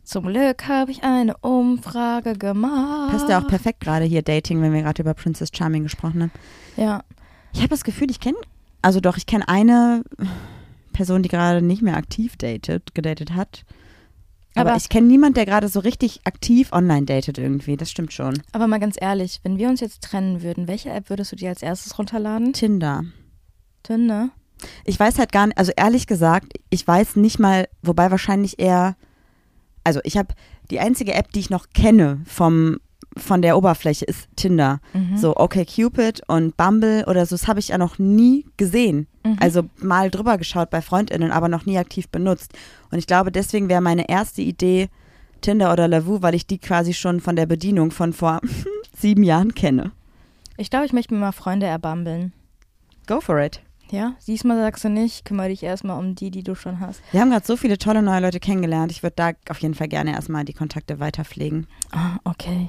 Zum 0.06 0.26
Glück 0.26 0.68
habe 0.68 0.92
ich 0.92 1.02
eine 1.02 1.36
Umfrage 1.38 2.34
gemacht. 2.38 3.10
Passt 3.10 3.28
ja 3.28 3.40
auch 3.40 3.48
perfekt 3.48 3.80
gerade 3.80 4.04
hier 4.04 4.22
Dating, 4.22 4.62
wenn 4.62 4.72
wir 4.72 4.82
gerade 4.82 5.02
über 5.02 5.14
Princess 5.14 5.50
Charming 5.52 5.82
gesprochen 5.82 6.22
haben. 6.22 6.32
Ja, 6.76 7.02
Ich 7.52 7.58
habe 7.58 7.70
das 7.70 7.82
Gefühl, 7.82 8.08
ich 8.10 8.20
kenne, 8.20 8.36
also 8.82 9.00
doch, 9.00 9.16
ich 9.16 9.26
kenne 9.26 9.48
eine 9.48 10.04
Person, 10.92 11.24
die 11.24 11.28
gerade 11.28 11.60
nicht 11.60 11.82
mehr 11.82 11.96
aktiv 11.96 12.36
datet, 12.36 12.94
gedatet 12.94 13.34
hat. 13.34 13.64
Aber, 14.54 14.70
Aber- 14.70 14.78
ich 14.78 14.88
kenne 14.88 15.08
niemanden, 15.08 15.34
der 15.34 15.44
gerade 15.44 15.66
so 15.68 15.80
richtig 15.80 16.20
aktiv 16.24 16.70
online 16.72 17.04
datet 17.06 17.38
irgendwie. 17.38 17.76
Das 17.76 17.90
stimmt 17.90 18.12
schon. 18.12 18.40
aber 18.52 18.68
mal 18.68 18.78
ganz 18.78 18.96
ehrlich, 19.00 19.40
wenn 19.42 19.58
wir 19.58 19.68
uns 19.68 19.80
jetzt 19.80 20.02
trennen 20.04 20.40
würden, 20.42 20.68
welche 20.68 20.90
App 20.90 21.10
würdest 21.10 21.32
du 21.32 21.36
dir 21.36 21.48
als 21.48 21.62
erstes 21.62 21.98
runterladen? 21.98 22.52
Tinder. 22.52 23.02
Tinder? 23.82 24.30
Ich 24.84 25.00
weiß 25.00 25.18
halt 25.18 25.32
gar 25.32 25.46
nicht, 25.48 25.58
also 25.58 25.72
ehrlich 25.76 26.06
gesagt, 26.06 26.52
ich 26.70 26.86
weiß 26.86 27.16
nicht 27.16 27.38
mal, 27.40 27.66
wobei 27.82 28.10
wahrscheinlich 28.10 28.58
eher, 28.60 28.96
also 29.86 30.00
ich 30.02 30.16
habe 30.16 30.34
die 30.70 30.80
einzige 30.80 31.14
App, 31.14 31.32
die 31.32 31.40
ich 31.40 31.50
noch 31.50 31.68
kenne 31.72 32.20
vom 32.26 32.78
von 33.18 33.40
der 33.40 33.56
Oberfläche 33.56 34.04
ist 34.04 34.28
Tinder. 34.36 34.80
Mhm. 34.92 35.16
So 35.16 35.36
okay 35.36 35.64
Cupid 35.64 36.20
und 36.26 36.54
Bumble 36.58 37.04
oder 37.06 37.24
so, 37.24 37.34
das 37.34 37.48
habe 37.48 37.60
ich 37.60 37.68
ja 37.68 37.78
noch 37.78 37.98
nie 37.98 38.44
gesehen. 38.58 39.06
Mhm. 39.24 39.36
Also 39.40 39.62
mal 39.78 40.10
drüber 40.10 40.36
geschaut 40.36 40.68
bei 40.68 40.82
Freundinnen, 40.82 41.30
aber 41.30 41.48
noch 41.48 41.64
nie 41.64 41.78
aktiv 41.78 42.08
benutzt. 42.08 42.52
Und 42.90 42.98
ich 42.98 43.06
glaube, 43.06 43.32
deswegen 43.32 43.70
wäre 43.70 43.80
meine 43.80 44.08
erste 44.10 44.42
Idee 44.42 44.90
Tinder 45.40 45.72
oder 45.72 45.88
Lavu, 45.88 46.20
weil 46.20 46.34
ich 46.34 46.46
die 46.46 46.58
quasi 46.58 46.92
schon 46.92 47.20
von 47.20 47.36
der 47.36 47.46
Bedienung 47.46 47.90
von 47.90 48.12
vor 48.12 48.40
sieben 48.98 49.22
Jahren 49.22 49.54
kenne. 49.54 49.92
Ich 50.58 50.68
glaube, 50.68 50.84
ich 50.84 50.92
möchte 50.92 51.14
mir 51.14 51.20
mal 51.20 51.32
Freunde 51.32 51.66
erbambeln. 51.66 52.32
Go 53.06 53.20
for 53.20 53.38
it. 53.38 53.62
Ja, 53.90 54.14
diesmal 54.26 54.56
sagst 54.56 54.84
du 54.84 54.88
nicht, 54.88 55.24
kümmere 55.24 55.48
dich 55.48 55.62
erstmal 55.62 55.98
um 55.98 56.14
die, 56.14 56.30
die 56.30 56.42
du 56.42 56.54
schon 56.54 56.80
hast. 56.80 57.00
Wir 57.12 57.20
haben 57.20 57.30
gerade 57.30 57.46
so 57.46 57.56
viele 57.56 57.78
tolle 57.78 58.02
neue 58.02 58.20
Leute 58.20 58.40
kennengelernt. 58.40 58.90
Ich 58.90 59.02
würde 59.02 59.14
da 59.16 59.32
auf 59.48 59.58
jeden 59.58 59.74
Fall 59.74 59.88
gerne 59.88 60.12
erstmal 60.12 60.44
die 60.44 60.52
Kontakte 60.52 60.98
weiter 60.98 61.24
pflegen. 61.24 61.66
Ah, 61.92 62.16
okay. 62.24 62.68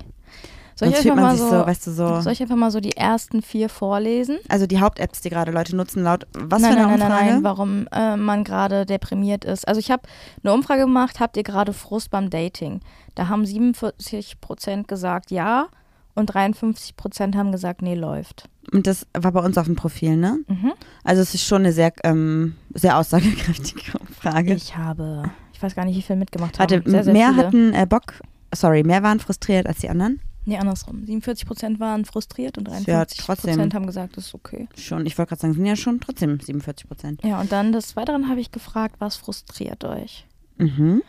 Soll 0.76 0.90
ich, 0.90 1.06
mal 1.06 1.36
so, 1.36 1.50
so, 1.50 1.66
weißt 1.66 1.88
du, 1.88 1.92
so. 1.92 2.22
soll 2.22 2.34
ich 2.34 2.42
einfach 2.42 2.56
mal 2.56 2.70
so 2.70 2.80
die 2.80 2.96
ersten 2.96 3.42
vier 3.42 3.68
vorlesen? 3.68 4.38
Also 4.48 4.68
die 4.68 4.80
Hauptapps, 4.80 5.22
die 5.22 5.32
gerade 5.32 5.52
Leute 5.52 5.76
nutzen, 5.76 6.04
laut 6.04 6.28
was 6.34 6.62
nein, 6.62 6.74
für 6.74 6.78
eine 6.78 6.88
nein, 6.88 7.02
Umfrage? 7.02 7.14
nein, 7.14 7.34
nein, 7.34 7.44
warum 7.44 7.88
äh, 7.92 8.16
man 8.16 8.44
gerade 8.44 8.86
deprimiert 8.86 9.44
ist. 9.44 9.68
Also 9.68 9.80
ich 9.80 9.90
habe 9.90 10.04
eine 10.44 10.54
Umfrage 10.54 10.82
gemacht, 10.82 11.20
habt 11.20 11.36
ihr 11.36 11.42
gerade 11.42 11.74
Frust 11.74 12.12
beim 12.12 12.30
Dating? 12.30 12.82
Da 13.16 13.28
haben 13.28 13.44
47 13.44 14.40
Prozent 14.40 14.88
gesagt 14.88 15.32
ja 15.32 15.70
und 16.18 16.28
53 16.28 16.96
Prozent 16.98 17.36
haben 17.36 17.52
gesagt, 17.52 17.82
nee, 17.82 17.96
läuft. 17.96 18.50
Und 18.72 18.86
das 18.88 19.08
war 19.18 19.32
bei 19.32 19.40
uns 19.42 19.58
auf 19.58 19.66
dem 19.66 19.76
Profil, 19.76 20.18
ne? 20.18 20.40
Mhm. 20.48 20.74
Also 21.04 21.22
es 21.22 21.34
ist 21.34 21.46
schon 21.46 21.62
eine 21.62 21.72
sehr, 21.72 21.94
ähm, 22.04 22.56
sehr 22.74 22.98
aussagekräftige 22.98 23.98
Umfrage. 24.00 24.54
Ich 24.56 24.76
habe, 24.76 25.32
ich 25.54 25.62
weiß 25.64 25.76
gar 25.76 25.86
nicht, 25.86 25.96
wie 25.96 26.02
viel 26.02 26.18
mitgemacht 26.18 26.60
Warte, 26.60 26.78
haben. 26.78 26.90
Sehr, 26.90 27.04
sehr 27.06 27.14
mehr 27.14 27.30
viele. 27.30 27.46
hatten 27.46 27.74
äh, 27.74 27.86
Bock, 27.88 28.14
sorry, 28.54 28.84
mehr 28.84 29.04
waren 29.04 29.20
frustriert 29.20 29.68
als 29.68 29.80
die 29.80 29.90
anderen? 29.90 30.20
Nee, 30.46 30.58
andersrum. 30.58 31.06
47 31.06 31.46
Prozent 31.46 31.80
waren 31.80 32.06
frustriert 32.06 32.58
und 32.58 32.68
Ja, 32.70 32.74
53 33.06 33.18
trotzdem. 33.26 33.54
Prozent 33.56 33.74
haben 33.74 33.86
gesagt, 33.86 34.16
das 34.18 34.28
ist 34.28 34.34
okay. 34.34 34.68
Schon, 34.78 35.06
ich 35.06 35.18
wollte 35.18 35.30
gerade 35.30 35.42
sagen, 35.42 35.52
es 35.52 35.58
sind 35.58 35.66
ja 35.66 35.76
schon 35.76 36.00
trotzdem 36.00 36.40
47 36.40 36.88
Prozent. 36.88 37.22
Ja, 37.24 37.40
und 37.42 37.52
dann 37.52 37.74
des 37.74 37.96
Weiteren 37.98 38.30
habe 38.30 38.40
ich 38.40 38.52
gefragt, 38.52 38.96
was 39.00 39.18
frustriert 39.18 39.84
euch? 39.84 40.26
Mhm. 40.58 41.04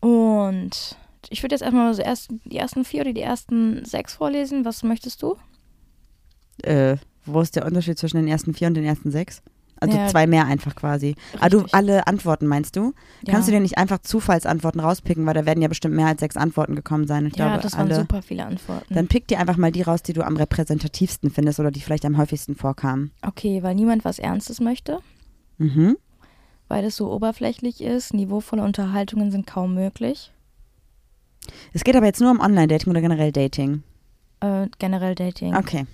Und 0.00 0.96
ich 1.30 1.42
würde 1.42 1.54
jetzt 1.54 1.62
erstmal 1.62 1.92
so 1.94 2.02
erst, 2.02 2.30
die 2.44 2.56
ersten 2.56 2.84
vier 2.84 3.02
oder 3.02 3.12
die 3.12 3.20
ersten 3.22 3.84
sechs 3.84 4.14
vorlesen. 4.14 4.64
Was 4.64 4.82
möchtest 4.82 5.22
du? 5.22 5.36
Äh, 6.62 6.96
wo 7.24 7.40
ist 7.40 7.56
der 7.56 7.66
Unterschied 7.66 7.98
zwischen 7.98 8.16
den 8.16 8.28
ersten 8.28 8.54
vier 8.54 8.68
und 8.68 8.74
den 8.74 8.84
ersten 8.84 9.10
sechs? 9.10 9.42
Also 9.80 9.96
Ja. 9.96 10.08
zwei 10.08 10.26
mehr 10.26 10.44
einfach 10.46 10.74
quasi. 10.74 11.14
Ah, 11.38 11.48
du, 11.48 11.64
alle 11.70 12.08
Antworten 12.08 12.48
meinst 12.48 12.74
du? 12.74 12.94
Ja. 13.24 13.32
Kannst 13.34 13.46
du 13.46 13.52
dir 13.52 13.60
nicht 13.60 13.78
einfach 13.78 13.98
Zufallsantworten 14.00 14.80
rauspicken, 14.80 15.24
weil 15.24 15.34
da 15.34 15.46
werden 15.46 15.62
ja 15.62 15.68
bestimmt 15.68 15.94
mehr 15.94 16.08
als 16.08 16.18
sechs 16.18 16.36
Antworten 16.36 16.74
gekommen 16.74 17.06
sein. 17.06 17.26
Ich 17.26 17.36
ja, 17.36 17.46
glaube, 17.46 17.62
das 17.62 17.74
waren 17.74 17.86
alle. 17.86 17.94
super 17.94 18.22
viele 18.22 18.44
Antworten. 18.44 18.92
Dann 18.92 19.06
pick 19.06 19.28
dir 19.28 19.38
einfach 19.38 19.56
mal 19.56 19.70
die 19.70 19.82
raus, 19.82 20.02
die 20.02 20.14
du 20.14 20.22
am 20.22 20.36
repräsentativsten 20.36 21.30
findest 21.30 21.60
oder 21.60 21.70
die 21.70 21.80
vielleicht 21.80 22.04
am 22.04 22.16
häufigsten 22.18 22.56
vorkamen. 22.56 23.12
okay, 23.22 23.62
weil 23.62 23.76
niemand 23.76 24.04
was 24.04 24.18
Ernstes 24.18 24.58
möchte, 24.60 24.98
Mhm. 25.58 25.96
weil 26.66 26.84
es 26.84 26.96
so 26.96 27.12
oberflächlich 27.12 27.80
ist. 27.80 28.14
Niveauvolle 28.14 28.62
Unterhaltungen 28.64 29.30
sind 29.30 29.46
kaum 29.46 29.74
möglich. 29.74 30.32
Es 31.72 31.84
geht 31.84 31.96
aber 31.96 32.06
jetzt 32.06 32.20
nur 32.20 32.30
um 32.30 32.40
Online-Dating 32.40 32.90
oder 32.90 33.00
generell 33.00 33.32
Dating. 33.32 33.82
Äh, 34.40 34.68
generell 34.78 35.14
Dating. 35.14 35.54
Okay. 35.56 35.86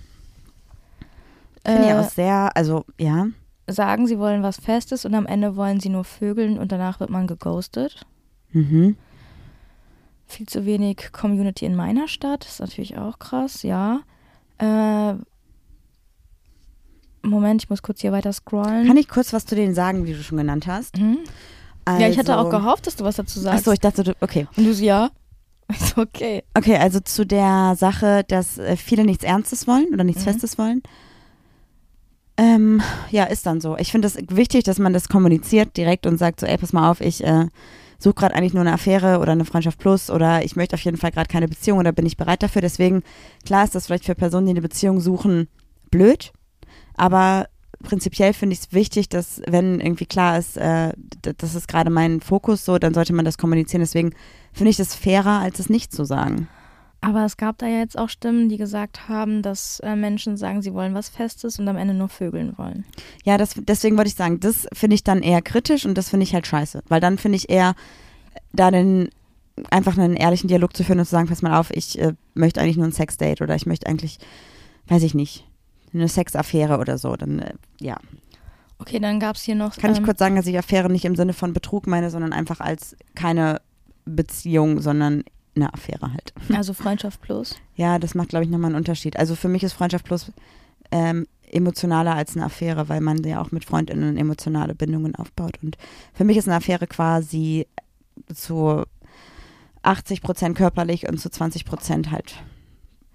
Finde 1.65 1.81
ich 1.83 1.89
Äh, 1.89 1.93
auch 1.95 2.09
sehr, 2.09 2.51
also 2.55 2.85
ja. 2.99 3.27
sagen, 3.67 4.05
sie 4.07 4.19
wollen 4.19 4.43
was 4.43 4.57
Festes 4.57 5.05
und 5.05 5.15
am 5.15 5.25
Ende 5.25 5.55
wollen 5.55 5.79
sie 5.79 5.89
nur 5.89 6.03
vögeln 6.03 6.59
und 6.59 6.71
danach 6.71 6.99
wird 6.99 7.09
man 7.09 7.25
geghostet. 7.27 8.05
Mhm. 8.51 8.95
Viel 10.27 10.47
zu 10.47 10.65
wenig 10.65 11.11
Community 11.11 11.65
in 11.65 11.75
meiner 11.75 12.07
Stadt, 12.07 12.45
ist 12.45 12.59
natürlich 12.59 12.97
auch 12.97 13.19
krass, 13.19 13.63
ja. 13.63 14.01
Äh, 14.59 15.15
Moment, 17.23 17.63
ich 17.63 17.69
muss 17.69 17.81
kurz 17.81 18.01
hier 18.01 18.11
weiter 18.11 18.31
scrollen. 18.33 18.85
Kann 18.87 18.97
ich 18.97 19.07
kurz 19.07 19.33
was 19.33 19.45
zu 19.45 19.55
denen 19.55 19.73
sagen, 19.73 20.05
die 20.05 20.13
du 20.13 20.21
schon 20.21 20.37
genannt 20.37 20.67
hast? 20.67 20.97
Mhm. 20.97 21.19
Ja, 21.87 22.07
ich 22.07 22.17
hatte 22.17 22.35
Also- 22.35 22.47
auch 22.47 22.51
gehofft, 22.51 22.87
dass 22.87 22.95
du 22.95 23.03
was 23.03 23.15
dazu 23.15 23.39
sagst. 23.39 23.59
Achso, 23.59 23.71
ich 23.71 23.79
dachte, 23.79 24.03
du, 24.03 24.13
okay. 24.21 24.47
und 24.57 24.63
du 24.65 24.71
ja. 24.71 25.09
Okay. 25.97 26.43
Okay, 26.53 26.75
also 26.77 26.99
zu 26.99 27.25
der 27.25 27.75
Sache, 27.77 28.23
dass 28.27 28.57
äh, 28.57 28.75
viele 28.75 29.03
nichts 29.05 29.23
Ernstes 29.23 29.67
wollen 29.67 29.87
oder 29.93 30.03
nichts 30.03 30.21
Mhm. 30.21 30.29
Festes 30.29 30.57
wollen. 30.57 30.83
Ähm, 32.37 32.81
ja, 33.11 33.23
ist 33.25 33.45
dann 33.45 33.61
so. 33.61 33.77
Ich 33.77 33.91
finde 33.91 34.07
es 34.09 34.17
wichtig, 34.29 34.63
dass 34.65 34.77
man 34.77 34.91
das 34.93 35.07
kommuniziert 35.07 35.77
direkt 35.77 36.05
und 36.05 36.17
sagt 36.17 36.41
so, 36.41 36.45
ey, 36.45 36.57
pass 36.57 36.73
mal 36.73 36.91
auf, 36.91 36.99
ich 36.99 37.23
äh, 37.23 37.45
suche 37.97 38.15
gerade 38.15 38.35
eigentlich 38.35 38.53
nur 38.53 38.61
eine 38.61 38.73
Affäre 38.73 39.19
oder 39.19 39.31
eine 39.31 39.45
Freundschaft 39.45 39.79
plus 39.79 40.09
oder 40.09 40.43
ich 40.43 40.57
möchte 40.57 40.75
auf 40.75 40.81
jeden 40.81 40.97
Fall 40.97 41.11
gerade 41.11 41.29
keine 41.29 41.47
Beziehung 41.47 41.79
oder 41.79 41.93
bin 41.93 42.05
ich 42.05 42.17
bereit 42.17 42.43
dafür. 42.43 42.61
Deswegen, 42.61 43.03
klar 43.45 43.63
ist 43.63 43.73
das 43.73 43.85
vielleicht 43.85 44.03
für 44.05 44.15
Personen, 44.15 44.47
die 44.47 44.51
eine 44.51 44.61
Beziehung 44.61 44.99
suchen, 44.99 45.47
blöd, 45.91 46.33
aber 46.97 47.47
prinzipiell 47.85 48.33
finde 48.33 48.53
ich 48.53 48.59
es 48.59 48.73
wichtig, 48.73 49.09
dass 49.09 49.41
wenn 49.47 49.79
irgendwie 49.79 50.05
klar 50.05 50.37
ist, 50.37 50.57
äh, 50.57 50.93
das 51.21 51.55
ist 51.55 51.67
gerade 51.67 51.89
mein 51.89 52.21
Fokus 52.21 52.65
so, 52.65 52.77
dann 52.77 52.93
sollte 52.93 53.13
man 53.13 53.25
das 53.25 53.37
kommunizieren. 53.37 53.81
Deswegen 53.81 54.11
finde 54.51 54.71
ich 54.71 54.77
das 54.77 54.95
fairer, 54.95 55.39
als 55.39 55.59
es 55.59 55.69
nicht 55.69 55.93
zu 55.93 56.05
sagen. 56.05 56.47
Aber 57.01 57.23
es 57.23 57.37
gab 57.37 57.59
da 57.59 57.67
ja 57.67 57.79
jetzt 57.79 57.99
auch 57.99 58.09
Stimmen, 58.09 58.49
die 58.49 58.57
gesagt 58.57 59.07
haben, 59.07 59.43
dass 59.43 59.79
äh, 59.81 59.95
Menschen 59.95 60.37
sagen, 60.37 60.63
sie 60.63 60.73
wollen 60.73 60.95
was 60.95 61.07
Festes 61.07 61.59
und 61.59 61.67
am 61.67 61.77
Ende 61.77 61.93
nur 61.93 62.09
vögeln 62.09 62.57
wollen. 62.57 62.83
Ja, 63.23 63.37
das, 63.37 63.53
deswegen 63.55 63.95
wollte 63.95 64.09
ich 64.09 64.15
sagen, 64.15 64.39
das 64.39 64.67
finde 64.73 64.95
ich 64.95 65.03
dann 65.03 65.21
eher 65.21 65.43
kritisch 65.43 65.85
und 65.85 65.95
das 65.95 66.09
finde 66.09 66.23
ich 66.23 66.33
halt 66.33 66.47
scheiße. 66.47 66.81
Weil 66.87 67.01
dann 67.01 67.19
finde 67.19 67.35
ich 67.35 67.49
eher, 67.49 67.75
da 68.53 68.71
den 68.71 69.09
einfach 69.69 69.97
einen 69.97 70.15
ehrlichen 70.15 70.47
Dialog 70.47 70.75
zu 70.75 70.83
führen 70.83 70.99
und 70.99 71.05
zu 71.05 71.11
sagen, 71.11 71.27
pass 71.27 71.41
mal 71.41 71.59
auf, 71.59 71.69
ich 71.71 71.99
äh, 71.99 72.13
möchte 72.33 72.59
eigentlich 72.59 72.77
nur 72.77 72.87
ein 72.87 72.91
Sexdate 72.91 73.41
oder 73.41 73.55
ich 73.55 73.65
möchte 73.65 73.87
eigentlich, 73.87 74.17
weiß 74.87 75.03
ich 75.03 75.13
nicht, 75.13 75.45
eine 75.99 76.07
Sexaffäre 76.07 76.77
oder 76.77 76.97
so. 76.97 77.15
Dann, 77.15 77.39
äh, 77.39 77.53
ja. 77.79 77.97
Okay, 78.77 78.99
dann 78.99 79.19
gab 79.19 79.35
es 79.35 79.43
hier 79.43 79.55
noch. 79.55 79.77
Kann 79.77 79.91
ich 79.91 79.99
ähm, 79.99 80.05
kurz 80.05 80.19
sagen, 80.19 80.35
dass 80.35 80.47
ich 80.47 80.57
Affäre 80.57 80.89
nicht 80.89 81.05
im 81.05 81.15
Sinne 81.15 81.33
von 81.33 81.53
Betrug 81.53 81.87
meine, 81.87 82.09
sondern 82.09 82.33
einfach 82.33 82.59
als 82.59 82.95
keine 83.15 83.61
Beziehung, 84.05 84.81
sondern 84.81 85.23
eine 85.55 85.73
Affäre 85.73 86.11
halt. 86.11 86.33
Also 86.55 86.73
Freundschaft 86.73 87.21
plus. 87.21 87.55
Ja, 87.75 87.99
das 87.99 88.15
macht, 88.15 88.29
glaube 88.29 88.45
ich, 88.45 88.51
nochmal 88.51 88.69
einen 88.69 88.77
Unterschied. 88.77 89.17
Also 89.17 89.35
für 89.35 89.47
mich 89.47 89.63
ist 89.63 89.73
Freundschaft 89.73 90.05
plus 90.05 90.31
ähm, 90.91 91.25
emotionaler 91.51 92.15
als 92.15 92.35
eine 92.35 92.45
Affäre, 92.45 92.89
weil 92.89 93.01
man 93.01 93.23
ja 93.23 93.41
auch 93.41 93.51
mit 93.51 93.65
FreundInnen 93.65 94.17
emotionale 94.17 94.75
Bindungen 94.75 95.15
aufbaut. 95.15 95.57
Und 95.63 95.77
für 96.13 96.25
mich 96.25 96.37
ist 96.37 96.47
eine 96.47 96.57
Affäre 96.57 96.87
quasi 96.87 97.67
zu 98.33 98.83
80 99.83 100.21
Prozent 100.21 100.57
körperlich 100.57 101.07
und 101.07 101.19
zu 101.19 101.29
20 101.29 101.65
Prozent 101.65 102.11
halt, 102.11 102.43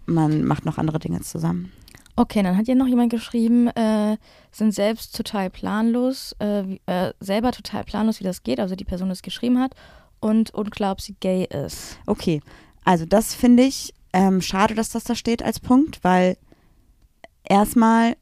man 0.07 0.45
macht 0.45 0.65
noch 0.65 0.79
andere 0.79 0.99
Dinge 0.99 1.21
zusammen. 1.21 1.73
Okay, 2.21 2.43
dann 2.43 2.59
hat 2.59 2.67
hier 2.67 2.75
noch 2.75 2.87
jemand 2.87 3.11
geschrieben, 3.11 3.69
äh, 3.69 4.19
sind 4.53 4.75
selbst 4.75 5.17
total 5.17 5.49
planlos, 5.49 6.37
äh, 6.39 6.77
äh, 6.85 7.15
selber 7.19 7.51
total 7.51 7.83
planlos, 7.85 8.21
wie 8.21 8.25
das 8.25 8.43
geht, 8.43 8.61
also 8.61 8.77
die 8.77 8.85
Person, 8.85 9.09
die 9.09 9.15
es 9.15 9.23
geschrieben 9.23 9.59
hat, 9.59 9.73
und 10.21 10.53
unklar, 10.53 10.93
ob 10.93 11.01
sie 11.01 11.17
gay 11.19 11.47
ist. 11.47 11.99
Okay, 12.05 12.43
also 12.85 13.07
das 13.07 13.35
finde 13.35 13.63
ich 13.63 13.95
ähm, 14.13 14.43
schade, 14.43 14.75
dass 14.75 14.91
das 14.91 15.05
da 15.05 15.15
steht 15.15 15.43
als 15.43 15.61
Punkt, 15.61 16.05
weil 16.05 16.37
erstmal 17.43 18.17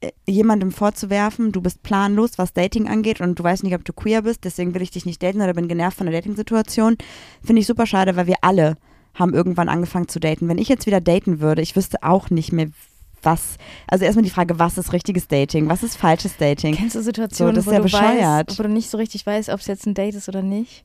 äh, 0.00 0.10
jemandem 0.26 0.72
vorzuwerfen, 0.72 1.52
du 1.52 1.60
bist 1.60 1.82
planlos, 1.82 2.38
was 2.38 2.54
Dating 2.54 2.88
angeht 2.88 3.20
und 3.20 3.38
du 3.38 3.44
weißt 3.44 3.62
nicht, 3.62 3.74
ob 3.74 3.84
du 3.84 3.92
queer 3.92 4.22
bist, 4.22 4.44
deswegen 4.44 4.72
will 4.72 4.80
ich 4.80 4.92
dich 4.92 5.04
nicht 5.04 5.22
daten 5.22 5.42
oder 5.42 5.52
bin 5.52 5.68
genervt 5.68 5.98
von 5.98 6.06
der 6.06 6.18
Dating-Situation, 6.18 6.96
finde 7.44 7.60
ich 7.60 7.66
super 7.66 7.84
schade, 7.84 8.16
weil 8.16 8.26
wir 8.26 8.36
alle 8.40 8.78
haben 9.12 9.34
irgendwann 9.34 9.68
angefangen 9.68 10.08
zu 10.08 10.18
daten. 10.18 10.48
Wenn 10.48 10.56
ich 10.56 10.68
jetzt 10.68 10.86
wieder 10.86 11.02
daten 11.02 11.40
würde, 11.40 11.60
ich 11.60 11.76
wüsste 11.76 12.02
auch 12.02 12.30
nicht 12.30 12.52
mehr, 12.52 12.68
was, 13.22 13.56
also 13.86 14.04
erstmal 14.04 14.24
die 14.24 14.30
Frage, 14.30 14.58
was 14.58 14.78
ist 14.78 14.92
richtiges 14.92 15.28
Dating, 15.28 15.68
was 15.68 15.82
ist 15.82 15.96
falsches 15.96 16.36
Dating? 16.36 16.74
Kennst 16.74 16.96
du 16.96 17.02
Situationen, 17.02 17.54
das 17.54 17.66
ist 17.66 17.70
wo, 17.70 17.74
ja 17.74 17.80
du 17.80 17.92
weißt, 17.92 18.58
wo 18.58 18.62
du 18.62 18.68
nicht 18.68 18.90
so 18.90 18.98
richtig 18.98 19.26
weißt, 19.26 19.48
ob 19.48 19.60
es 19.60 19.66
jetzt 19.66 19.86
ein 19.86 19.94
Date 19.94 20.14
ist 20.14 20.28
oder 20.28 20.42
nicht? 20.42 20.84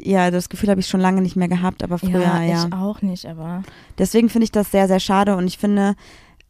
Ja, 0.00 0.30
das 0.30 0.48
Gefühl 0.48 0.68
habe 0.68 0.80
ich 0.80 0.86
schon 0.86 1.00
lange 1.00 1.22
nicht 1.22 1.36
mehr 1.36 1.48
gehabt, 1.48 1.82
aber 1.82 1.98
früher, 1.98 2.20
ja. 2.20 2.66
ich 2.66 2.72
auch 2.72 3.02
nicht, 3.02 3.26
aber 3.26 3.62
Deswegen 3.96 4.28
finde 4.28 4.44
ich 4.44 4.52
das 4.52 4.70
sehr, 4.70 4.86
sehr 4.86 5.00
schade 5.00 5.34
und 5.34 5.46
ich 5.46 5.58
finde, 5.58 5.94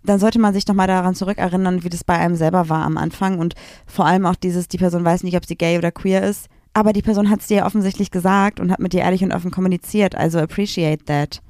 dann 0.02 0.18
sollte 0.18 0.38
man 0.38 0.54
sich 0.54 0.66
nochmal 0.66 0.86
daran 0.86 1.14
zurückerinnern, 1.14 1.84
wie 1.84 1.88
das 1.88 2.04
bei 2.04 2.16
einem 2.18 2.34
selber 2.34 2.68
war 2.68 2.84
am 2.84 2.96
Anfang 2.96 3.38
und 3.38 3.54
vor 3.86 4.06
allem 4.06 4.26
auch 4.26 4.36
dieses, 4.36 4.68
die 4.68 4.78
Person 4.78 5.04
weiß 5.04 5.22
nicht, 5.22 5.36
ob 5.36 5.46
sie 5.46 5.56
gay 5.56 5.78
oder 5.78 5.92
queer 5.92 6.22
ist, 6.22 6.48
aber 6.72 6.92
die 6.92 7.02
Person 7.02 7.30
hat 7.30 7.40
es 7.40 7.46
dir 7.46 7.64
offensichtlich 7.64 8.10
gesagt 8.10 8.60
und 8.60 8.70
hat 8.70 8.80
mit 8.80 8.92
dir 8.92 9.00
ehrlich 9.00 9.22
und 9.22 9.32
offen 9.32 9.50
kommuniziert, 9.50 10.14
also 10.14 10.38
appreciate 10.38 11.04
that. 11.06 11.40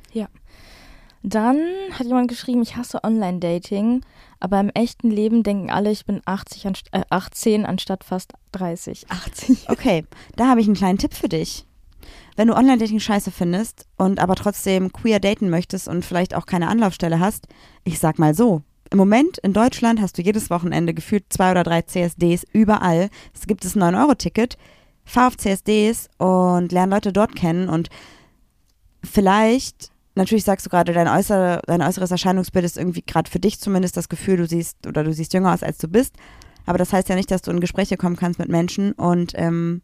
Dann 1.23 1.59
hat 1.93 2.07
jemand 2.07 2.29
geschrieben, 2.29 2.63
ich 2.63 2.77
hasse 2.77 3.03
Online-Dating, 3.03 4.03
aber 4.41 4.61
im 4.61 4.71
echten 4.71 5.11
Leben 5.11 5.43
denken 5.43 5.71
alle, 5.71 5.91
ich 5.91 6.07
bin 6.07 6.23
80 6.25 6.67
anst 6.67 6.87
äh, 6.93 7.03
18 7.11 7.67
anstatt 7.67 8.05
fast 8.05 8.33
30. 8.53 9.11
80. 9.11 9.69
Okay, 9.69 10.05
da 10.37 10.49
habe 10.49 10.61
ich 10.61 10.67
einen 10.67 10.77
kleinen 10.77 10.99
Tipp 10.99 11.15
für 11.15 11.29
dich. 11.29 11.67
Wenn 12.37 12.49
du 12.49 12.55
Online-Dating 12.55 13.01
scheiße 13.01 13.33
findest 13.33 13.87
und 13.97 14.21
aber 14.21 14.37
trotzdem 14.37 14.93
queer 14.93 15.19
daten 15.19 15.51
möchtest 15.51 15.89
und 15.89 16.05
vielleicht 16.05 16.35
auch 16.35 16.47
keine 16.47 16.69
Anlaufstelle 16.69 17.19
hast, 17.19 17.49
ich 17.85 17.99
sag 17.99 18.19
mal 18.19 18.35
so. 18.35 18.63
Im 18.91 18.99
Moment 18.99 19.39
in 19.39 19.53
Deutschland 19.53 20.01
hast 20.01 20.17
du 20.17 20.23
jedes 20.23 20.49
Wochenende 20.49 20.95
gefühlt 20.95 21.25
zwei 21.29 21.51
oder 21.51 21.63
drei 21.63 21.83
CSDs 21.83 22.47
überall. 22.53 23.11
Es 23.35 23.47
gibt 23.47 23.65
das 23.65 23.77
9-Euro-Ticket. 23.77 24.57
Fahr 25.05 25.29
auf 25.29 25.37
CSDs 25.37 26.09
und 26.19 26.71
lern 26.71 26.91
Leute 26.91 27.13
dort 27.13 27.35
kennen 27.35 27.69
und 27.69 27.89
vielleicht, 29.03 29.91
natürlich 30.19 30.45
sagst 30.45 30.67
du 30.67 30.71
gerade, 30.71 30.93
dein, 30.93 31.09
äußere, 31.09 31.63
dein 31.67 31.81
äußeres 31.81 32.11
Erscheinungsbild 32.11 32.65
ist 32.65 32.77
irgendwie 32.77 33.03
gerade 33.03 33.31
für 33.31 33.39
dich 33.39 33.59
zumindest 33.59 33.97
das 33.97 34.11
Gefühl, 34.11 34.37
du 34.37 34.47
siehst 34.47 34.87
oder 34.87 35.03
du 35.03 35.13
siehst 35.15 35.33
jünger 35.33 35.55
aus, 35.55 35.63
als 35.63 35.79
du 35.79 35.89
bist. 35.89 36.15
Aber 36.67 36.77
das 36.77 36.93
heißt 36.93 37.09
ja 37.09 37.15
nicht, 37.15 37.31
dass 37.31 37.41
du 37.41 37.51
in 37.51 37.61
Gespräche 37.61 37.97
kommen 37.97 38.17
kannst 38.17 38.39
mit 38.39 38.51
Menschen 38.51 38.93
und 38.93 39.33
ähm, 39.37 39.81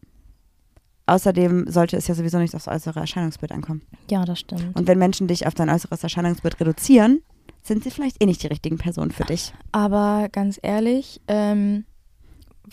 außerdem 1.07 1.71
sollte 1.71 1.97
es 1.97 2.07
ja 2.09 2.15
sowieso 2.15 2.39
nicht 2.39 2.55
aufs 2.55 2.69
äußere 2.69 3.01
Erscheinungsbild 3.01 3.53
ankommen. 3.53 3.83
Ja, 4.11 4.27
das 4.27 4.41
stimmt. 4.41 4.77
Und 4.77 4.87
wenn 4.87 4.99
Menschen 4.99 5.27
dich 5.27 5.47
auf 5.47 5.55
dein 5.55 5.71
äußeres 5.71 6.03
Erscheinungsbild 6.03 6.61
reduzieren, 6.61 7.23
sind 7.63 7.83
sie 7.83 7.91
vielleicht 7.91 8.23
eh 8.23 8.27
nicht 8.27 8.43
die 8.43 8.49
richtigen 8.49 8.77
Personen 8.77 9.11
für 9.11 9.25
dich. 9.25 9.55
Aber 9.73 10.29
ganz 10.31 10.61
ehrlich, 10.63 11.23
ähm, 11.29 11.87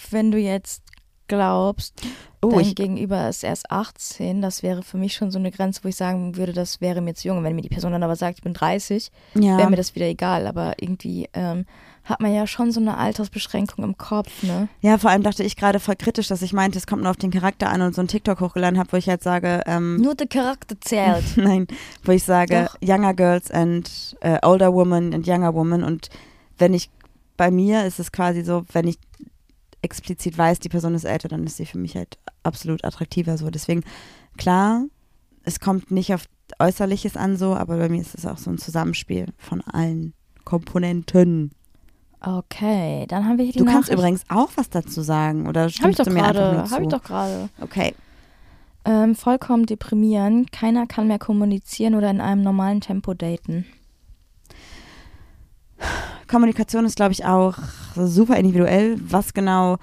wenn 0.10 0.32
du 0.32 0.38
jetzt 0.38 0.84
glaubst, 1.28 2.02
Oh, 2.44 2.50
dein 2.50 2.62
ich, 2.62 2.76
Gegenüber 2.76 3.30
ist 3.30 3.44
erst 3.44 3.70
18, 3.70 4.42
das 4.42 4.64
wäre 4.64 4.82
für 4.82 4.98
mich 4.98 5.14
schon 5.14 5.30
so 5.30 5.38
eine 5.38 5.52
Grenze, 5.52 5.84
wo 5.84 5.90
ich 5.90 5.96
sagen 5.96 6.38
würde, 6.38 6.54
das 6.54 6.82
wäre 6.82 7.02
mir 7.02 7.14
zu 7.14 7.28
jung. 7.28 7.44
Wenn 7.44 7.56
mir 7.56 7.62
die 7.62 7.70
Person 7.70 7.92
dann 7.92 8.02
aber 8.02 8.16
sagt, 8.16 8.40
ich 8.40 8.44
bin 8.44 8.54
30, 8.54 9.12
ja. 9.36 9.58
wäre 9.58 9.70
mir 9.70 9.76
das 9.76 9.94
wieder 9.94 10.08
egal. 10.08 10.48
Aber 10.48 10.74
irgendwie 10.80 11.30
ähm, 11.34 11.66
hat 12.04 12.20
man 12.20 12.34
ja 12.34 12.48
schon 12.48 12.72
so 12.72 12.80
eine 12.80 12.98
Altersbeschränkung 12.98 13.84
im 13.84 13.98
Kopf, 13.98 14.42
ne? 14.42 14.68
ja, 14.82 14.98
vor 14.98 15.12
allem 15.12 15.22
dachte 15.22 15.44
ich 15.44 15.56
gerade 15.56 15.80
voll 15.80 15.96
kritisch, 15.96 16.28
dass 16.28 16.42
ich 16.42 16.52
meinte, 16.52 16.80
es 16.80 16.88
kommt 16.88 17.04
nur 17.04 17.12
auf 17.12 17.18
den 17.18 17.30
Charakter 17.32 17.70
an 17.70 17.82
und 17.84 17.94
so 17.94 18.02
ein 18.02 18.08
TikTok 18.08 18.40
hochgeladen 18.40 18.80
habe, 18.80 18.92
wo 18.92 18.98
ich 18.98 19.08
halt 19.08 19.22
sage, 19.22 19.62
ähm, 19.68 19.98
Nur 19.98 20.16
der 20.16 20.28
Charakter 20.28 20.76
zählt. 20.82 21.24
Nein, 21.38 21.68
wo 22.04 22.12
ich 22.12 22.24
sage, 22.24 22.70
Doch. 22.72 22.88
younger 22.88 23.14
girls 23.14 23.52
and 23.52 24.18
äh, 24.22 24.40
older 24.42 24.74
women 24.74 25.14
and 25.14 25.28
younger 25.28 25.54
women. 25.54 25.84
Und 25.84 26.10
wenn 26.58 26.74
ich, 26.74 26.90
bei 27.38 27.52
mir 27.52 27.86
ist 27.86 28.00
es 28.00 28.12
quasi 28.12 28.44
so, 28.44 28.66
wenn 28.72 28.88
ich 28.88 28.98
explizit 29.82 30.38
weiß, 30.38 30.60
die 30.60 30.70
Person 30.70 30.94
ist 30.96 31.04
älter, 31.06 31.28
dann 31.28 31.46
ist 31.46 31.58
sie 31.58 31.66
für 31.66 31.78
mich 31.78 31.96
halt 31.96 32.18
absolut 32.44 32.84
attraktiver 32.86 33.38
so. 33.38 33.50
Deswegen, 33.50 33.84
klar, 34.38 34.84
es 35.44 35.60
kommt 35.60 35.92
nicht 35.92 36.14
auf 36.14 36.26
Äußerliches 36.60 37.18
an 37.18 37.38
so, 37.38 37.56
aber 37.56 37.78
bei 37.78 37.90
mir 37.90 38.02
ist 38.02 38.16
es 38.16 38.26
auch 38.26 38.38
so 38.38 38.52
ein 38.52 38.58
Zusammenspiel 38.58 39.28
von 39.38 39.62
allen 39.62 40.14
Komponenten. 40.44 41.52
Okay, 42.20 43.06
dann 43.08 43.26
haben 43.26 43.38
wir 43.38 43.46
hier 43.46 43.54
die 43.54 43.60
Du 43.60 43.66
kannst 43.66 43.90
Nachricht. 43.90 43.98
übrigens 44.00 44.24
auch 44.30 44.50
was 44.56 44.70
dazu 44.70 45.02
sagen, 45.02 45.48
oder 45.48 45.62
Hab 45.64 45.70
ich 45.70 45.76
stimmst 45.78 46.00
doch 46.00 46.06
du 46.06 46.12
mir 46.12 46.24
einfach 46.24 46.42
nur 46.42 46.52
gerade, 46.52 46.70
zu? 46.70 46.76
hab 46.76 46.82
ich 46.84 46.88
doch 46.90 47.04
gerade. 47.04 47.50
Okay. 47.62 47.96
Ähm, 48.86 49.16
vollkommen 49.16 49.66
deprimierend. 49.66 50.52
Keiner 50.52 50.86
kann 50.88 51.08
mehr 51.08 51.20
kommunizieren 51.20 51.96
oder 51.96 52.10
in 52.12 52.22
einem 52.22 52.44
normalen 52.44 52.82
Tempo 52.82 53.14
daten. 53.14 53.66
Kommunikation 56.28 56.86
ist, 56.86 56.96
glaube 56.96 57.12
ich, 57.12 57.26
auch 57.26 57.58
super 57.96 58.38
individuell, 58.38 58.98
was 59.02 59.34
genau 59.34 59.78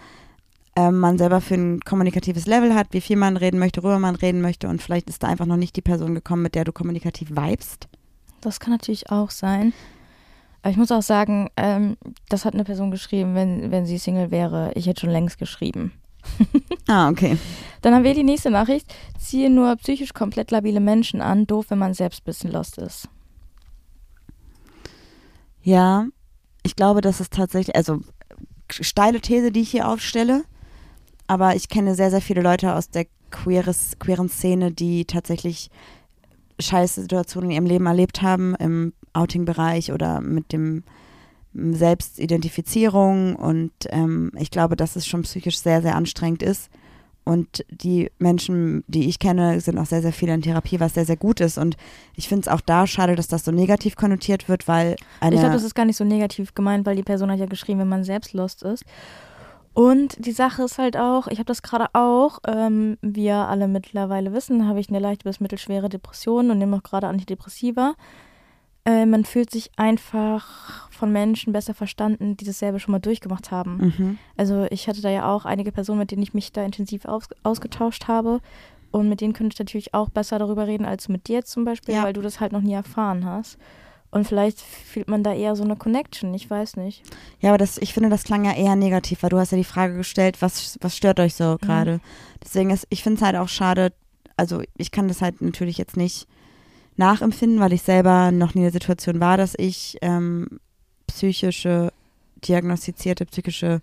ähm, 0.77 0.99
man 0.99 1.19
selber 1.19 1.41
für 1.41 1.55
ein 1.55 1.81
kommunikatives 1.81 2.47
Level 2.47 2.75
hat, 2.75 2.89
wie 2.93 3.01
viel 3.01 3.17
man 3.17 3.37
reden 3.37 3.59
möchte, 3.59 3.83
worüber 3.83 3.99
man 3.99 4.15
reden 4.15 4.41
möchte 4.41 4.69
und 4.69 4.81
vielleicht 4.81 5.11
ist 5.11 5.23
da 5.23 5.27
einfach 5.27 5.47
noch 5.47 5.57
nicht 5.57 5.77
die 5.77 5.83
Person 5.83 6.15
gekommen, 6.15 6.43
mit 6.43 6.55
der 6.55 6.65
du 6.65 6.73
kommunikativ 6.73 7.31
vibest. 7.31 7.89
Das 8.41 8.61
kann 8.61 8.73
natürlich 8.73 9.11
auch 9.11 9.31
sein. 9.31 9.73
Aber 10.63 10.71
ich 10.71 10.77
muss 10.77 10.93
auch 10.93 11.03
sagen, 11.03 11.49
ähm, 11.57 11.97
das 12.29 12.45
hat 12.45 12.55
eine 12.55 12.65
Person 12.65 12.91
geschrieben, 12.91 13.35
wenn, 13.35 13.71
wenn 13.71 13.87
sie 13.87 13.99
Single 13.99 14.31
wäre. 14.31 14.73
Ich 14.75 14.87
hätte 14.87 15.03
schon 15.03 15.11
längst 15.11 15.39
geschrieben. 15.39 15.93
Ah, 16.91 17.11
okay. 17.11 17.37
Dann 17.83 17.95
haben 17.95 18.05
wir 18.05 18.15
die 18.15 18.25
nächste 18.25 18.51
Nachricht. 18.51 18.91
Ziehe 19.19 19.51
nur 19.51 19.77
psychisch 19.77 20.15
komplett 20.15 20.51
labile 20.51 20.81
Menschen 20.81 21.21
an. 21.21 21.47
Doof, 21.47 21.67
wenn 21.69 21.79
man 21.79 21.93
selbst 21.93 22.23
ein 22.23 22.25
bisschen 22.25 22.51
lost 22.51 22.79
ist. 22.79 23.11
Ja, 25.63 26.07
ich 26.63 26.77
glaube, 26.77 27.01
das 27.01 27.21
ist 27.21 27.33
tatsächlich, 27.33 27.77
also 27.77 28.01
steile 28.71 29.21
These, 29.21 29.53
die 29.53 29.61
ich 29.61 29.71
hier 29.71 29.89
aufstelle, 29.89 30.45
aber 31.27 31.57
ich 31.57 31.69
kenne 31.69 31.95
sehr, 31.95 32.11
sehr 32.11 32.21
viele 32.21 32.43
Leute 32.43 32.75
aus 32.75 32.91
der 32.91 33.07
queeres, 33.31 33.99
queeren 33.99 34.29
Szene, 34.29 34.73
die 34.73 35.05
tatsächlich 35.05 35.71
scheiße 36.61 37.03
Situationen 37.03 37.51
in 37.51 37.57
ihrem 37.57 37.67
Leben 37.67 37.87
erlebt 37.87 38.23
haben, 38.23 38.55
im 38.57 38.93
Outing-Bereich 39.13 39.93
oder 39.93 40.21
mit 40.21 40.53
dem 40.53 40.85
Selbstidentifizierung 41.55 43.37
und 43.37 43.73
ähm, 43.89 44.33
ich 44.39 44.51
glaube, 44.51 44.77
dass 44.77 44.97
es 44.97 45.07
schon 45.07 45.23
psychisch 45.23 45.59
sehr, 45.59 45.83
sehr 45.83 45.97
anstrengend 45.97 46.43
ist. 46.43 46.71
Und 47.29 47.63
die 47.71 48.11
Menschen, 48.19 48.85
die 48.89 49.07
ich 49.07 49.19
kenne, 49.19 49.61
sind 49.61 49.77
auch 49.77 49.85
sehr, 49.85 50.01
sehr 50.01 50.15
viele 50.15 50.33
in 50.33 50.41
Therapie, 50.41 50.81
was 50.81 50.95
sehr, 50.95 51.05
sehr 51.05 51.19
gut 51.19 51.41
ist. 51.41 51.59
Und 51.59 51.77
ich 52.15 52.27
finde 52.27 52.41
es 52.41 52.49
auch 52.49 52.63
da 52.63 52.87
schade, 52.87 53.17
dass 53.17 53.29
das 53.29 53.45
so 53.45 53.51
negativ 53.51 53.97
konnotiert 53.97 54.49
wird, 54.49 54.67
weil 54.67 54.97
eine. 55.21 55.35
Ich 55.35 55.41
glaube, 55.43 55.55
das 55.55 55.63
ist 55.63 55.75
gar 55.75 55.85
nicht 55.85 55.99
so 55.99 56.05
negativ 56.05 56.55
gemeint, 56.55 56.87
weil 56.87 56.97
die 56.97 57.03
Person 57.03 57.31
hat 57.31 57.39
ja 57.39 57.45
geschrieben, 57.45 57.81
wenn 57.81 57.89
man 57.89 58.03
selbst 58.03 58.33
lost 58.33 58.63
ist. 58.63 58.83
Und 59.75 60.25
die 60.25 60.33
Sache 60.33 60.63
ist 60.63 60.79
halt 60.79 60.97
auch, 60.97 61.27
ich 61.27 61.39
habe 61.39 61.45
das 61.45 61.61
gerade 61.61 61.89
auch, 61.93 62.39
ähm, 62.47 62.97
ja 63.03 63.47
alle 63.47 63.69
mittlerweile 63.69 64.33
wissen, 64.33 64.67
habe 64.67 64.81
ich 64.81 64.89
eine 64.89 64.99
leichte 64.99 65.25
bis 65.25 65.39
mittelschwere 65.39 65.91
Depression 65.91 66.51
und 66.51 66.57
nehme 66.57 66.79
auch 66.79 66.83
gerade 66.83 67.09
Antidepressiva. 67.09 67.93
Äh, 68.89 69.05
man 69.05 69.25
fühlt 69.27 69.51
sich 69.51 69.71
einfach 69.77 70.89
von 70.91 71.13
Menschen 71.13 71.53
besser 71.53 71.75
verstanden, 71.75 72.37
die 72.39 72.47
dasselbe 72.47 72.81
schon 72.81 72.93
mal 72.93 72.99
durchgemacht 73.01 73.51
haben. 73.51 73.77
Mhm. 73.99 74.19
Also 74.39 74.67
ich 74.71 74.89
hatte 74.89 75.03
da 75.03 75.11
ja 75.11 75.31
auch 75.31 75.45
einige 75.45 75.73
Personen, 75.73 75.99
mit 75.99 76.11
denen 76.11 76.23
ich 76.23 76.33
mich 76.33 76.53
da 76.53 76.65
intensiv 76.65 77.05
aus 77.05 77.25
ausgetauscht 77.43 78.09
habe. 78.09 78.41
Und 78.91 79.11
mit 79.11 79.21
denen 79.21 79.35
könnte 79.35 79.53
ich 79.55 79.59
natürlich 79.59 79.93
auch 79.93 80.09
besser 80.09 80.39
darüber 80.39 80.67
reden 80.67 80.87
als 80.87 81.11
mit 81.11 81.29
dir 81.29 81.45
zum 81.45 81.67
Beispiel, 81.67 81.95
Ja. 81.95 82.05
weil 82.05 82.15
du 82.15 82.23
das 82.23 82.41
halt 82.41 82.53
noch 82.53 82.63
nie 82.63 82.73
erfahren 82.73 83.27
hast. 83.27 83.59
Und 84.11 84.27
vielleicht 84.27 84.59
fühlt 84.63 85.09
man 85.09 85.23
da 85.23 85.35
eher 85.35 85.55
so 85.55 85.63
eine 85.65 85.77
Connection, 85.77 86.33
ich 86.33 86.49
weiß 86.49 86.77
nicht. 86.77 87.03
Ja, 87.41 87.51
aber 87.51 87.59
das, 87.59 87.77
ich 87.77 87.93
finde, 87.93 88.09
das 88.09 88.25
klang 88.25 88.47
ja 88.47 88.55
eher 88.55 88.75
negativ, 88.75 89.23
weil 89.23 89.29
du 89.29 89.39
hast 89.39 89.53
ja 89.53 89.59
die 89.59 89.65
Frage 89.65 89.95
gestellt, 89.95 90.41
was, 90.41 90.79
was 90.81 90.97
stört 90.97 91.21
euch 91.21 91.35
so 91.35 91.59
gerade? 91.61 92.01
Deswegen 92.43 92.71
ist, 92.71 92.87
ich 92.89 93.03
finde 93.03 93.19
es 93.19 93.23
halt 93.23 93.37
auch 93.37 93.51
schade, 93.51 93.93
also 94.39 94.63
ich 94.79 94.91
kann 94.93 95.09
das 95.09 95.21
halt 95.21 95.43
natürlich 95.43 95.77
jetzt 95.77 95.99
nicht 95.99 96.27
nachempfinden, 96.99 97.61
weil 97.61 97.73
ich 97.73 97.83
selber 97.83 98.31
noch 98.33 98.55
nie 98.55 98.61
in 98.61 98.67
der 98.67 98.73
Situation 98.73 99.21
war, 99.21 99.37
dass 99.37 99.55
ich 99.57 99.99
ähm, 100.03 100.61
psychische, 101.07 101.93
diagnostizierte 102.45 103.27
psychische 103.27 103.81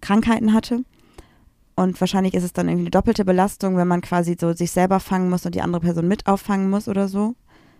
Krankheiten 0.00 0.52
hatte. 0.52 0.84
Und 1.74 2.00
wahrscheinlich 2.00 2.34
ist 2.34 2.44
es 2.44 2.52
dann 2.52 2.68
irgendwie 2.68 2.84
eine 2.84 2.90
doppelte 2.90 3.24
Belastung, 3.24 3.76
wenn 3.76 3.88
man 3.88 4.00
quasi 4.00 4.36
so 4.40 4.52
sich 4.54 4.70
selber 4.70 4.98
fangen 4.98 5.28
muss 5.28 5.44
und 5.44 5.54
die 5.54 5.60
andere 5.60 5.82
Person 5.82 6.08
mit 6.08 6.26
auffangen 6.26 6.70
muss 6.70 6.88
oder 6.88 7.08
so. 7.08 7.34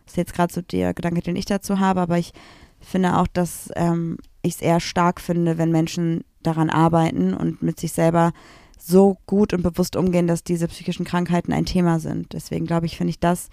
Das 0.04 0.12
ist 0.12 0.18
jetzt 0.18 0.34
gerade 0.34 0.52
so 0.52 0.60
der 0.60 0.94
Gedanke, 0.94 1.22
den 1.22 1.36
ich 1.36 1.46
dazu 1.46 1.80
habe, 1.80 2.00
aber 2.00 2.18
ich 2.18 2.32
finde 2.78 3.16
auch, 3.16 3.26
dass 3.26 3.70
ähm, 3.74 4.18
ich 4.42 4.56
es 4.56 4.60
eher 4.60 4.80
stark 4.80 5.20
finde, 5.20 5.58
wenn 5.58 5.72
Menschen 5.72 6.24
daran 6.42 6.70
arbeiten 6.70 7.34
und 7.34 7.62
mit 7.62 7.80
sich 7.80 7.92
selber 7.92 8.32
so 8.78 9.16
gut 9.26 9.52
und 9.52 9.62
bewusst 9.62 9.96
umgehen, 9.96 10.26
dass 10.26 10.44
diese 10.44 10.68
psychischen 10.68 11.04
Krankheiten 11.04 11.52
ein 11.52 11.64
Thema 11.64 11.98
sind. 11.98 12.34
Deswegen 12.34 12.66
glaube 12.66 12.86
ich, 12.86 12.96
finde 12.96 13.10
ich 13.10 13.18
das 13.18 13.48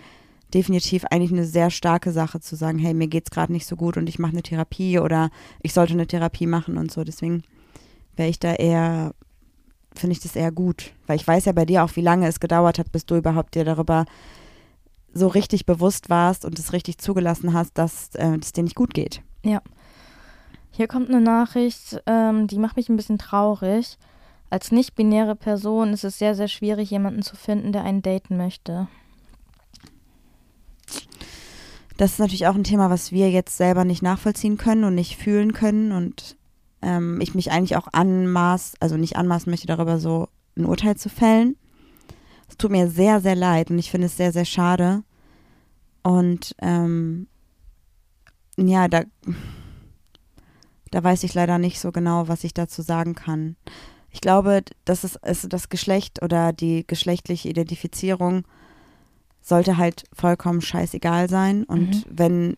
definitiv 0.54 1.06
eigentlich 1.06 1.32
eine 1.32 1.46
sehr 1.46 1.70
starke 1.70 2.12
Sache 2.12 2.40
zu 2.40 2.56
sagen, 2.56 2.80
hey, 2.80 2.94
mir 2.94 3.08
geht's 3.08 3.32
gerade 3.32 3.52
nicht 3.52 3.66
so 3.66 3.76
gut 3.76 3.98
und 3.98 4.08
ich 4.08 4.20
mache 4.20 4.34
eine 4.34 4.44
Therapie 4.44 5.00
oder 5.00 5.30
ich 5.62 5.74
sollte 5.74 5.94
eine 5.94 6.08
Therapie 6.08 6.48
machen 6.48 6.78
und 6.78 6.92
so. 6.92 7.04
Deswegen 7.04 7.44
wäre 8.16 8.30
ich 8.30 8.40
da 8.40 8.54
eher, 8.54 9.14
finde 9.96 10.14
ich 10.14 10.20
das 10.20 10.36
eher 10.36 10.52
gut. 10.52 10.94
Weil 11.08 11.16
ich 11.16 11.28
weiß 11.28 11.46
ja 11.46 11.52
bei 11.52 11.66
dir 11.66 11.84
auch, 11.84 11.96
wie 11.96 12.02
lange 12.02 12.28
es 12.28 12.40
gedauert 12.40 12.80
hat, 12.80 12.92
bis 12.92 13.06
du 13.06 13.16
überhaupt 13.16 13.56
dir 13.56 13.66
darüber 13.66 14.06
so 15.14 15.28
richtig 15.28 15.66
bewusst 15.66 16.10
warst 16.10 16.44
und 16.46 16.58
es 16.58 16.74
richtig 16.74 16.98
zugelassen 16.98 17.54
hast, 17.54 17.78
dass 17.78 18.16
äh, 18.16 18.38
es 18.42 18.52
dir 18.54 18.64
nicht 18.64 18.76
gut 18.76 18.94
geht. 18.94 19.22
Hier 20.72 20.88
kommt 20.88 21.10
eine 21.10 21.22
Nachricht, 21.22 22.02
ähm, 22.08 22.48
die 22.48 22.58
macht 22.58 22.78
mich 22.78 22.90
ein 22.90 22.96
bisschen 22.96 23.20
traurig. 23.20 23.98
Als 24.50 24.72
nicht-binäre 24.72 25.36
Person 25.36 25.94
ist 25.94 26.04
es 26.04 26.18
sehr, 26.18 26.34
sehr 26.34 26.48
schwierig, 26.48 26.90
jemanden 26.90 27.22
zu 27.22 27.36
finden, 27.36 27.72
der 27.72 27.84
einen 27.84 28.02
daten 28.02 28.38
möchte. 28.38 28.88
Das 31.98 32.14
ist 32.14 32.20
natürlich 32.20 32.48
auch 32.48 32.56
ein 32.56 32.64
Thema, 32.64 32.90
was 32.90 33.12
wir 33.12 33.30
jetzt 33.30 33.58
selber 33.58 33.86
nicht 33.86 34.02
nachvollziehen 34.02 34.58
können 34.58 34.84
und 34.84 34.96
nicht 34.96 35.18
fühlen 35.18 35.54
können 35.54 35.92
und 35.92 36.38
ähm, 36.82 37.22
ich 37.22 37.36
mich 37.36 37.52
eigentlich 37.52 37.78
auch 37.78 37.88
anmaß, 37.92 38.74
also 38.80 38.98
nicht 38.98 39.16
anmaßen 39.16 39.50
möchte, 39.50 39.68
darüber 39.68 40.00
so 40.00 40.28
ein 40.58 40.66
Urteil 40.66 40.98
zu 40.98 41.10
fällen. 41.10 41.56
Es 42.50 42.58
tut 42.58 42.72
mir 42.72 42.90
sehr, 42.90 43.22
sehr 43.22 43.36
leid 43.36 43.72
und 43.72 43.80
ich 43.80 43.90
finde 43.92 44.08
es 44.08 44.18
sehr, 44.18 44.32
sehr 44.32 44.46
schade. 44.46 45.04
Und 46.04 46.56
ähm, 46.62 47.28
ja, 48.58 48.88
da, 48.88 49.04
da 50.92 51.04
weiß 51.04 51.24
ich 51.24 51.34
leider 51.34 51.58
nicht 51.58 51.80
so 51.80 51.92
genau, 51.92 52.28
was 52.28 52.44
ich 52.44 52.54
dazu 52.54 52.82
sagen 52.82 53.16
kann. 53.16 53.56
Ich 54.12 54.22
glaube, 54.22 54.62
dass 54.86 55.04
es, 55.04 55.18
es 55.22 55.48
das 55.50 55.70
Geschlecht 55.70 56.22
oder 56.22 56.54
die 56.54 56.86
geschlechtliche 56.86 57.50
Identifizierung 57.50 58.44
sollte 59.44 59.78
halt 59.78 60.06
vollkommen 60.14 60.62
scheißegal 60.62 61.30
sein. 61.30 61.64
Und 61.66 61.90
Mhm. 61.90 62.04
wenn 62.10 62.58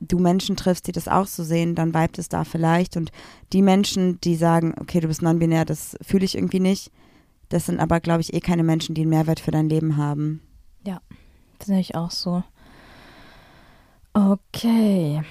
du 0.00 0.18
Menschen 0.18 0.56
triffst, 0.56 0.86
die 0.86 0.92
das 0.92 1.08
auch 1.08 1.26
so 1.26 1.42
sehen, 1.42 1.74
dann 1.74 1.92
vibet 1.94 2.18
es 2.18 2.28
da 2.28 2.44
vielleicht. 2.44 2.96
Und 2.96 3.10
die 3.52 3.62
Menschen, 3.62 4.20
die 4.20 4.36
sagen, 4.36 4.74
okay, 4.80 5.00
du 5.00 5.08
bist 5.08 5.22
non-binär, 5.22 5.64
das 5.64 5.96
fühle 6.02 6.24
ich 6.24 6.36
irgendwie 6.36 6.60
nicht, 6.60 6.92
das 7.48 7.66
sind 7.66 7.80
aber, 7.80 8.00
glaube 8.00 8.20
ich, 8.20 8.32
eh 8.32 8.40
keine 8.40 8.62
Menschen, 8.62 8.94
die 8.94 9.00
einen 9.00 9.10
Mehrwert 9.10 9.40
für 9.40 9.50
dein 9.50 9.68
Leben 9.68 9.96
haben. 9.96 10.40
Das 11.58 11.66
sehe 11.66 11.80
ich 11.80 11.94
auch 11.94 12.10
so. 12.10 12.42
Okay. 14.14 15.22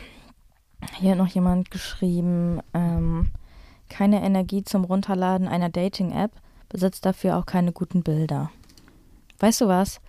Hier 1.00 1.12
hat 1.12 1.18
noch 1.18 1.28
jemand 1.28 1.72
geschrieben, 1.72 2.60
ähm, 2.76 3.30
keine 3.90 4.22
Energie 4.24 4.64
zum 4.64 4.84
Runterladen 4.84 5.48
einer 5.48 5.70
Dating-App, 5.70 6.32
besitzt 6.70 7.04
dafür 7.06 7.36
auch 7.38 7.48
keine 7.48 7.72
guten 7.72 8.04
Bilder. 8.04 8.52
Weißt 9.40 9.62
du 9.62 9.68
was? 9.68 10.00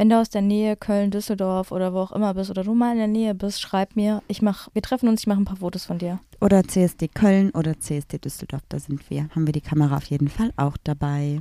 Wenn 0.00 0.08
du 0.08 0.18
aus 0.18 0.30
der 0.30 0.40
Nähe 0.40 0.76
Köln, 0.76 1.10
Düsseldorf 1.10 1.72
oder 1.72 1.92
wo 1.92 1.98
auch 1.98 2.12
immer 2.12 2.32
bist 2.32 2.48
oder 2.48 2.64
du 2.64 2.72
mal 2.72 2.92
in 2.92 2.96
der 2.96 3.06
Nähe 3.06 3.34
bist, 3.34 3.60
schreib 3.60 3.96
mir. 3.96 4.22
Ich 4.28 4.40
mach, 4.40 4.70
wir 4.72 4.80
treffen 4.80 5.10
uns, 5.10 5.20
ich 5.20 5.26
mache 5.26 5.42
ein 5.42 5.44
paar 5.44 5.58
Fotos 5.58 5.84
von 5.84 5.98
dir. 5.98 6.20
Oder 6.40 6.64
CSD 6.64 7.08
Köln 7.08 7.50
oder 7.50 7.78
CSD 7.78 8.16
Düsseldorf, 8.16 8.62
da 8.70 8.78
sind 8.78 9.10
wir. 9.10 9.28
Haben 9.28 9.44
wir 9.44 9.52
die 9.52 9.60
Kamera 9.60 9.98
auf 9.98 10.04
jeden 10.04 10.28
Fall 10.28 10.54
auch 10.56 10.78
dabei. 10.84 11.40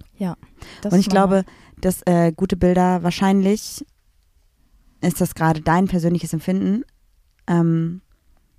Das 0.81 0.91
Und 0.91 0.99
ich 0.99 1.07
glaube, 1.07 1.45
dass 1.79 2.01
äh, 2.01 2.33
gute 2.35 2.57
Bilder 2.57 3.01
wahrscheinlich 3.01 3.85
ist 4.99 5.21
das 5.21 5.35
gerade 5.35 5.61
dein 5.61 5.87
persönliches 5.87 6.33
Empfinden. 6.33 6.83
Ähm, 7.47 8.01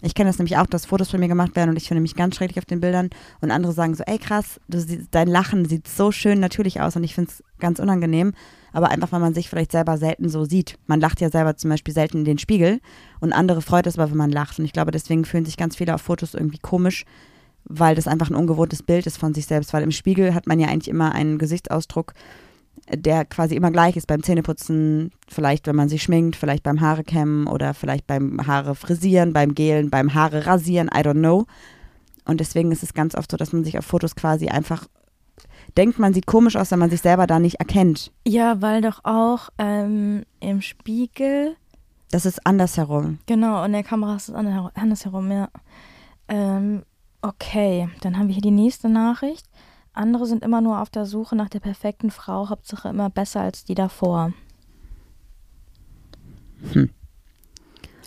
ich 0.03 0.14
kenne 0.14 0.30
das 0.30 0.38
nämlich 0.38 0.57
auch, 0.57 0.66
dass 0.66 0.86
Fotos 0.86 1.11
von 1.11 1.20
mir 1.20 1.28
gemacht 1.28 1.57
werden 1.57 1.70
und 1.70 1.76
ich 1.76 1.88
finde 1.88 2.01
mich 2.01 2.14
ganz 2.14 2.36
schrecklich 2.36 2.59
auf 2.59 2.64
den 2.64 2.80
Bildern. 2.80 3.11
Und 3.40 3.51
andere 3.51 3.72
sagen 3.72 3.94
so, 3.94 4.03
ey 4.07 4.18
krass, 4.18 4.61
du, 4.68 4.84
dein 5.11 5.28
Lachen 5.28 5.66
sieht 5.66 5.88
so 5.88 6.11
schön 6.12 6.40
natürlich 6.40 6.80
aus 6.80 6.96
und 6.96 7.05
ich 7.05 7.14
finde 7.14 7.30
es 7.30 7.44
ganz 7.59 7.78
unangenehm, 7.78 8.32
aber 8.72 8.90
einfach, 8.90 9.12
weil 9.12 9.20
man 9.20 9.34
sich 9.34 9.48
vielleicht 9.48 9.72
selber 9.72 9.98
selten 9.98 10.28
so 10.28 10.44
sieht. 10.44 10.78
Man 10.86 11.01
lacht 11.01 11.20
ja 11.20 11.30
selber 11.30 11.57
zum 11.57 11.70
Beispiel 11.70 11.92
selten 11.92 12.18
in 12.18 12.24
den 12.24 12.38
Spiegel 12.38 12.80
und 13.20 13.32
andere 13.32 13.62
freut 13.62 13.86
es 13.86 13.98
aber, 13.98 14.11
wenn 14.11 14.16
man 14.16 14.30
lacht. 14.30 14.59
Und 14.59 14.64
ich 14.64 14.72
glaube, 14.72 14.90
deswegen 14.90 15.24
fühlen 15.24 15.44
sich 15.44 15.57
ganz 15.57 15.76
viele 15.76 15.94
auf 15.94 16.03
Fotos 16.03 16.34
irgendwie 16.34 16.59
komisch, 16.59 17.05
weil 17.64 17.94
das 17.94 18.09
einfach 18.09 18.30
ein 18.30 18.36
ungewohntes 18.36 18.82
Bild 18.82 19.07
ist 19.07 19.18
von 19.18 19.34
sich 19.34 19.46
selbst, 19.46 19.72
weil 19.72 19.82
im 19.82 19.90
Spiegel 19.90 20.34
hat 20.34 20.46
man 20.46 20.59
ja 20.59 20.68
eigentlich 20.68 20.88
immer 20.88 21.12
einen 21.12 21.38
Gesichtsausdruck, 21.38 22.14
der 22.92 23.24
quasi 23.24 23.54
immer 23.54 23.70
gleich 23.70 23.96
ist 23.96 24.06
beim 24.06 24.22
Zähneputzen, 24.22 25.12
vielleicht 25.28 25.66
wenn 25.66 25.76
man 25.76 25.88
sich 25.88 26.02
schminkt, 26.02 26.34
vielleicht 26.36 26.62
beim 26.64 26.80
Haare 26.80 27.04
kämmen 27.04 27.46
oder 27.46 27.72
vielleicht 27.74 28.06
beim 28.06 28.46
Haare 28.46 28.74
frisieren, 28.74 29.32
beim 29.32 29.54
Gelen, 29.54 29.90
beim 29.90 30.14
Haare 30.14 30.46
rasieren, 30.46 30.88
I 30.88 30.98
don't 31.00 31.12
know. 31.20 31.46
Und 32.24 32.40
deswegen 32.40 32.72
ist 32.72 32.82
es 32.82 32.94
ganz 32.94 33.14
oft 33.14 33.30
so, 33.30 33.36
dass 33.36 33.52
man 33.52 33.64
sich 33.64 33.78
auf 33.78 33.84
Fotos 33.84 34.16
quasi 34.16 34.48
einfach 34.48 34.86
denkt, 35.76 35.98
man 35.98 36.12
sieht 36.14 36.26
komisch 36.26 36.56
aus, 36.56 36.70
wenn 36.72 36.78
man 36.80 36.90
sich 36.90 37.00
selber 37.00 37.26
da 37.26 37.38
nicht 37.38 37.56
erkennt. 37.56 38.10
Ja, 38.26 38.60
weil 38.60 38.80
doch 38.82 39.04
auch 39.04 39.50
ähm, 39.58 40.24
im 40.40 40.60
Spiegel 40.60 41.56
Das 42.10 42.26
ist 42.26 42.44
andersherum. 42.44 43.18
Genau, 43.26 43.64
und 43.64 43.72
der 43.72 43.84
Kamera 43.84 44.16
ist 44.16 44.28
es 44.28 44.34
ander- 44.34 44.72
andersherum, 44.74 45.30
ja. 45.30 45.48
Ähm, 46.28 46.82
okay, 47.22 47.88
dann 48.00 48.18
haben 48.18 48.26
wir 48.28 48.34
hier 48.34 48.42
die 48.42 48.50
nächste 48.50 48.88
Nachricht. 48.88 49.46
Andere 49.93 50.26
sind 50.26 50.45
immer 50.45 50.61
nur 50.61 50.80
auf 50.80 50.91
der 50.91 51.07
Suche 51.07 51.36
nach 51.36 51.49
der 51.49 51.61
perfekten 51.61 52.11
Frau, 52.11 52.49
Hauptsache 52.49 52.88
immer 52.88 53.11
besser 53.11 53.41
als 53.41 53.64
die 53.64 53.74
davor. 53.74 54.32
Hm. 56.72 56.91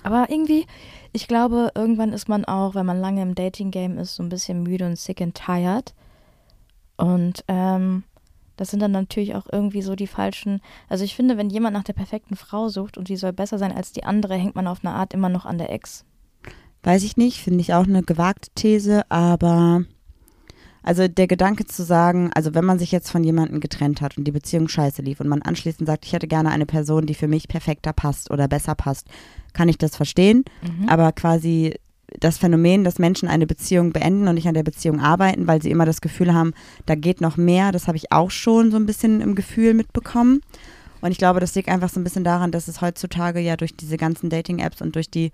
Aber 0.04 0.30
irgendwie, 0.30 0.66
ich 1.14 1.28
glaube, 1.28 1.72
irgendwann 1.76 2.14
ist 2.14 2.28
man 2.28 2.46
auch, 2.46 2.76
wenn 2.76 2.86
man 2.86 3.00
lange 3.00 3.22
im 3.22 3.36
Dating-Game 3.36 3.98
ist, 3.98 4.16
so 4.16 4.24
ein 4.24 4.30
bisschen 4.30 4.64
müde 4.64 4.86
und 4.86 4.98
sick 4.98 5.22
and 5.22 5.36
tired. 5.36 5.94
Und 6.98 7.44
ähm, 7.48 8.04
das 8.58 8.70
sind 8.70 8.82
dann 8.82 8.92
natürlich 8.92 9.36
auch 9.36 9.48
irgendwie 9.52 9.82
so 9.82 9.96
die 9.96 10.08
falschen. 10.08 10.62
Also 10.90 11.04
ich 11.04 11.16
finde, 11.16 11.38
wenn 11.38 11.50
jemand 11.50 11.74
nach 11.74 11.84
der 11.84 11.94
perfekten 11.94 12.36
Frau 12.36 12.70
sucht 12.70 12.98
und 12.98 13.08
die 13.08 13.18
soll 13.18 13.34
besser 13.34 13.58
sein 13.58 13.72
als 13.72 13.94
die 13.94 14.04
andere, 14.04 14.36
hängt 14.36 14.56
man 14.56 14.68
auf 14.68 14.84
eine 14.84 14.94
Art 14.94 15.14
immer 15.14 15.30
noch 15.30 15.46
an 15.46 15.58
der 15.58 15.72
Ex. 15.72 16.06
Weiß 16.84 17.04
ich 17.04 17.16
nicht, 17.16 17.42
finde 17.42 17.62
ich 17.62 17.74
auch 17.74 17.86
eine 17.86 18.04
gewagte 18.04 18.50
These, 18.56 19.10
aber 19.10 19.86
also 20.84 21.08
der 21.08 21.28
Gedanke 21.28 21.66
zu 21.66 21.84
sagen, 21.84 22.30
also 22.36 22.54
wenn 22.54 22.66
man 22.66 22.78
sich 22.78 22.92
jetzt 22.92 23.10
von 23.10 23.24
jemandem 23.24 23.60
getrennt 23.60 24.02
hat 24.02 24.18
und 24.18 24.26
die 24.26 24.32
Beziehung 24.32 24.68
scheiße 24.68 25.02
lief 25.02 25.20
und 25.20 25.28
man 25.28 25.42
anschließend 25.42 25.88
sagt, 25.88 26.06
ich 26.06 26.14
hätte 26.14 26.28
gerne 26.28 26.52
eine 26.52 26.66
Person, 26.66 27.06
die 27.06 27.16
für 27.16 27.28
mich 27.28 27.48
perfekter 27.48 27.94
passt 27.94 28.30
oder 28.32 28.48
besser 28.48 28.76
passt, 28.76 29.08
kann 29.54 29.70
ich 29.70 29.78
das 29.78 29.96
verstehen. 29.96 30.44
Mhm. 30.62 30.90
Aber 30.90 31.12
quasi 31.14 31.74
das 32.20 32.38
Phänomen, 32.38 32.84
dass 32.84 33.00
Menschen 33.00 33.28
eine 33.28 33.48
Beziehung 33.48 33.92
beenden 33.92 34.28
und 34.28 34.36
nicht 34.36 34.48
an 34.48 34.54
der 34.54 34.64
Beziehung 34.64 35.00
arbeiten, 35.00 35.48
weil 35.48 35.62
sie 35.62 35.72
immer 35.72 35.86
das 35.86 36.02
Gefühl 36.02 36.34
haben, 36.34 36.54
da 36.86 36.96
geht 36.96 37.22
noch 37.22 37.38
mehr, 37.38 37.72
das 37.72 37.88
habe 37.88 37.98
ich 37.98 38.12
auch 38.12 38.30
schon 38.30 38.72
so 38.72 38.78
ein 38.78 38.86
bisschen 38.86 39.22
im 39.22 39.36
Gefühl 39.36 39.74
mitbekommen. 39.74 40.42
Und 41.02 41.12
ich 41.12 41.18
glaube, 41.18 41.40
das 41.40 41.56
liegt 41.56 41.70
einfach 41.70 41.90
so 41.90 42.00
ein 42.00 42.04
bisschen 42.04 42.24
daran, 42.24 42.52
dass 42.52 42.68
es 42.68 42.82
heutzutage 42.82 43.40
ja 43.40 43.58
durch 43.58 43.76
diese 43.76 43.98
ganzen 43.98 44.30
Dating-Apps 44.30 44.82
und 44.82 44.96
durch 44.96 45.10
die 45.10 45.32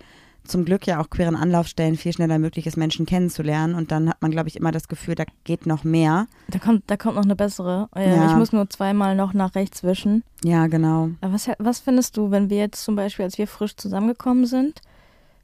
zum 0.49 0.65
Glück 0.65 0.85
ja 0.87 0.99
auch 1.01 1.09
queeren 1.09 1.35
Anlaufstellen 1.35 1.95
viel 1.95 2.11
schneller 2.13 2.39
möglich 2.39 2.67
ist, 2.67 2.75
Menschen 2.77 3.05
kennenzulernen. 3.05 3.75
Und 3.75 3.91
dann 3.91 4.09
hat 4.09 4.21
man, 4.21 4.31
glaube 4.31 4.49
ich, 4.49 4.55
immer 4.55 4.71
das 4.71 4.87
Gefühl, 4.87 5.15
da 5.15 5.23
geht 5.43 5.65
noch 5.65 5.83
mehr. 5.83 6.27
Da 6.49 6.59
kommt, 6.59 6.83
da 6.87 6.97
kommt 6.97 7.15
noch 7.15 7.23
eine 7.23 7.35
bessere. 7.35 7.87
Äh, 7.95 8.15
Ja. 8.15 8.29
Ich 8.29 8.35
muss 8.35 8.51
nur 8.51 8.69
zweimal 8.69 9.15
noch 9.15 9.33
nach 9.33 9.55
rechts 9.55 9.83
wischen. 9.83 10.23
Ja, 10.43 10.67
genau. 10.67 11.11
Aber 11.21 11.33
was, 11.33 11.49
was 11.59 11.79
findest 11.79 12.17
du, 12.17 12.31
wenn 12.31 12.49
wir 12.49 12.57
jetzt 12.57 12.83
zum 12.83 12.95
Beispiel, 12.95 13.25
als 13.25 13.37
wir 13.37 13.47
frisch 13.47 13.75
zusammengekommen 13.75 14.45
sind, 14.45 14.81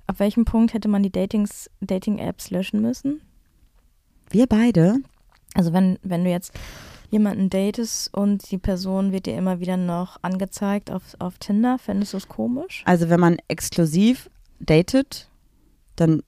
ab 0.07 0.19
welchem 0.19 0.45
Punkt 0.45 0.73
hätte 0.73 0.87
man 0.87 1.03
die 1.03 1.11
Datings, 1.11 1.69
Dating-Apps 1.81 2.49
löschen 2.51 2.81
müssen? 2.81 3.21
Wir 4.29 4.47
beide, 4.47 4.97
Also 5.53 5.71
wenn, 5.73 5.97
wenn 6.03 6.23
du 6.23 6.29
jetzt 6.31 6.53
jemanden 7.11 7.49
datest 7.49 8.13
und 8.13 8.49
die 8.51 8.57
Person 8.57 9.11
wird 9.11 9.27
dir 9.27 9.37
immer 9.37 9.59
wieder 9.59 9.77
noch 9.77 10.17
angezeigt 10.23 10.91
auf, 10.91 11.03
auf 11.19 11.37
Tinder, 11.37 11.77
fändest 11.77 12.13
du 12.13 12.17
es 12.17 12.27
komisch? 12.27 12.81
also 12.85 13.09
wenn 13.09 13.19
man 13.19 13.37
exklusiv 13.47 14.29
datet, 14.59 15.29
dann, 15.95 16.23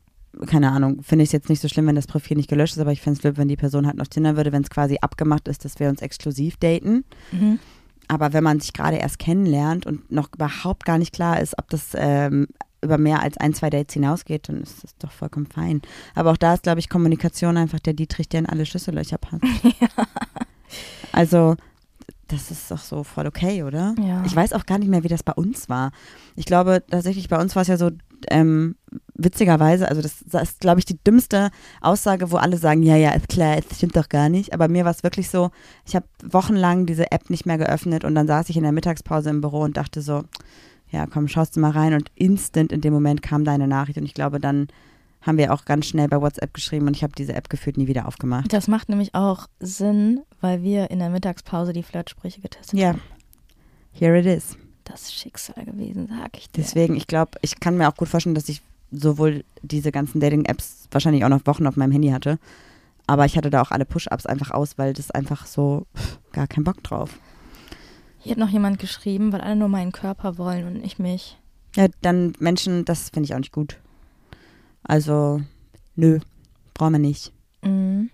keine 0.45 0.71
Ahnung, 0.71 1.01
finde 1.03 1.23
ich 1.23 1.30
es 1.30 1.34
jetzt 1.34 1.49
nicht 1.49 1.61
so 1.61 1.67
schlimm, 1.67 1.88
wenn 1.88 1.95
das 1.95 2.07
Profil 2.07 2.38
nicht 2.38 2.49
gelöscht 2.49 2.75
ist, 2.75 2.82
aber 2.82 2.91
ich 2.91 3.01
fände 3.01 3.17
es 3.17 3.21
blöd, 3.21 3.38
wenn 3.38 3.47
die 3.47 3.55
Person 3.55 3.88
halt 3.88 3.97
noch 3.97 4.07
Tinder 4.07 4.38
würde, 4.38 4.51
wenn 4.51 4.63
es 4.63 4.69
quasi 4.69 4.97
abgemacht 5.01 5.47
ist, 5.47 5.65
dass 5.65 5.80
wir 5.80 5.89
uns 5.89 6.01
exklusiv 6.01 6.57
daten. 6.57 7.03
Mhm. 7.32 7.59
aber 8.07 8.32
wenn 8.34 8.43
man 8.43 8.59
sich 8.59 8.73
gerade 8.73 8.97
erst 8.97 9.19
kennenlernt 9.19 9.86
und 9.86 10.11
noch 10.11 10.30
überhaupt 10.34 10.86
gar 10.86 10.97
nicht 10.97 11.13
klar 11.13 11.41
ist, 11.41 11.57
ob 11.57 11.69
das 11.69 11.89
ähm, 11.95 12.47
über 12.82 12.97
mehr 12.97 13.21
als 13.21 13.38
ein, 13.38 13.53
zwei 13.53 13.69
Dates 13.69 13.93
hinausgeht, 13.93 14.49
dann 14.49 14.61
ist 14.61 14.84
das 14.84 14.95
doch 14.97 15.11
vollkommen 15.11 15.47
fein. 15.47 15.82
Aber 16.15 16.32
auch 16.32 16.38
da 16.38 16.53
ist, 16.53 16.63
glaube 16.63 16.80
ich, 16.80 16.89
Kommunikation 16.89 17.57
einfach 17.57 17.80
der 17.80 17.93
Dietrich, 17.93 18.30
der 18.30 18.41
in 18.41 18.45
alle 18.45 18.65
Schlüssellöcher 18.65 19.17
passt. 19.17 19.43
Also, 21.13 21.55
das 22.28 22.51
ist 22.51 22.69
doch 22.69 22.80
so 22.80 23.03
voll 23.03 23.25
okay, 23.25 23.63
oder? 23.63 23.95
Ja. 23.99 24.23
Ich 24.25 24.36
weiß 24.36 24.53
auch 24.53 24.65
gar 24.65 24.78
nicht 24.78 24.89
mehr, 24.89 25.03
wie 25.03 25.07
das 25.07 25.23
bei 25.23 25.34
uns 25.34 25.69
war. 25.69 25.91
Ich 26.36 26.45
glaube 26.45 26.84
tatsächlich, 26.89 27.30
bei 27.30 27.39
uns 27.39 27.55
war 27.55 27.61
es 27.61 27.69
ja 27.69 27.78
so, 27.78 27.89
ähm, 28.30 28.76
witzigerweise, 29.13 29.88
also 29.89 30.01
das, 30.01 30.24
das 30.26 30.49
ist, 30.49 30.59
glaube 30.59 30.80
ich, 30.80 30.86
die 30.86 30.97
dümmste 31.03 31.49
Aussage, 31.82 32.32
wo 32.32 32.38
alle 32.38 32.57
sagen, 32.57 32.84
ja, 32.84 32.95
ja, 32.95 33.11
ist 33.11 33.30
klar, 33.30 33.57
es 33.57 33.78
stimmt 33.78 33.95
doch 33.95 34.09
gar 34.09 34.30
nicht. 34.30 34.53
Aber 34.53 34.68
mir 34.68 34.86
war 34.86 34.91
es 34.91 35.03
wirklich 35.03 35.30
so, 35.30 35.51
ich 35.86 35.95
habe 35.95 36.05
wochenlang 36.24 36.86
diese 36.86 37.11
App 37.11 37.30
nicht 37.30 37.45
mehr 37.45 37.57
geöffnet 37.57 38.03
und 38.03 38.15
dann 38.15 38.28
saß 38.28 38.49
ich 38.49 38.57
in 38.57 38.63
der 38.63 38.72
Mittagspause 38.72 39.30
im 39.30 39.41
Büro 39.41 39.61
und 39.61 39.78
dachte 39.78 40.01
so, 40.01 40.24
ja, 40.89 41.05
komm, 41.05 41.28
schaust 41.28 41.55
du 41.55 41.59
mal 41.59 41.72
rein 41.72 41.93
und 41.93 42.09
instant 42.15 42.72
in 42.72 42.82
dem 42.82 42.93
Moment 42.93 43.22
kam 43.22 43.43
deine 43.43 43.68
Nachricht 43.68 43.97
und 43.97 44.05
ich 44.05 44.13
glaube, 44.13 44.39
dann 44.39 44.68
haben 45.22 45.38
wir 45.38 45.51
auch 45.53 45.65
ganz 45.65 45.88
schnell 45.88 46.07
bei 46.07 46.22
WhatsApp 46.22 46.53
geschrieben 46.53 46.88
und 46.88 46.95
ich 46.95 47.03
habe 47.03 47.13
diese 47.18 47.34
App 47.34 47.49
gefühlt 47.49 47.76
nie 47.78 47.88
wieder 47.88 48.07
aufgemacht. 48.07 48.53
Das 48.53 48.68
macht 48.70 48.88
nämlich 48.88 49.13
auch 49.13 49.47
Sinn, 49.59 50.22
weil 50.39 50.63
wir 50.63 50.89
in 50.89 50.99
der 50.99 51.09
Mittagspause 51.09 51.74
die 51.74 51.84
Flirtsprüche 51.84 52.39
getestet 52.39 52.80
Ja, 52.80 52.89
haben. 52.89 53.01
here 53.91 54.18
it 54.18 54.26
is. 54.26 54.57
Das 54.89 55.13
Schicksal 55.13 55.65
gewesen, 55.65 56.07
sag 56.07 56.38
ich 56.38 56.49
dir. 56.49 56.61
Deswegen, 56.61 56.95
ich 56.95 57.07
glaube, 57.07 57.31
ich 57.41 57.59
kann 57.59 57.77
mir 57.77 57.89
auch 57.89 57.95
gut 57.95 58.07
vorstellen, 58.07 58.35
dass 58.35 58.47
ich 58.47 58.61
sowohl 58.89 59.43
diese 59.61 59.91
ganzen 59.91 60.21
Dating-Apps 60.21 60.88
wahrscheinlich 60.91 61.25
auch 61.25 61.29
noch 61.29 61.45
Wochen 61.45 61.67
auf 61.67 61.75
meinem 61.75 61.91
Handy 61.91 62.09
hatte. 62.09 62.39
Aber 63.05 63.25
ich 63.25 63.38
hatte 63.38 63.49
da 63.49 63.61
auch 63.61 63.71
alle 63.71 63.85
Push-Ups 63.85 64.25
einfach 64.25 64.51
aus, 64.51 64.77
weil 64.77 64.93
das 64.93 65.11
einfach 65.11 65.45
so 65.45 65.85
gar 66.31 66.47
keinen 66.47 66.63
Bock 66.63 66.83
drauf. 66.83 67.19
Hier 68.19 68.31
hat 68.31 68.39
noch 68.39 68.49
jemand 68.49 68.79
geschrieben, 68.79 69.31
weil 69.31 69.41
alle 69.41 69.55
nur 69.55 69.67
meinen 69.67 69.91
Körper 69.91 70.38
wollen 70.38 70.67
und 70.67 70.83
ich 70.83 70.99
mich. 70.99 71.38
Ja, 71.75 71.88
dann 72.01 72.33
Menschen, 72.39 72.85
das 72.85 73.09
finde 73.09 73.25
ich 73.25 73.33
auch 73.33 73.39
nicht 73.39 73.51
gut. 73.51 73.77
Also, 74.83 75.41
nö, 75.95 76.19
brauchen 76.73 76.93
wir 76.93 76.99
nicht. 76.99 77.33
Mhm. 77.61 78.09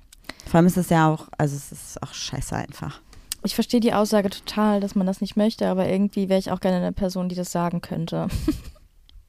Vor 0.46 0.56
allem 0.56 0.68
ist 0.68 0.78
es 0.78 0.90
ja 0.90 1.08
auch, 1.08 1.30
also 1.38 1.56
es 1.56 1.72
ist 1.72 2.04
auch 2.04 2.14
scheiße 2.14 2.56
einfach. 2.56 3.02
Ich 3.46 3.56
verstehe 3.56 3.80
die 3.80 3.94
Aussage 3.94 4.30
total, 4.30 4.80
dass 4.80 4.96
man 4.96 5.06
das 5.06 5.20
nicht 5.20 5.36
möchte, 5.36 5.68
aber 5.68 5.88
irgendwie 5.88 6.30
wäre 6.30 6.40
ich 6.40 6.52
auch 6.52 6.62
gerne 6.62 6.78
eine 6.78 6.94
Person, 6.94 7.28
die 7.30 7.36
das 7.36 7.52
sagen 7.52 7.82
könnte. 7.82 8.28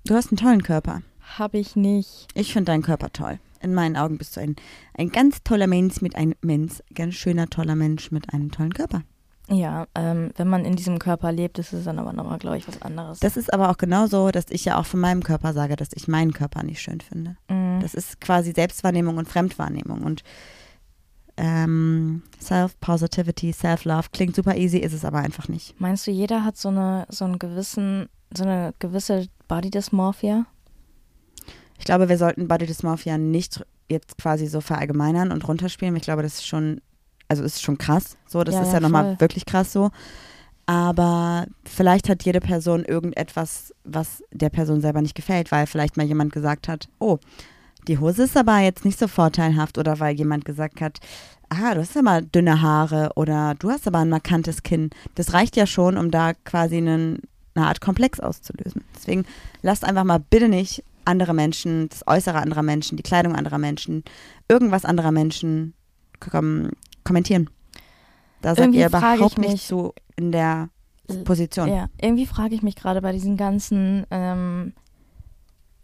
Du 0.06 0.14
hast 0.14 0.30
einen 0.30 0.36
tollen 0.36 0.62
Körper. 0.62 1.00
Habe 1.38 1.58
ich 1.58 1.76
nicht. 1.76 2.28
Ich 2.34 2.52
finde 2.52 2.72
deinen 2.72 2.82
Körper 2.82 3.10
toll. 3.12 3.38
In 3.60 3.72
meinen 3.72 3.96
Augen 3.96 4.18
bist 4.18 4.36
du 4.36 4.40
ein, 4.40 4.54
ein 4.96 5.08
ganz 5.08 5.42
toller 5.42 5.66
Mensch 5.66 6.02
mit 6.02 6.14
einem 6.14 6.34
Mensch, 6.42 6.82
ganz 6.94 7.14
schöner, 7.14 7.48
toller 7.48 7.74
Mensch 7.74 8.10
mit 8.10 8.32
einem 8.34 8.50
tollen 8.50 8.74
Körper. 8.74 9.02
Ja, 9.48 9.86
ähm, 9.94 10.30
wenn 10.36 10.48
man 10.48 10.64
in 10.64 10.76
diesem 10.76 10.98
Körper 10.98 11.32
lebt, 11.32 11.58
ist 11.58 11.72
es 11.72 11.84
dann 11.84 11.98
aber 11.98 12.12
nochmal, 12.12 12.38
glaube 12.38 12.58
ich, 12.58 12.68
was 12.68 12.80
anderes. 12.82 13.20
Das 13.20 13.36
ist 13.36 13.52
aber 13.52 13.70
auch 13.70 13.76
genauso, 13.76 14.30
dass 14.30 14.46
ich 14.50 14.64
ja 14.64 14.78
auch 14.78 14.86
von 14.86 15.00
meinem 15.00 15.22
Körper 15.22 15.52
sage, 15.52 15.76
dass 15.76 15.88
ich 15.94 16.08
meinen 16.08 16.32
Körper 16.32 16.62
nicht 16.62 16.80
schön 16.80 17.00
finde. 17.00 17.36
Mhm. 17.48 17.80
Das 17.80 17.94
ist 17.94 18.20
quasi 18.20 18.52
Selbstwahrnehmung 18.52 19.16
und 19.16 19.28
Fremdwahrnehmung. 19.28 20.02
Und 20.02 20.22
ähm, 21.36 22.22
Self-Positivity, 22.40 23.52
Self-Love 23.52 24.08
klingt 24.12 24.36
super 24.36 24.56
easy, 24.56 24.78
ist 24.78 24.92
es 24.92 25.04
aber 25.04 25.18
einfach 25.18 25.48
nicht. 25.48 25.78
Meinst 25.80 26.06
du, 26.06 26.10
jeder 26.10 26.44
hat 26.44 26.56
so 26.56 26.68
eine, 26.68 27.06
so 27.08 27.24
einen 27.24 27.38
gewissen, 27.38 28.08
so 28.32 28.44
eine 28.44 28.74
gewisse 28.78 29.26
Body 29.48 29.70
Dysmorphia? 29.70 30.46
Ich 31.78 31.84
glaube, 31.84 32.08
wir 32.08 32.18
sollten 32.18 32.48
Body 32.48 32.66
Dysmorphia 32.66 33.18
nicht 33.18 33.64
jetzt 33.88 34.16
quasi 34.18 34.46
so 34.46 34.60
verallgemeinern 34.60 35.32
und 35.32 35.46
runterspielen. 35.46 35.96
Ich 35.96 36.02
glaube, 36.02 36.22
das 36.22 36.34
ist 36.34 36.46
schon, 36.46 36.80
also 37.28 37.42
ist 37.42 37.62
schon 37.62 37.78
krass. 37.78 38.16
So, 38.26 38.44
das 38.44 38.54
Ja, 38.54 38.62
ist 38.62 38.68
ja, 38.68 38.74
ja, 38.74 38.80
nochmal 38.80 39.20
wirklich 39.20 39.44
krass 39.44 39.72
so. 39.72 39.90
Aber 40.66 41.46
vielleicht 41.64 42.08
hat 42.08 42.24
jede 42.24 42.40
Person 42.40 42.84
irgendetwas, 42.84 43.74
was 43.84 44.22
der 44.32 44.48
Person 44.48 44.80
selber 44.80 45.02
nicht 45.02 45.14
gefällt, 45.14 45.52
weil 45.52 45.66
vielleicht 45.66 45.96
mal 45.96 46.06
jemand 46.06 46.32
gesagt 46.32 46.68
hat, 46.68 46.88
oh, 46.98 47.18
die 47.88 47.98
Hose 47.98 48.24
ist 48.24 48.36
aber 48.36 48.58
jetzt 48.58 48.84
nicht 48.84 48.98
so 48.98 49.08
vorteilhaft 49.08 49.78
oder 49.78 50.00
weil 50.00 50.14
jemand 50.14 50.44
gesagt 50.44 50.80
hat, 50.80 51.00
ah, 51.48 51.74
du 51.74 51.80
hast 51.80 51.96
aber 51.96 52.22
dünne 52.22 52.62
Haare 52.62 53.10
oder 53.16 53.54
du 53.58 53.70
hast 53.70 53.86
aber 53.86 53.98
ein 53.98 54.08
markantes 54.08 54.62
Kinn. 54.62 54.90
Das 55.14 55.32
reicht 55.32 55.56
ja 55.56 55.66
schon, 55.66 55.96
um 55.96 56.10
da 56.10 56.34
quasi 56.34 56.76
einen, 56.76 57.22
eine 57.54 57.66
Art 57.66 57.80
Komplex 57.80 58.20
auszulösen. 58.20 58.82
Deswegen 58.94 59.24
lasst 59.62 59.84
einfach 59.84 60.04
mal 60.04 60.18
bitte 60.18 60.48
nicht 60.48 60.84
andere 61.04 61.34
Menschen, 61.34 61.88
das 61.90 62.06
Äußere 62.06 62.38
anderer 62.38 62.62
Menschen, 62.62 62.96
die 62.96 63.02
Kleidung 63.02 63.34
anderer 63.34 63.58
Menschen, 63.58 64.04
irgendwas 64.48 64.84
anderer 64.84 65.12
Menschen 65.12 65.74
kom 66.20 66.70
kommentieren. 67.04 67.50
Da 68.40 68.54
seid 68.54 68.72
ihr 68.72 68.86
überhaupt 68.86 69.38
nicht 69.38 69.66
so 69.66 69.94
in 70.16 70.32
der 70.32 70.70
Position. 71.24 71.68
Ja, 71.68 71.88
irgendwie 72.00 72.26
frage 72.26 72.54
ich 72.54 72.62
mich 72.62 72.76
gerade 72.76 73.02
bei 73.02 73.12
diesen 73.12 73.36
ganzen 73.36 74.06
ähm, 74.10 74.72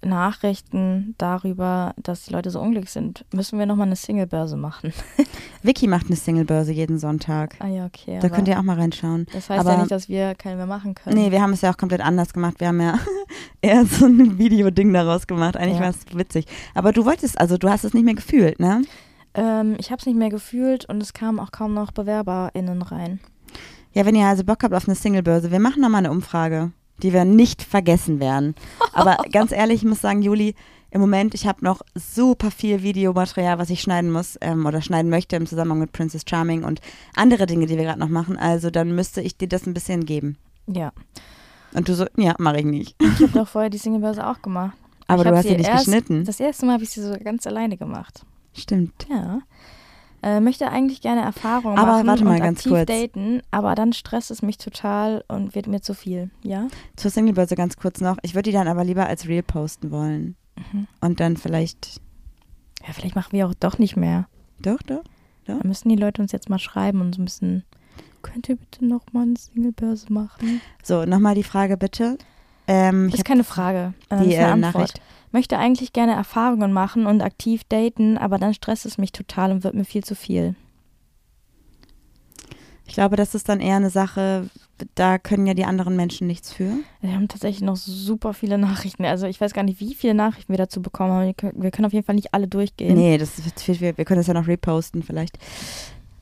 Nachrichten 0.02 1.14
darüber, 1.18 1.94
dass 2.02 2.24
die 2.24 2.32
Leute 2.32 2.50
so 2.50 2.60
unglücklich 2.60 2.90
sind. 2.90 3.24
Müssen 3.32 3.58
wir 3.58 3.66
nochmal 3.66 3.86
eine 3.86 3.96
Single-Börse 3.96 4.56
machen? 4.56 4.92
Vicky 5.62 5.86
macht 5.86 6.06
eine 6.06 6.16
Singlebörse 6.16 6.72
jeden 6.72 6.98
Sonntag. 6.98 7.56
Ah 7.60 7.66
ja, 7.68 7.86
okay. 7.86 8.18
Da 8.20 8.28
könnt 8.28 8.48
ihr 8.48 8.58
auch 8.58 8.62
mal 8.62 8.78
reinschauen. 8.78 9.26
das 9.32 9.50
heißt 9.50 9.60
aber- 9.60 9.72
ja 9.72 9.78
nicht, 9.78 9.90
dass 9.90 10.08
wir 10.08 10.34
keine 10.34 10.56
mehr 10.56 10.66
machen 10.66 10.94
können. 10.94 11.16
Nee, 11.16 11.30
wir 11.30 11.42
haben 11.42 11.52
es 11.52 11.60
ja 11.60 11.70
auch 11.72 11.76
komplett 11.76 12.00
anders 12.00 12.32
gemacht. 12.32 12.56
Wir 12.60 12.68
haben 12.68 12.80
ja 12.80 12.98
eher 13.60 13.84
so 13.86 14.06
ein 14.06 14.38
Videoding 14.38 14.92
daraus 14.92 15.26
gemacht. 15.26 15.56
Eigentlich 15.56 15.76
Ja. 15.78 15.82
war 15.84 15.90
es 15.90 15.98
witzig. 16.16 16.46
Aber 16.74 16.92
du 16.92 17.04
wolltest, 17.04 17.40
also 17.40 17.56
du 17.58 17.68
hast 17.68 17.84
es 17.84 17.94
nicht 17.94 18.04
mehr 18.04 18.14
gefühlt, 18.14 18.58
ne? 18.60 18.82
Ähm, 19.34 19.76
ich 19.78 19.90
habe 19.90 20.00
es 20.00 20.06
nicht 20.06 20.16
mehr 20.18 20.30
gefühlt 20.30 20.86
und 20.86 21.02
es 21.02 21.12
kamen 21.12 21.38
auch 21.38 21.52
kaum 21.52 21.74
noch 21.74 21.92
BewerberInnen 21.92 22.82
rein. 22.82 23.20
Ja, 23.92 24.04
wenn 24.06 24.14
ihr 24.14 24.26
also 24.26 24.44
Bock 24.44 24.62
habt 24.62 24.74
auf 24.74 24.86
eine 24.88 24.94
Singlebörse, 24.94 25.50
wir 25.50 25.60
machen 25.60 25.82
nochmal 25.82 26.00
eine 26.00 26.10
Umfrage, 26.10 26.72
die 27.00 27.12
wir 27.12 27.24
nicht 27.24 27.62
vergessen 27.62 28.20
werden. 28.20 28.54
Aber 28.92 29.16
ganz 29.32 29.52
ehrlich, 29.52 29.82
ich 29.82 29.88
muss 29.88 30.00
sagen, 30.00 30.22
Juli, 30.22 30.54
im 30.92 31.00
Moment, 31.00 31.34
ich 31.34 31.46
habe 31.46 31.64
noch 31.64 31.82
super 31.94 32.50
viel 32.50 32.82
Videomaterial, 32.82 33.58
was 33.58 33.70
ich 33.70 33.80
schneiden 33.80 34.10
muss 34.10 34.36
ähm, 34.40 34.66
oder 34.66 34.82
schneiden 34.82 35.08
möchte 35.10 35.36
im 35.36 35.46
Zusammenhang 35.46 35.78
mit 35.78 35.92
Princess 35.92 36.22
Charming 36.28 36.64
und 36.64 36.80
andere 37.14 37.46
Dinge, 37.46 37.66
die 37.66 37.76
wir 37.76 37.84
gerade 37.84 38.00
noch 38.00 38.08
machen. 38.08 38.36
Also 38.36 38.70
dann 38.70 38.94
müsste 38.94 39.20
ich 39.20 39.36
dir 39.36 39.48
das 39.48 39.66
ein 39.66 39.74
bisschen 39.74 40.04
geben. 40.04 40.36
Ja. 40.66 40.92
Und 41.74 41.88
du 41.88 41.94
so, 41.94 42.06
ja, 42.16 42.34
mache 42.38 42.58
ich 42.58 42.64
nicht. 42.64 42.96
Ich 43.00 43.20
habe 43.22 43.28
doch 43.34 43.46
vorher 43.48 43.70
die 43.70 43.78
Singlebörse 43.78 44.26
auch 44.26 44.42
gemacht. 44.42 44.76
Aber 45.06 45.22
Ich 45.22 45.28
du 45.28 45.36
hast 45.36 45.42
sie 45.44 45.48
sie 45.50 45.56
nicht 45.58 45.68
erst- 45.68 45.84
geschnitten. 45.84 46.24
Das 46.24 46.40
erste 46.40 46.66
Mal 46.66 46.72
habe 46.72 46.82
ich 46.82 46.90
sie 46.90 47.02
so 47.02 47.14
ganz 47.22 47.46
alleine 47.46 47.76
gemacht. 47.76 48.24
Stimmt. 48.52 49.06
Ja. 49.08 49.40
Äh, 50.22 50.40
möchte 50.40 50.70
eigentlich 50.70 51.00
gerne 51.00 51.22
Erfahrungen 51.22 51.78
Aber 51.78 51.92
machen 51.92 52.06
warte 52.06 52.24
mal 52.24 52.34
und 52.34 52.40
ganz 52.40 52.58
aktiv 52.58 52.72
kurz. 52.72 52.86
daten, 52.86 53.40
aber 53.50 53.74
dann 53.74 53.94
stresst 53.94 54.30
es 54.30 54.42
mich 54.42 54.58
total 54.58 55.24
und 55.28 55.54
wird 55.54 55.66
mir 55.66 55.80
zu 55.80 55.94
viel. 55.94 56.30
Ja? 56.42 56.68
Zur 56.96 57.10
Singlebörse 57.10 57.54
ganz 57.54 57.76
kurz 57.76 58.00
noch. 58.02 58.18
Ich 58.22 58.34
würde 58.34 58.50
die 58.50 58.54
dann 58.54 58.68
aber 58.68 58.84
lieber 58.84 59.06
als 59.06 59.28
Reel 59.28 59.42
posten 59.42 59.90
wollen. 59.90 60.36
Mhm. 60.72 60.86
Und 61.00 61.20
dann 61.20 61.36
vielleicht. 61.38 62.00
Ja, 62.86 62.92
vielleicht 62.92 63.16
machen 63.16 63.32
wir 63.32 63.46
auch 63.46 63.54
doch 63.54 63.78
nicht 63.78 63.96
mehr. 63.96 64.28
Doch, 64.60 64.82
doch. 64.82 65.02
Da 65.46 65.58
müssen 65.62 65.88
die 65.88 65.96
Leute 65.96 66.20
uns 66.20 66.32
jetzt 66.32 66.50
mal 66.50 66.58
schreiben 66.58 67.00
und 67.00 67.14
so 67.14 67.22
ein 67.22 67.24
bisschen. 67.24 67.64
Könnt 68.22 68.48
ihr 68.50 68.56
bitte 68.56 68.84
noch 68.84 69.02
mal 69.12 69.22
eine 69.22 69.36
Singlebörse 69.38 70.12
machen? 70.12 70.60
So, 70.82 71.06
nochmal 71.06 71.34
die 71.34 71.42
Frage 71.42 71.78
bitte. 71.78 72.18
Ähm, 72.66 73.08
Das 73.10 73.20
ist 73.20 73.24
keine 73.24 73.44
Frage. 73.44 73.94
Äh, 74.10 74.22
die 74.22 74.34
ist 74.34 74.38
eine 74.38 74.52
äh. 74.52 74.56
Nachricht. 74.56 75.00
Möchte 75.32 75.58
eigentlich 75.58 75.92
gerne 75.92 76.12
Erfahrungen 76.12 76.72
machen 76.72 77.06
und 77.06 77.22
aktiv 77.22 77.62
daten, 77.68 78.18
aber 78.18 78.38
dann 78.38 78.54
stresst 78.54 78.86
es 78.86 78.98
mich 78.98 79.12
total 79.12 79.52
und 79.52 79.64
wird 79.64 79.74
mir 79.74 79.84
viel 79.84 80.04
zu 80.04 80.14
viel. 80.14 80.54
Ich 82.86 82.94
glaube, 82.94 83.14
das 83.14 83.36
ist 83.36 83.48
dann 83.48 83.60
eher 83.60 83.76
eine 83.76 83.90
Sache, 83.90 84.50
da 84.96 85.18
können 85.18 85.46
ja 85.46 85.54
die 85.54 85.64
anderen 85.64 85.94
Menschen 85.94 86.26
nichts 86.26 86.52
für. 86.52 86.72
Wir 87.00 87.12
haben 87.12 87.28
tatsächlich 87.28 87.62
noch 87.62 87.76
super 87.76 88.34
viele 88.34 88.58
Nachrichten. 88.58 89.04
Also 89.04 89.26
ich 89.26 89.40
weiß 89.40 89.52
gar 89.52 89.62
nicht, 89.62 89.78
wie 89.78 89.94
viele 89.94 90.14
Nachrichten 90.14 90.52
wir 90.52 90.58
dazu 90.58 90.82
bekommen 90.82 91.12
haben. 91.12 91.62
Wir 91.62 91.70
können, 91.70 91.86
auf 91.86 91.92
jeden 91.92 92.04
Fall 92.04 92.16
nicht 92.16 92.34
alle 92.34 92.48
durchgehen. 92.48 92.96
Nee, 92.96 93.16
das 93.16 93.44
wird 93.44 93.60
viel, 93.60 93.78
wir, 93.78 93.96
wir 93.96 94.04
können 94.04 94.18
das 94.18 94.26
ja 94.26 94.34
noch 94.34 94.48
reposten 94.48 95.04
vielleicht. 95.04 95.38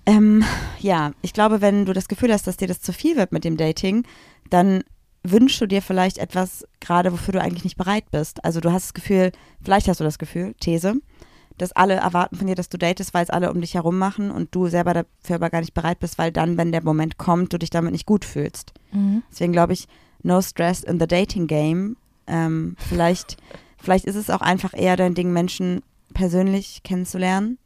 Ähm, 0.04 0.44
ja, 0.78 1.12
ich 1.22 1.32
glaube, 1.32 1.60
wenn 1.60 1.86
du 1.86 1.92
das 1.92 2.08
Gefühl 2.08 2.32
hast, 2.32 2.46
dass 2.46 2.56
dir 2.56 2.68
das 2.68 2.80
zu 2.80 2.92
viel 2.92 3.16
wird 3.16 3.32
mit 3.32 3.44
dem 3.44 3.56
Dating, 3.56 4.04
dann 4.50 4.82
wünschst 5.22 5.60
du 5.60 5.66
dir 5.66 5.82
vielleicht 5.82 6.18
etwas, 6.18 6.66
gerade 6.80 7.12
wofür 7.12 7.32
du 7.32 7.40
eigentlich 7.40 7.64
nicht 7.64 7.76
bereit 7.76 8.10
bist. 8.10 8.44
Also 8.44 8.60
du 8.60 8.72
hast 8.72 8.86
das 8.86 8.94
Gefühl, 8.94 9.32
vielleicht 9.62 9.88
hast 9.88 10.00
du 10.00 10.04
das 10.04 10.18
Gefühl, 10.18 10.54
These, 10.60 10.94
dass 11.58 11.72
alle 11.72 11.94
erwarten 11.94 12.36
von 12.36 12.46
dir, 12.46 12.54
dass 12.54 12.68
du 12.68 12.78
datest, 12.78 13.14
weil 13.14 13.24
es 13.24 13.30
alle 13.30 13.50
um 13.52 13.60
dich 13.60 13.74
herum 13.74 13.98
machen 13.98 14.30
und 14.30 14.54
du 14.54 14.68
selber 14.68 14.94
dafür 14.94 15.36
aber 15.36 15.50
gar 15.50 15.60
nicht 15.60 15.74
bereit 15.74 15.98
bist, 15.98 16.18
weil 16.18 16.32
dann, 16.32 16.56
wenn 16.56 16.72
der 16.72 16.84
Moment 16.84 17.18
kommt, 17.18 17.52
du 17.52 17.58
dich 17.58 17.70
damit 17.70 17.92
nicht 17.92 18.06
gut 18.06 18.24
fühlst. 18.24 18.72
Mhm. 18.92 19.22
Deswegen 19.30 19.52
glaube 19.52 19.72
ich, 19.72 19.88
no 20.22 20.40
stress 20.40 20.82
in 20.84 21.00
the 21.00 21.06
dating 21.06 21.46
game. 21.46 21.96
Ähm, 22.26 22.76
vielleicht, 22.78 23.36
vielleicht 23.78 24.04
ist 24.04 24.16
es 24.16 24.30
auch 24.30 24.40
einfach 24.40 24.72
eher 24.74 24.96
dein 24.96 25.14
Ding, 25.14 25.32
Menschen 25.32 25.82
persönlich 26.14 26.82
kennenzulernen 26.84 27.58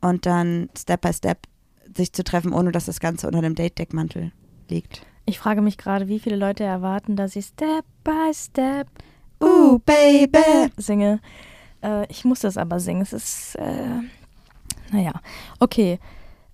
und 0.00 0.24
dann 0.24 0.70
Step 0.78 1.02
by 1.02 1.12
Step 1.12 1.46
sich 1.94 2.12
zu 2.12 2.24
treffen, 2.24 2.52
ohne 2.52 2.72
dass 2.72 2.86
das 2.86 3.00
Ganze 3.00 3.26
unter 3.26 3.42
dem 3.42 3.54
Date-Deckmantel 3.54 4.32
liegt. 4.68 5.04
Ich 5.26 5.38
frage 5.38 5.60
mich 5.62 5.78
gerade, 5.78 6.08
wie 6.08 6.18
viele 6.18 6.36
Leute 6.36 6.64
erwarten, 6.64 7.16
dass 7.16 7.36
ich 7.36 7.46
Step 7.46 7.84
by 8.04 8.32
Step 8.34 8.88
Uh, 9.42 9.78
Baby! 9.86 10.70
singe. 10.76 11.18
Äh, 11.82 12.04
ich 12.10 12.26
muss 12.26 12.40
das 12.40 12.58
aber 12.58 12.78
singen. 12.78 13.00
Es 13.00 13.14
ist, 13.14 13.54
äh, 13.54 14.00
naja. 14.92 15.12
Okay. 15.60 15.98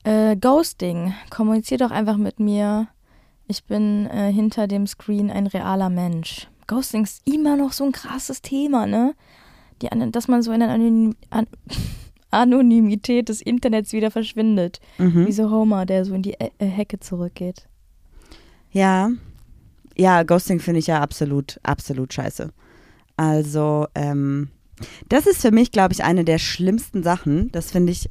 Äh, 0.05 0.37
Ghosting. 0.37 1.13
Kommunizier 1.31 1.79
doch 1.79 1.91
einfach 1.91 2.17
mit 2.17 2.39
mir. 2.39 2.87
Ich 3.49 3.65
bin 3.65 4.07
äh, 4.07 4.33
hinter 4.33 4.69
dem 4.69 4.87
Screen 4.87 5.33
ein 5.33 5.49
realer 5.49 5.91
Mensch. 5.91 6.47
Ghosting 6.69 7.03
ist 7.03 7.27
immer 7.27 7.57
noch 7.57 7.73
so 7.73 7.85
ein 7.85 7.91
krasses 7.93 8.41
Thema, 8.41 8.87
ne? 8.87 9.15
Die, 9.83 9.89
dass 10.13 10.29
man 10.29 10.43
so 10.43 10.53
in 10.53 10.61
der 10.61 10.69
Anonym 10.71 11.17
An 11.31 11.47
Anonymität 12.31 13.29
des 13.29 13.41
Internets 13.41 13.93
wieder 13.93 14.11
verschwindet. 14.13 14.81
Mhm. 14.99 15.27
Wie 15.27 15.33
so 15.33 15.51
Homer, 15.51 15.87
der 15.87 16.05
so 16.05 16.15
in 16.15 16.23
die 16.23 16.33
E- 16.35 16.51
äh, 16.59 16.67
Hecke 16.67 17.01
zurückgeht. 17.01 17.67
Ja. 18.77 19.11
Ja, 19.97 20.23
Ghosting 20.23 20.61
finde 20.61 20.81
ich 20.81 20.87
ja 20.87 21.01
absolut, 21.01 21.59
absolut 21.63 22.13
scheiße. 22.13 22.51
Also, 23.17 23.87
ähm, 23.95 24.51
das 25.09 25.27
ist 25.27 25.41
für 25.41 25.51
mich, 25.51 25.73
glaube 25.73 25.95
ich, 25.95 26.05
eine 26.05 26.27
der 26.27 26.37
schlimmsten 26.37 27.03
Sachen. 27.03 27.51
Das 27.53 27.71
finde 27.71 27.93
ich 27.93 28.11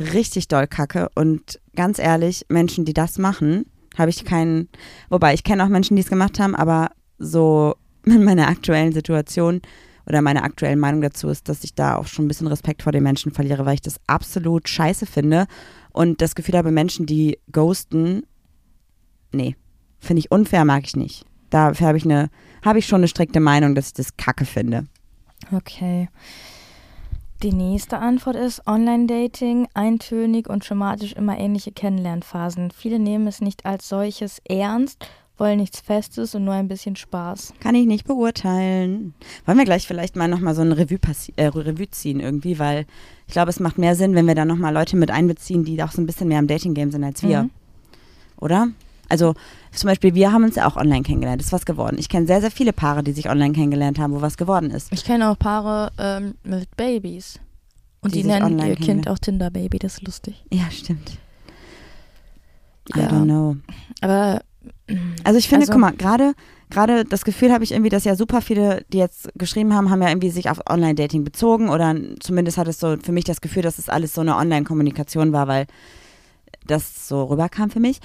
richtig 0.00 0.48
doll 0.48 0.66
kacke. 0.68 1.10
Und 1.14 1.60
ganz 1.74 1.98
ehrlich, 1.98 2.46
Menschen, 2.48 2.86
die 2.86 2.94
das 2.94 3.18
machen, 3.18 3.66
habe 3.98 4.08
ich 4.08 4.24
keinen, 4.24 4.70
wobei 5.10 5.34
ich 5.34 5.44
kenne 5.44 5.62
auch 5.62 5.68
Menschen, 5.68 5.96
die 5.96 6.02
es 6.02 6.08
gemacht 6.08 6.40
haben, 6.40 6.54
aber 6.54 6.88
so 7.18 7.74
in 8.06 8.24
meiner 8.24 8.48
aktuellen 8.48 8.92
Situation 8.92 9.60
oder 10.06 10.22
meine 10.22 10.44
aktuelle 10.44 10.76
Meinung 10.76 11.02
dazu 11.02 11.28
ist, 11.28 11.50
dass 11.50 11.62
ich 11.62 11.74
da 11.74 11.96
auch 11.96 12.06
schon 12.06 12.24
ein 12.24 12.28
bisschen 12.28 12.46
Respekt 12.46 12.82
vor 12.82 12.92
den 12.92 13.02
Menschen 13.02 13.32
verliere, 13.32 13.66
weil 13.66 13.74
ich 13.74 13.82
das 13.82 14.00
absolut 14.06 14.66
scheiße 14.66 15.04
finde 15.04 15.46
und 15.92 16.22
das 16.22 16.34
Gefühl 16.34 16.56
habe, 16.56 16.70
Menschen, 16.70 17.04
die 17.04 17.38
ghosten, 17.52 18.22
nee, 19.32 19.56
finde 19.98 20.20
ich 20.20 20.30
unfair, 20.30 20.64
mag 20.64 20.84
ich 20.84 20.96
nicht. 20.96 21.24
Dafür 21.50 21.88
habe 21.88 21.98
ich 21.98 22.04
eine, 22.04 22.30
habe 22.64 22.78
ich 22.78 22.86
schon 22.86 23.00
eine 23.00 23.08
strikte 23.08 23.40
Meinung, 23.40 23.74
dass 23.74 23.88
ich 23.88 23.94
das 23.94 24.16
kacke 24.16 24.44
finde. 24.44 24.86
Okay. 25.52 26.08
Die 27.42 27.52
nächste 27.52 27.98
Antwort 27.98 28.34
ist 28.34 28.66
Online-Dating, 28.66 29.68
eintönig 29.74 30.48
und 30.48 30.64
schematisch 30.64 31.12
immer 31.12 31.38
ähnliche 31.38 31.70
Kennenlernphasen. 31.70 32.70
Viele 32.70 32.98
nehmen 32.98 33.26
es 33.26 33.42
nicht 33.42 33.66
als 33.66 33.88
solches 33.88 34.40
ernst, 34.48 35.06
wollen 35.36 35.58
nichts 35.58 35.80
Festes 35.80 36.34
und 36.34 36.44
nur 36.44 36.54
ein 36.54 36.66
bisschen 36.66 36.96
Spaß. 36.96 37.52
Kann 37.60 37.74
ich 37.74 37.86
nicht 37.86 38.06
beurteilen. 38.06 39.12
Wollen 39.44 39.58
wir 39.58 39.66
gleich 39.66 39.86
vielleicht 39.86 40.16
mal 40.16 40.28
nochmal 40.28 40.54
so 40.54 40.62
ein 40.62 40.72
Revue, 40.72 40.98
äh, 41.36 41.46
Revue 41.46 41.90
ziehen 41.90 42.20
irgendwie, 42.20 42.58
weil 42.58 42.86
ich 43.26 43.34
glaube, 43.34 43.50
es 43.50 43.60
macht 43.60 43.76
mehr 43.76 43.96
Sinn, 43.96 44.14
wenn 44.14 44.26
wir 44.26 44.34
da 44.34 44.46
nochmal 44.46 44.72
Leute 44.72 44.96
mit 44.96 45.10
einbeziehen, 45.10 45.62
die 45.62 45.82
auch 45.82 45.92
so 45.92 46.00
ein 46.00 46.06
bisschen 46.06 46.28
mehr 46.28 46.38
im 46.38 46.46
Dating-Game 46.46 46.90
sind 46.90 47.04
als 47.04 47.22
wir. 47.22 47.44
Mhm. 47.44 47.50
Oder? 48.38 48.68
Also 49.08 49.34
zum 49.72 49.88
Beispiel, 49.88 50.14
wir 50.14 50.32
haben 50.32 50.44
uns 50.44 50.56
ja 50.56 50.66
auch 50.68 50.76
online 50.76 51.02
kennengelernt. 51.02 51.40
Ist 51.42 51.52
was 51.52 51.64
geworden. 51.66 51.96
Ich 51.98 52.08
kenne 52.08 52.26
sehr, 52.26 52.40
sehr 52.40 52.50
viele 52.50 52.72
Paare, 52.72 53.02
die 53.02 53.12
sich 53.12 53.28
online 53.28 53.52
kennengelernt 53.52 53.98
haben, 53.98 54.12
wo 54.14 54.20
was 54.20 54.36
geworden 54.36 54.70
ist. 54.70 54.92
Ich 54.92 55.04
kenne 55.04 55.30
auch 55.30 55.38
Paare 55.38 55.92
ähm, 55.98 56.34
mit 56.44 56.74
Babys. 56.76 57.38
Und 58.00 58.14
Die 58.14 58.22
die, 58.22 58.28
sich 58.28 58.38
nennen 58.40 58.58
ihr 58.58 58.76
Kind 58.76 59.08
auch 59.08 59.18
Tinder-Baby, 59.18 59.78
das 59.78 59.94
ist 59.94 60.06
lustig. 60.06 60.44
Ja, 60.52 60.70
stimmt. 60.70 61.18
I 62.94 63.00
Ja. 63.00 63.08
don't 63.08 63.24
know. 63.24 63.56
Aber 64.00 64.42
Also 65.24 65.38
ich 65.38 65.48
finde, 65.48 65.62
Also- 65.62 65.72
guck 65.72 65.80
mal, 65.80 65.92
gerade 65.92 66.34
gerade 66.70 67.04
das 67.04 67.24
Gefühl 67.24 67.52
habe 67.52 67.62
ich 67.62 67.70
irgendwie, 67.72 67.88
dass 67.90 68.02
ja 68.04 68.16
super 68.16 68.40
viele, 68.40 68.84
die 68.92 68.98
jetzt 68.98 69.28
geschrieben 69.36 69.72
haben, 69.74 69.88
haben 69.90 70.02
ja 70.02 70.08
irgendwie 70.08 70.30
sich 70.30 70.50
auf 70.50 70.60
Online-Dating 70.68 71.22
bezogen 71.22 71.68
oder 71.68 71.94
zumindest 72.20 72.58
hat 72.58 72.66
es 72.68 72.80
so 72.80 72.96
für 73.00 73.12
mich 73.12 73.22
das 73.24 73.40
Gefühl, 73.40 73.62
dass 73.62 73.78
es 73.78 73.88
alles 73.88 74.14
so 74.14 74.20
eine 74.20 74.36
Online-Kommunikation 74.36 75.32
war, 75.32 75.46
weil 75.46 75.66
das 76.66 77.06
so 77.08 77.24
rüberkam 77.24 77.70
für 77.70 77.78
mich. 77.80 78.00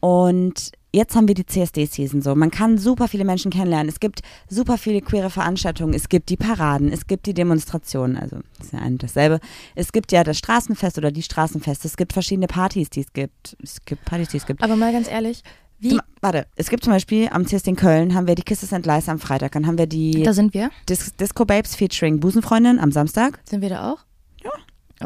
Und 0.00 0.72
jetzt 0.92 1.14
haben 1.16 1.28
wir 1.28 1.34
die 1.34 1.46
CSD-Season 1.46 2.22
so. 2.22 2.34
Man 2.34 2.50
kann 2.50 2.78
super 2.78 3.08
viele 3.08 3.24
Menschen 3.24 3.50
kennenlernen. 3.50 3.88
Es 3.88 4.00
gibt 4.00 4.20
super 4.48 4.78
viele 4.78 5.00
queere 5.00 5.30
Veranstaltungen. 5.30 5.94
Es 5.94 6.08
gibt 6.08 6.28
die 6.28 6.36
Paraden, 6.36 6.92
es 6.92 7.06
gibt 7.06 7.26
die 7.26 7.34
Demonstrationen. 7.34 8.16
Also 8.16 8.38
das 8.58 8.66
ist 8.66 8.72
ja 8.72 8.80
ein 8.80 8.98
dasselbe. 8.98 9.40
Es 9.74 9.92
gibt 9.92 10.12
ja 10.12 10.24
das 10.24 10.38
Straßenfest 10.38 10.98
oder 10.98 11.10
die 11.10 11.22
Straßenfeste. 11.22 11.88
Es 11.88 11.96
gibt 11.96 12.12
verschiedene 12.12 12.46
Partys, 12.46 12.90
die 12.90 13.00
es 13.00 13.12
gibt. 13.12 13.56
Es 13.62 13.84
gibt 13.84 14.04
Partys, 14.04 14.28
die 14.28 14.36
es 14.38 14.46
gibt. 14.46 14.62
aber 14.62 14.76
mal 14.76 14.92
ganz 14.92 15.08
ehrlich, 15.08 15.42
wie 15.80 15.90
Zum, 15.90 16.00
warte, 16.20 16.46
es 16.56 16.70
gibt 16.70 16.82
zum 16.82 16.92
Beispiel 16.92 17.28
am 17.30 17.46
CSD 17.46 17.70
in 17.70 17.76
Köln 17.76 18.14
haben 18.14 18.26
wir 18.26 18.34
die 18.34 18.42
Kisses 18.42 18.72
and 18.72 18.84
Lies 18.84 19.08
am 19.08 19.20
Freitag. 19.20 19.52
Dann 19.52 19.66
haben 19.66 19.78
wir 19.78 19.86
die 19.86 20.24
da 20.24 20.32
sind 20.32 20.52
wir? 20.52 20.70
Dis 20.88 21.14
Disco 21.16 21.44
Babes 21.44 21.76
featuring 21.76 22.18
Busenfreundin 22.18 22.80
am 22.80 22.90
Samstag. 22.90 23.38
Sind 23.44 23.62
wir 23.62 23.68
da 23.68 23.92
auch? 23.92 23.98
Ja. 24.42 24.50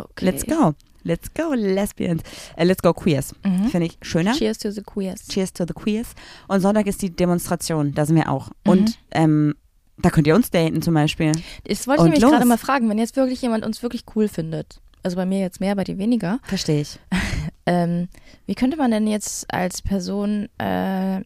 Okay. 0.02 0.24
Let's 0.24 0.46
go. 0.46 0.74
Let's 1.04 1.32
go, 1.34 1.52
Lesbians. 1.54 2.22
Äh, 2.56 2.64
let's 2.64 2.82
go, 2.82 2.92
Queers. 2.92 3.34
Mhm. 3.44 3.68
Finde 3.68 3.86
ich 3.86 3.98
schöner. 4.02 4.32
Cheers 4.32 4.58
to 4.58 4.70
the 4.70 4.82
queers. 4.82 5.26
Cheers 5.28 5.52
to 5.52 5.64
the 5.66 5.74
Queers. 5.74 6.14
Und 6.48 6.60
Sonntag 6.60 6.86
ist 6.86 7.02
die 7.02 7.10
Demonstration. 7.10 7.92
Da 7.94 8.06
sind 8.06 8.16
wir 8.16 8.30
auch. 8.30 8.48
Mhm. 8.64 8.70
Und 8.70 8.98
ähm, 9.10 9.54
da 9.98 10.10
könnt 10.10 10.26
ihr 10.26 10.34
uns 10.34 10.50
daten 10.50 10.82
zum 10.82 10.94
Beispiel. 10.94 11.32
Das 11.64 11.86
wollte 11.86 12.08
ich 12.08 12.20
los. 12.20 12.30
gerade 12.30 12.46
mal 12.46 12.58
fragen, 12.58 12.88
wenn 12.88 12.98
jetzt 12.98 13.16
wirklich 13.16 13.42
jemand 13.42 13.64
uns 13.64 13.82
wirklich 13.82 14.04
cool 14.14 14.28
findet. 14.28 14.80
Also 15.02 15.16
bei 15.16 15.26
mir 15.26 15.40
jetzt 15.40 15.60
mehr, 15.60 15.74
bei 15.74 15.84
dir 15.84 15.98
weniger. 15.98 16.38
Verstehe 16.44 16.80
ich. 16.82 16.98
Ähm, 17.64 18.08
wie 18.46 18.56
könnte 18.56 18.76
man 18.76 18.90
denn 18.90 19.06
jetzt 19.06 19.54
als 19.54 19.82
Person, 19.82 20.48
äh, 20.58 21.20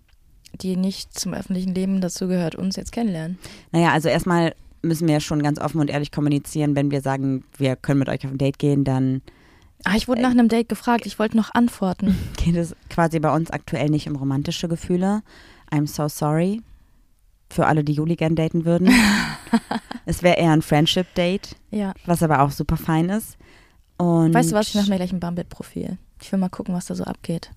die 0.60 0.76
nicht 0.76 1.18
zum 1.18 1.32
öffentlichen 1.32 1.74
Leben 1.74 2.02
dazugehört, 2.02 2.54
uns 2.54 2.76
jetzt 2.76 2.92
kennenlernen? 2.92 3.38
Naja, 3.72 3.92
also 3.92 4.10
erstmal 4.10 4.54
müssen 4.82 5.08
wir 5.08 5.20
schon 5.20 5.42
ganz 5.42 5.58
offen 5.58 5.80
und 5.80 5.88
ehrlich 5.88 6.12
kommunizieren. 6.12 6.76
Wenn 6.76 6.90
wir 6.90 7.00
sagen, 7.00 7.44
wir 7.56 7.76
können 7.76 8.00
mit 8.00 8.10
euch 8.10 8.24
auf 8.26 8.32
ein 8.32 8.36
Date 8.36 8.58
gehen, 8.58 8.84
dann 8.84 9.22
Ah, 9.84 9.94
ich 9.96 10.08
wurde 10.08 10.22
nach 10.22 10.30
einem 10.30 10.48
Date 10.48 10.68
gefragt, 10.68 11.06
ich 11.06 11.18
wollte 11.18 11.36
noch 11.36 11.54
antworten. 11.54 12.16
geht 12.36 12.56
es 12.56 12.74
quasi 12.90 13.20
bei 13.20 13.32
uns 13.34 13.50
aktuell 13.50 13.88
nicht 13.88 14.08
um 14.08 14.16
romantische 14.16 14.68
Gefühle. 14.68 15.22
I'm 15.70 15.86
so 15.86 16.08
sorry. 16.08 16.62
Für 17.50 17.66
alle, 17.66 17.84
die 17.84 17.92
Juli 17.92 18.16
gern 18.16 18.34
daten 18.34 18.64
würden. 18.64 18.90
es 20.06 20.22
wäre 20.22 20.36
eher 20.36 20.50
ein 20.50 20.62
Friendship-Date, 20.62 21.56
Ja. 21.70 21.94
was 22.04 22.22
aber 22.22 22.42
auch 22.42 22.50
super 22.50 22.76
fein 22.76 23.08
ist. 23.08 23.36
Und 23.98 24.34
Weißt 24.34 24.50
du 24.50 24.56
was, 24.56 24.68
ich 24.68 24.74
mache 24.74 24.90
mir 24.90 24.96
gleich 24.96 25.12
ein 25.12 25.20
Bumble-Profil. 25.20 25.98
Ich 26.20 26.32
will 26.32 26.38
mal 26.40 26.48
gucken, 26.48 26.74
was 26.74 26.86
da 26.86 26.94
so 26.94 27.04
abgeht. 27.04 27.50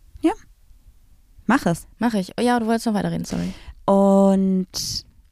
Mach 1.50 1.66
es. 1.66 1.88
Mache 1.98 2.20
ich. 2.20 2.34
Oh 2.38 2.44
ja, 2.44 2.60
du 2.60 2.68
wolltest 2.68 2.86
noch 2.86 2.94
weiterreden, 2.94 3.26
sorry. 3.26 3.52
Und 3.86 4.68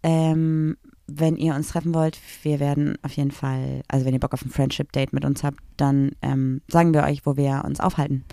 ähm, 0.02 0.76
wenn 1.08 1.38
ihr 1.38 1.55
uns 1.55 1.70
treffen 1.70 1.93
wollt, 1.93 2.20
wir 2.43 2.60
werden 2.60 2.97
auf 3.01 3.14
jeden 3.14 3.32
Fall, 3.32 3.82
also 3.88 4.05
wenn 4.05 4.14
ihr 4.14 4.20
Bock 4.20 4.34
auf 4.34 4.43
ein 4.45 4.49
Friendship-Date 4.51 5.14
mit 5.14 5.26
uns 5.26 5.43
habt, 5.43 5.60
dann 5.78 6.12
ähm, 6.22 6.62
sagen 6.68 6.93
wir 6.93 7.03
euch, 7.03 7.26
wo 7.26 7.38
wir 7.38 7.64
uns 7.66 7.80
aufhalten. 7.80 8.26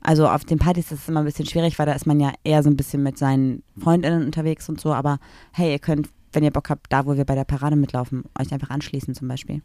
Also 0.00 0.28
auf 0.28 0.44
den 0.44 0.58
Partys 0.58 0.92
ist 0.92 1.02
es 1.02 1.08
immer 1.08 1.20
ein 1.20 1.26
bisschen 1.26 1.46
schwierig, 1.46 1.78
weil 1.78 1.86
da 1.86 1.92
ist 1.92 2.06
man 2.06 2.20
ja 2.20 2.32
eher 2.44 2.62
so 2.62 2.70
ein 2.70 2.76
bisschen 2.76 3.02
mit 3.02 3.18
seinen 3.18 3.62
Freundinnen 3.78 4.24
unterwegs 4.24 4.68
und 4.68 4.80
so. 4.80 4.94
Aber 4.94 5.18
hey, 5.52 5.72
ihr 5.72 5.78
könnt, 5.78 6.08
wenn 6.32 6.44
ihr 6.44 6.50
Bock 6.52 6.70
habt, 6.70 6.86
da 6.90 7.04
wo 7.04 7.16
wir 7.16 7.24
bei 7.24 7.34
der 7.34 7.44
Parade 7.44 7.76
mitlaufen, 7.76 8.24
euch 8.38 8.52
einfach 8.52 8.70
anschließen 8.70 9.14
zum 9.14 9.28
Beispiel. 9.28 9.60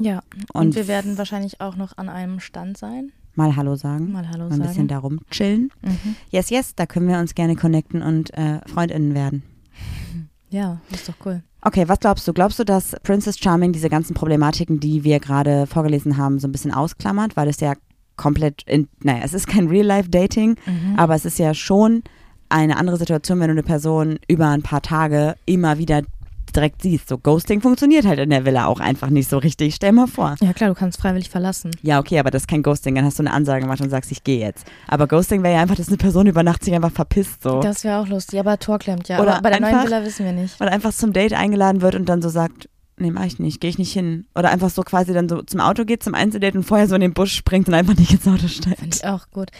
Ja. 0.00 0.22
Und, 0.52 0.66
Und 0.68 0.74
wir 0.76 0.88
werden 0.88 1.18
wahrscheinlich 1.18 1.60
auch 1.60 1.76
noch 1.76 1.96
an 1.98 2.08
einem 2.08 2.40
Stand 2.40 2.78
sein. 2.78 3.12
Mal 3.34 3.56
Hallo 3.56 3.76
sagen, 3.76 4.12
Mal 4.12 4.28
Hallo 4.28 4.44
mal 4.44 4.52
ein 4.54 4.60
bisschen 4.60 4.74
sagen. 4.74 4.88
darum 4.88 5.20
chillen. 5.30 5.70
Mhm. 5.82 6.16
Yes, 6.30 6.50
yes, 6.50 6.74
da 6.74 6.86
können 6.86 7.08
wir 7.08 7.18
uns 7.18 7.34
gerne 7.34 7.56
connecten 7.56 8.02
und 8.02 8.32
äh, 8.34 8.60
Freundinnen 8.68 9.14
werden. 9.14 9.42
Ja, 10.50 10.80
ist 10.90 11.08
doch 11.08 11.14
cool. 11.24 11.42
Okay, 11.64 11.88
was 11.88 12.00
glaubst 12.00 12.26
du? 12.26 12.32
Glaubst 12.32 12.58
du, 12.58 12.64
dass 12.64 12.96
Princess 13.04 13.38
Charming 13.38 13.72
diese 13.72 13.88
ganzen 13.88 14.14
Problematiken, 14.14 14.80
die 14.80 15.04
wir 15.04 15.20
gerade 15.20 15.66
vorgelesen 15.66 16.16
haben, 16.16 16.38
so 16.40 16.48
ein 16.48 16.52
bisschen 16.52 16.72
ausklammert, 16.74 17.36
weil 17.36 17.48
es 17.48 17.60
ja 17.60 17.74
komplett, 18.16 18.62
in, 18.66 18.88
naja, 19.02 19.20
es 19.24 19.32
ist 19.32 19.46
kein 19.46 19.68
Real-Life-Dating, 19.68 20.56
Mhm. 20.66 20.98
aber 20.98 21.14
es 21.14 21.24
ist 21.24 21.38
ja 21.38 21.54
schon 21.54 22.02
eine 22.48 22.76
andere 22.76 22.96
Situation, 22.98 23.40
wenn 23.40 23.46
du 23.48 23.52
eine 23.52 23.62
Person 23.62 24.18
über 24.28 24.48
ein 24.48 24.62
paar 24.62 24.82
Tage 24.82 25.36
immer 25.46 25.78
wieder 25.78 26.02
direkt 26.56 26.82
siehst. 26.82 27.08
So 27.08 27.18
Ghosting 27.18 27.60
funktioniert 27.60 28.06
halt 28.06 28.18
in 28.18 28.30
der 28.30 28.44
Villa 28.44 28.66
auch 28.66 28.80
einfach 28.80 29.10
nicht 29.10 29.28
so 29.28 29.38
richtig. 29.38 29.74
Stell 29.74 29.92
mal 29.92 30.06
vor. 30.06 30.36
Ja 30.40 30.52
klar, 30.52 30.70
du 30.70 30.74
kannst 30.74 31.00
freiwillig 31.00 31.30
verlassen. 31.30 31.70
Ja, 31.82 31.98
okay, 31.98 32.18
aber 32.18 32.30
das 32.30 32.42
ist 32.42 32.48
kein 32.48 32.62
Ghosting. 32.62 32.94
Dann 32.94 33.04
hast 33.04 33.18
du 33.18 33.22
eine 33.22 33.32
Ansage 33.32 33.62
gemacht 33.62 33.80
und 33.80 33.90
sagst, 33.90 34.12
ich 34.12 34.24
gehe 34.24 34.38
jetzt. 34.40 34.66
Aber 34.88 35.06
Ghosting 35.06 35.42
wäre 35.42 35.54
ja 35.54 35.60
einfach, 35.62 35.76
dass 35.76 35.88
eine 35.88 35.96
Person 35.96 36.26
über 36.26 36.42
Nacht 36.42 36.64
sich 36.64 36.74
einfach 36.74 36.92
verpisst. 36.92 37.42
So. 37.42 37.60
Das 37.60 37.84
wäre 37.84 37.98
auch 38.00 38.06
lustig, 38.08 38.38
aber 38.38 38.58
Tor 38.58 38.78
klemmt 38.78 39.08
ja. 39.08 39.20
Oder 39.20 39.34
aber 39.34 39.42
bei 39.42 39.50
der 39.50 39.60
neuen 39.60 39.74
einfach- 39.74 39.86
Villa 39.86 40.04
wissen 40.04 40.24
wir 40.24 40.32
nicht. 40.32 40.60
Oder 40.60 40.72
einfach 40.72 40.92
zum 40.92 41.12
Date 41.12 41.32
eingeladen 41.34 41.80
wird 41.82 41.94
und 41.94 42.08
dann 42.08 42.22
so 42.22 42.28
sagt, 42.28 42.68
nee, 43.02 43.10
mach 43.10 43.24
ich 43.24 43.38
nicht, 43.38 43.60
gehe 43.60 43.70
ich 43.70 43.78
nicht 43.78 43.92
hin. 43.92 44.26
Oder 44.34 44.50
einfach 44.50 44.70
so 44.70 44.82
quasi 44.82 45.12
dann 45.12 45.28
so 45.28 45.42
zum 45.42 45.60
Auto 45.60 45.84
geht, 45.84 46.02
zum 46.02 46.14
Einzeldate 46.14 46.56
und 46.56 46.64
vorher 46.64 46.88
so 46.88 46.94
in 46.94 47.00
den 47.00 47.12
Busch 47.12 47.34
springt 47.34 47.68
und 47.68 47.74
einfach 47.74 47.96
nicht 47.96 48.12
ins 48.12 48.26
Auto 48.26 48.48
Finde 48.48 48.48
steigt. 48.48 48.94
ich 48.96 49.04
auch 49.04 49.30
gut. 49.30 49.50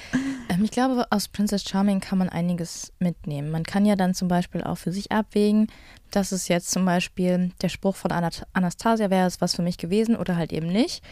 Ähm, 0.49 0.65
ich 0.65 0.71
glaube, 0.71 1.07
aus 1.11 1.29
Princess 1.29 1.65
Charming 1.65 2.01
kann 2.01 2.19
man 2.19 2.29
einiges 2.29 2.93
mitnehmen. 2.99 3.51
Man 3.51 3.65
kann 3.65 3.85
ja 3.85 3.97
dann 3.97 4.15
zum 4.15 4.29
Beispiel 4.29 4.63
auch 4.63 4.79
für 4.79 4.93
sich 4.93 5.13
abwägen, 5.13 5.67
dass 6.11 6.33
es 6.33 6.49
jetzt 6.49 6.71
zum 6.71 6.85
Beispiel 6.85 7.53
der 7.61 7.69
Spruch 7.69 7.97
von 7.97 8.13
Anastasia 8.13 9.11
wäre 9.11 9.27
es 9.27 9.41
was 9.41 9.55
für 9.55 9.63
mich 9.63 9.79
gewesen 9.79 10.17
oder 10.17 10.37
halt 10.37 10.53
eben 10.53 10.69
nicht. 10.69 11.03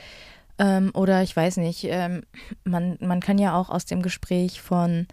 Ähm, 0.59 0.91
oder 0.95 1.23
ich 1.23 1.35
weiß 1.35 1.57
nicht, 1.57 1.85
ähm, 1.85 2.23
man, 2.65 2.99
man 3.01 3.21
kann 3.21 3.39
ja 3.39 3.55
auch 3.55 3.71
aus 3.71 3.87
dem 3.87 4.03
Gespräch 4.03 4.61
von 4.61 5.07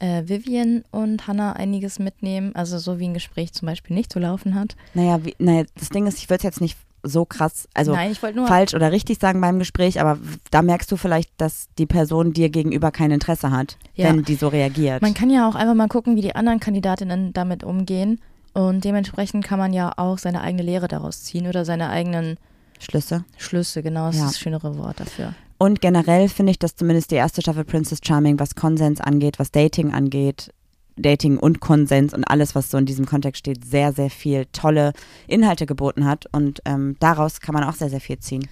äh, 0.00 0.24
Vivian 0.26 0.84
und 0.90 1.26
Hannah 1.28 1.52
einiges 1.54 1.98
mitnehmen. 1.98 2.54
Also 2.56 2.78
so 2.78 2.98
wie 2.98 3.06
ein 3.08 3.14
Gespräch 3.14 3.52
zum 3.52 3.66
Beispiel 3.66 3.94
nicht 3.94 4.12
zu 4.12 4.18
laufen 4.18 4.54
hat. 4.54 4.76
Naja, 4.94 5.24
wie, 5.24 5.34
naja, 5.38 5.64
das 5.78 5.88
Ding 5.90 6.06
ist, 6.06 6.18
ich 6.18 6.28
würde 6.28 6.38
es 6.38 6.42
jetzt 6.44 6.60
nicht 6.60 6.76
so 7.02 7.24
krass, 7.24 7.66
also 7.72 7.92
Nein, 7.94 8.14
falsch 8.14 8.74
oder 8.74 8.92
richtig 8.92 9.20
sagen 9.20 9.40
beim 9.40 9.58
Gespräch, 9.58 10.02
aber 10.02 10.18
da 10.50 10.60
merkst 10.60 10.92
du 10.92 10.98
vielleicht, 10.98 11.30
dass 11.38 11.68
die 11.78 11.86
Person 11.86 12.34
dir 12.34 12.50
gegenüber 12.50 12.90
kein 12.90 13.10
Interesse 13.10 13.52
hat, 13.52 13.78
Ja. 13.94 14.08
wenn 14.08 14.22
die 14.22 14.34
so 14.34 14.48
reagiert. 14.48 15.00
Man 15.00 15.14
kann 15.14 15.30
ja 15.30 15.48
auch 15.48 15.54
einfach 15.54 15.72
mal 15.74 15.88
gucken, 15.88 16.16
wie 16.16 16.20
die 16.20 16.34
anderen 16.34 16.60
Kandidatinnen 16.60 17.32
damit 17.32 17.64
umgehen. 17.64 18.20
Und 18.52 18.84
dementsprechend 18.84 19.44
kann 19.44 19.58
man 19.58 19.72
ja 19.72 19.92
auch 19.96 20.18
seine 20.18 20.42
eigene 20.42 20.62
Lehre 20.64 20.88
daraus 20.88 21.22
ziehen 21.22 21.46
oder 21.46 21.64
seine 21.64 21.88
eigenen 21.88 22.36
Schlüsse. 22.80 23.24
Schlüsse, 23.38 23.82
genau, 23.82 24.06
das 24.08 24.16
Ja. 24.18 24.24
ist 24.26 24.32
das 24.34 24.40
schönere 24.40 24.76
Wort 24.76 25.00
dafür. 25.00 25.34
Und 25.62 25.82
generell 25.82 26.30
finde 26.30 26.52
ich, 26.52 26.58
dass 26.58 26.74
zumindest 26.74 27.10
die 27.10 27.16
erste 27.16 27.42
Staffel 27.42 27.64
Princess 27.64 27.98
Charming, 28.02 28.40
was 28.40 28.54
Konsens 28.54 28.98
angeht, 28.98 29.38
was 29.38 29.50
Dating 29.52 29.92
angeht, 29.92 30.54
Dating 30.96 31.36
und 31.36 31.60
Konsens 31.60 32.14
und 32.14 32.24
alles, 32.24 32.54
was 32.54 32.70
so 32.70 32.78
in 32.78 32.86
diesem 32.86 33.04
Kontext 33.04 33.40
steht, 33.40 33.62
sehr, 33.62 33.92
sehr 33.92 34.08
viel 34.08 34.46
tolle 34.52 34.94
Inhalte 35.26 35.66
geboten 35.66 36.06
hat. 36.06 36.24
Und 36.32 36.62
ähm, 36.64 36.96
daraus 36.98 37.42
kann 37.42 37.52
man 37.52 37.64
auch 37.64 37.74
sehr, 37.74 37.90
sehr 37.90 38.00
viel 38.00 38.18
ziehen. 38.20 38.48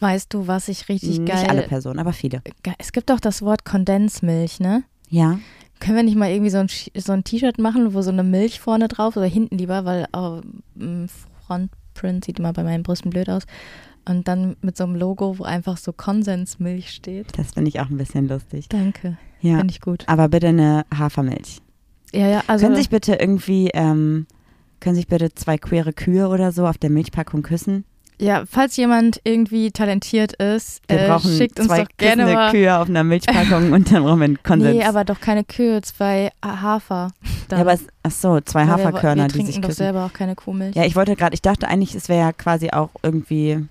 Weißt 0.00 0.34
du, 0.34 0.46
was 0.46 0.68
ich 0.68 0.86
richtig 0.90 1.20
Nicht 1.20 1.32
geil. 1.32 1.46
alle 1.48 1.62
Personen, 1.62 1.98
aber 1.98 2.12
viele. 2.12 2.42
Es 2.76 2.92
gibt 2.92 3.08
doch 3.08 3.20
das 3.20 3.40
Wort 3.40 3.64
Kondensmilch, 3.64 4.60
ne? 4.60 4.84
Ja. 5.08 5.38
Können 5.80 5.96
wir 5.96 6.02
nicht 6.02 6.16
mal 6.16 6.30
irgendwie 6.30 6.50
so 6.50 6.58
ein, 6.58 6.68
so 6.68 7.12
ein 7.12 7.24
T-Shirt 7.24 7.58
machen, 7.58 7.94
wo 7.94 8.02
so 8.02 8.10
eine 8.10 8.22
Milch 8.22 8.60
vorne 8.60 8.88
drauf 8.88 9.16
oder 9.16 9.24
hinten 9.24 9.56
lieber, 9.56 9.86
weil 9.86 10.06
im 10.78 11.08
Frontprint 11.46 12.26
sieht 12.26 12.38
immer 12.38 12.52
bei 12.52 12.64
meinen 12.64 12.82
Brüsten 12.82 13.08
blöd 13.08 13.30
aus. 13.30 13.44
Und 14.06 14.28
dann 14.28 14.56
mit 14.60 14.76
so 14.76 14.84
einem 14.84 14.96
Logo, 14.96 15.38
wo 15.38 15.44
einfach 15.44 15.76
so 15.78 15.92
Konsensmilch 15.92 16.90
steht. 16.90 17.38
Das 17.38 17.52
finde 17.52 17.68
ich 17.68 17.80
auch 17.80 17.88
ein 17.88 17.96
bisschen 17.96 18.28
lustig. 18.28 18.68
Danke, 18.68 19.16
Ja. 19.40 19.58
finde 19.58 19.72
ich 19.72 19.80
gut. 19.80 20.04
Aber 20.08 20.28
bitte 20.28 20.48
eine 20.48 20.84
Hafermilch. 20.96 21.60
Ja, 22.12 22.28
ja, 22.28 22.42
also 22.46 22.66
können 22.66 22.76
sich 22.76 22.90
bitte 22.90 23.14
irgendwie, 23.14 23.70
ähm, 23.74 24.26
können 24.80 24.94
sich 24.94 25.08
bitte 25.08 25.34
zwei 25.34 25.56
queere 25.58 25.92
Kühe 25.92 26.28
oder 26.28 26.52
so 26.52 26.66
auf 26.66 26.78
der 26.78 26.90
Milchpackung 26.90 27.42
küssen? 27.42 27.84
ja, 28.20 28.44
falls 28.48 28.76
jemand 28.76 29.20
irgendwie 29.24 29.72
talentiert 29.72 30.34
ist, 30.34 30.80
Wir 30.88 31.00
äh, 31.00 31.08
brauchen 31.08 31.32
schickt 31.36 31.58
uns 31.58 31.66
zwei 31.66 31.80
doch 31.82 31.88
gerne 31.96 32.26
mal. 32.32 32.52
Kühe 32.52 32.78
auf 32.78 32.88
einer 32.88 33.02
Milchpackung 33.02 33.72
und 33.72 33.90
dann 33.90 34.04
brauchen 34.04 34.20
wir 34.20 34.24
einen 34.26 34.42
Konsens. 34.44 34.72
Nee, 34.76 34.84
aber 34.84 35.04
doch 35.04 35.20
keine 35.20 35.42
Kühe, 35.42 35.82
zwei 35.82 36.30
Hafer. 36.44 37.10
ja, 37.50 37.56
aber 37.58 37.72
es, 37.72 37.84
ach 38.04 38.12
so, 38.12 38.40
zwei 38.42 38.66
wir- 38.66 38.72
Haferkörner, 38.72 39.24
wir 39.24 39.28
die 39.28 39.32
trinken 39.32 39.46
sich 39.48 39.60
doch 39.60 39.68
küssen. 39.70 39.78
selber 39.78 40.04
auch 40.04 40.12
keine 40.12 40.36
Kuhmilch. 40.36 40.76
Ja, 40.76 40.84
ich 40.84 40.94
wollte 40.94 41.16
gerade, 41.16 41.34
ich 41.34 41.42
dachte 41.42 41.66
eigentlich, 41.66 41.96
es 41.96 42.08
wäre 42.08 42.20
ja 42.20 42.32
quasi 42.32 42.70
auch 42.70 42.90
irgendwie 43.02 43.66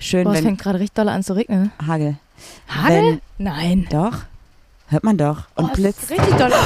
schön, 0.00 0.24
Boah, 0.24 0.32
es 0.32 0.38
wenn 0.38 0.44
fängt 0.44 0.60
gerade 0.60 0.80
richtig 0.80 0.94
doll 0.94 1.08
an 1.08 1.22
zu 1.22 1.34
regnen. 1.34 1.70
Hagel. 1.86 2.16
Hagel? 2.68 3.20
Nein. 3.38 3.86
Doch, 3.90 4.18
hört 4.88 5.04
man 5.04 5.16
doch. 5.16 5.44
Und 5.54 5.70
es 5.70 5.76
Blitz. 5.76 6.02
ist 6.02 6.10
richtig 6.10 6.36
doll. 6.36 6.52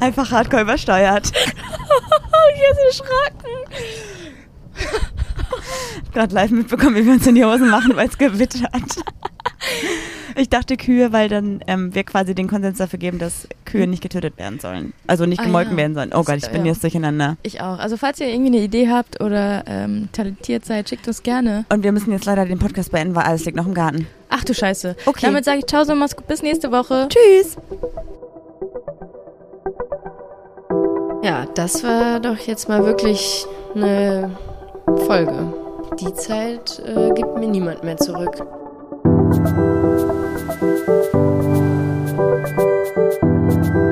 Einfach 0.00 0.30
hardcore 0.30 0.62
übersteuert. 0.62 1.32
Jetzt 2.56 3.00
erschrocken. 3.00 3.50
Gerade 6.12 6.34
live 6.34 6.50
mitbekommen, 6.50 6.96
wie 6.96 7.04
wir 7.06 7.12
uns 7.12 7.26
in 7.26 7.34
die 7.34 7.44
Hosen 7.44 7.68
machen, 7.68 7.96
weil 7.96 8.08
es 8.08 8.18
gewittert. 8.18 8.62
Ich 10.42 10.48
dachte 10.48 10.76
Kühe, 10.76 11.12
weil 11.12 11.28
dann 11.28 11.64
ähm, 11.66 11.94
wir 11.96 12.04
quasi 12.04 12.32
den 12.34 12.46
Konsens 12.48 12.78
dafür 12.78 12.98
geben, 13.00 13.18
dass 13.18 13.48
Kühe 13.64 13.88
nicht 13.88 14.02
getötet 14.02 14.38
werden 14.38 14.60
sollen. 14.60 14.92
Also 15.08 15.26
nicht 15.26 15.40
Ah, 15.40 15.44
gemolken 15.44 15.72
ja. 15.72 15.78
werden 15.78 15.94
sollen. 15.94 16.10
Oh 16.14 16.22
Gott, 16.22 16.36
ich 16.36 16.48
bin 16.48 16.64
Ja. 16.64 16.72
jetzt 16.72 16.82
durcheinander. 16.84 17.36
Ich 17.42 17.60
auch. 17.60 17.78
Also 17.80 17.96
falls 17.96 18.20
ihr 18.20 18.28
irgendwie 18.28 18.56
eine 18.56 18.64
Idee 18.64 18.88
habt 18.88 19.20
oder 19.20 19.64
ähm, 19.66 20.08
talentiert 20.12 20.64
seid, 20.64 20.88
schickt 20.88 21.08
uns 21.08 21.24
gerne. 21.24 21.64
Und 21.70 21.82
wir 21.82 21.90
müssen 21.90 22.12
jetzt 22.12 22.24
leider 22.24 22.44
den 22.46 22.58
Podcast 22.60 22.92
beenden, 22.92 23.16
weil 23.16 23.24
alles 23.24 23.44
liegt 23.46 23.56
noch 23.56 23.66
im 23.66 23.74
Garten. 23.74 24.06
Ach 24.30 24.44
du 24.44 24.54
Scheiße. 24.54 24.94
Okay. 25.06 25.26
Damit 25.26 25.44
sage 25.44 25.58
ich 25.58 25.66
Ciao, 25.66 25.82
so 25.84 25.94
mach's 25.96 26.14
gut. 26.14 26.28
Bis 26.28 26.40
nächste 26.42 26.70
Woche. 26.70 27.08
Tschüss. 27.08 27.56
Ja, 31.24 31.46
das 31.56 31.82
war 31.82 32.20
doch 32.20 32.38
jetzt 32.38 32.68
mal 32.68 32.84
wirklich 32.84 33.44
eine 33.74 34.30
Folge. 35.06 35.52
Die 36.00 36.14
Zeit 36.14 36.80
äh, 36.86 37.10
gibt 37.12 37.36
mir 37.38 37.48
niemand 37.48 37.82
mehr 37.82 37.96
zurück. 37.96 38.46
Thank 42.94 43.74
you. 43.74 43.87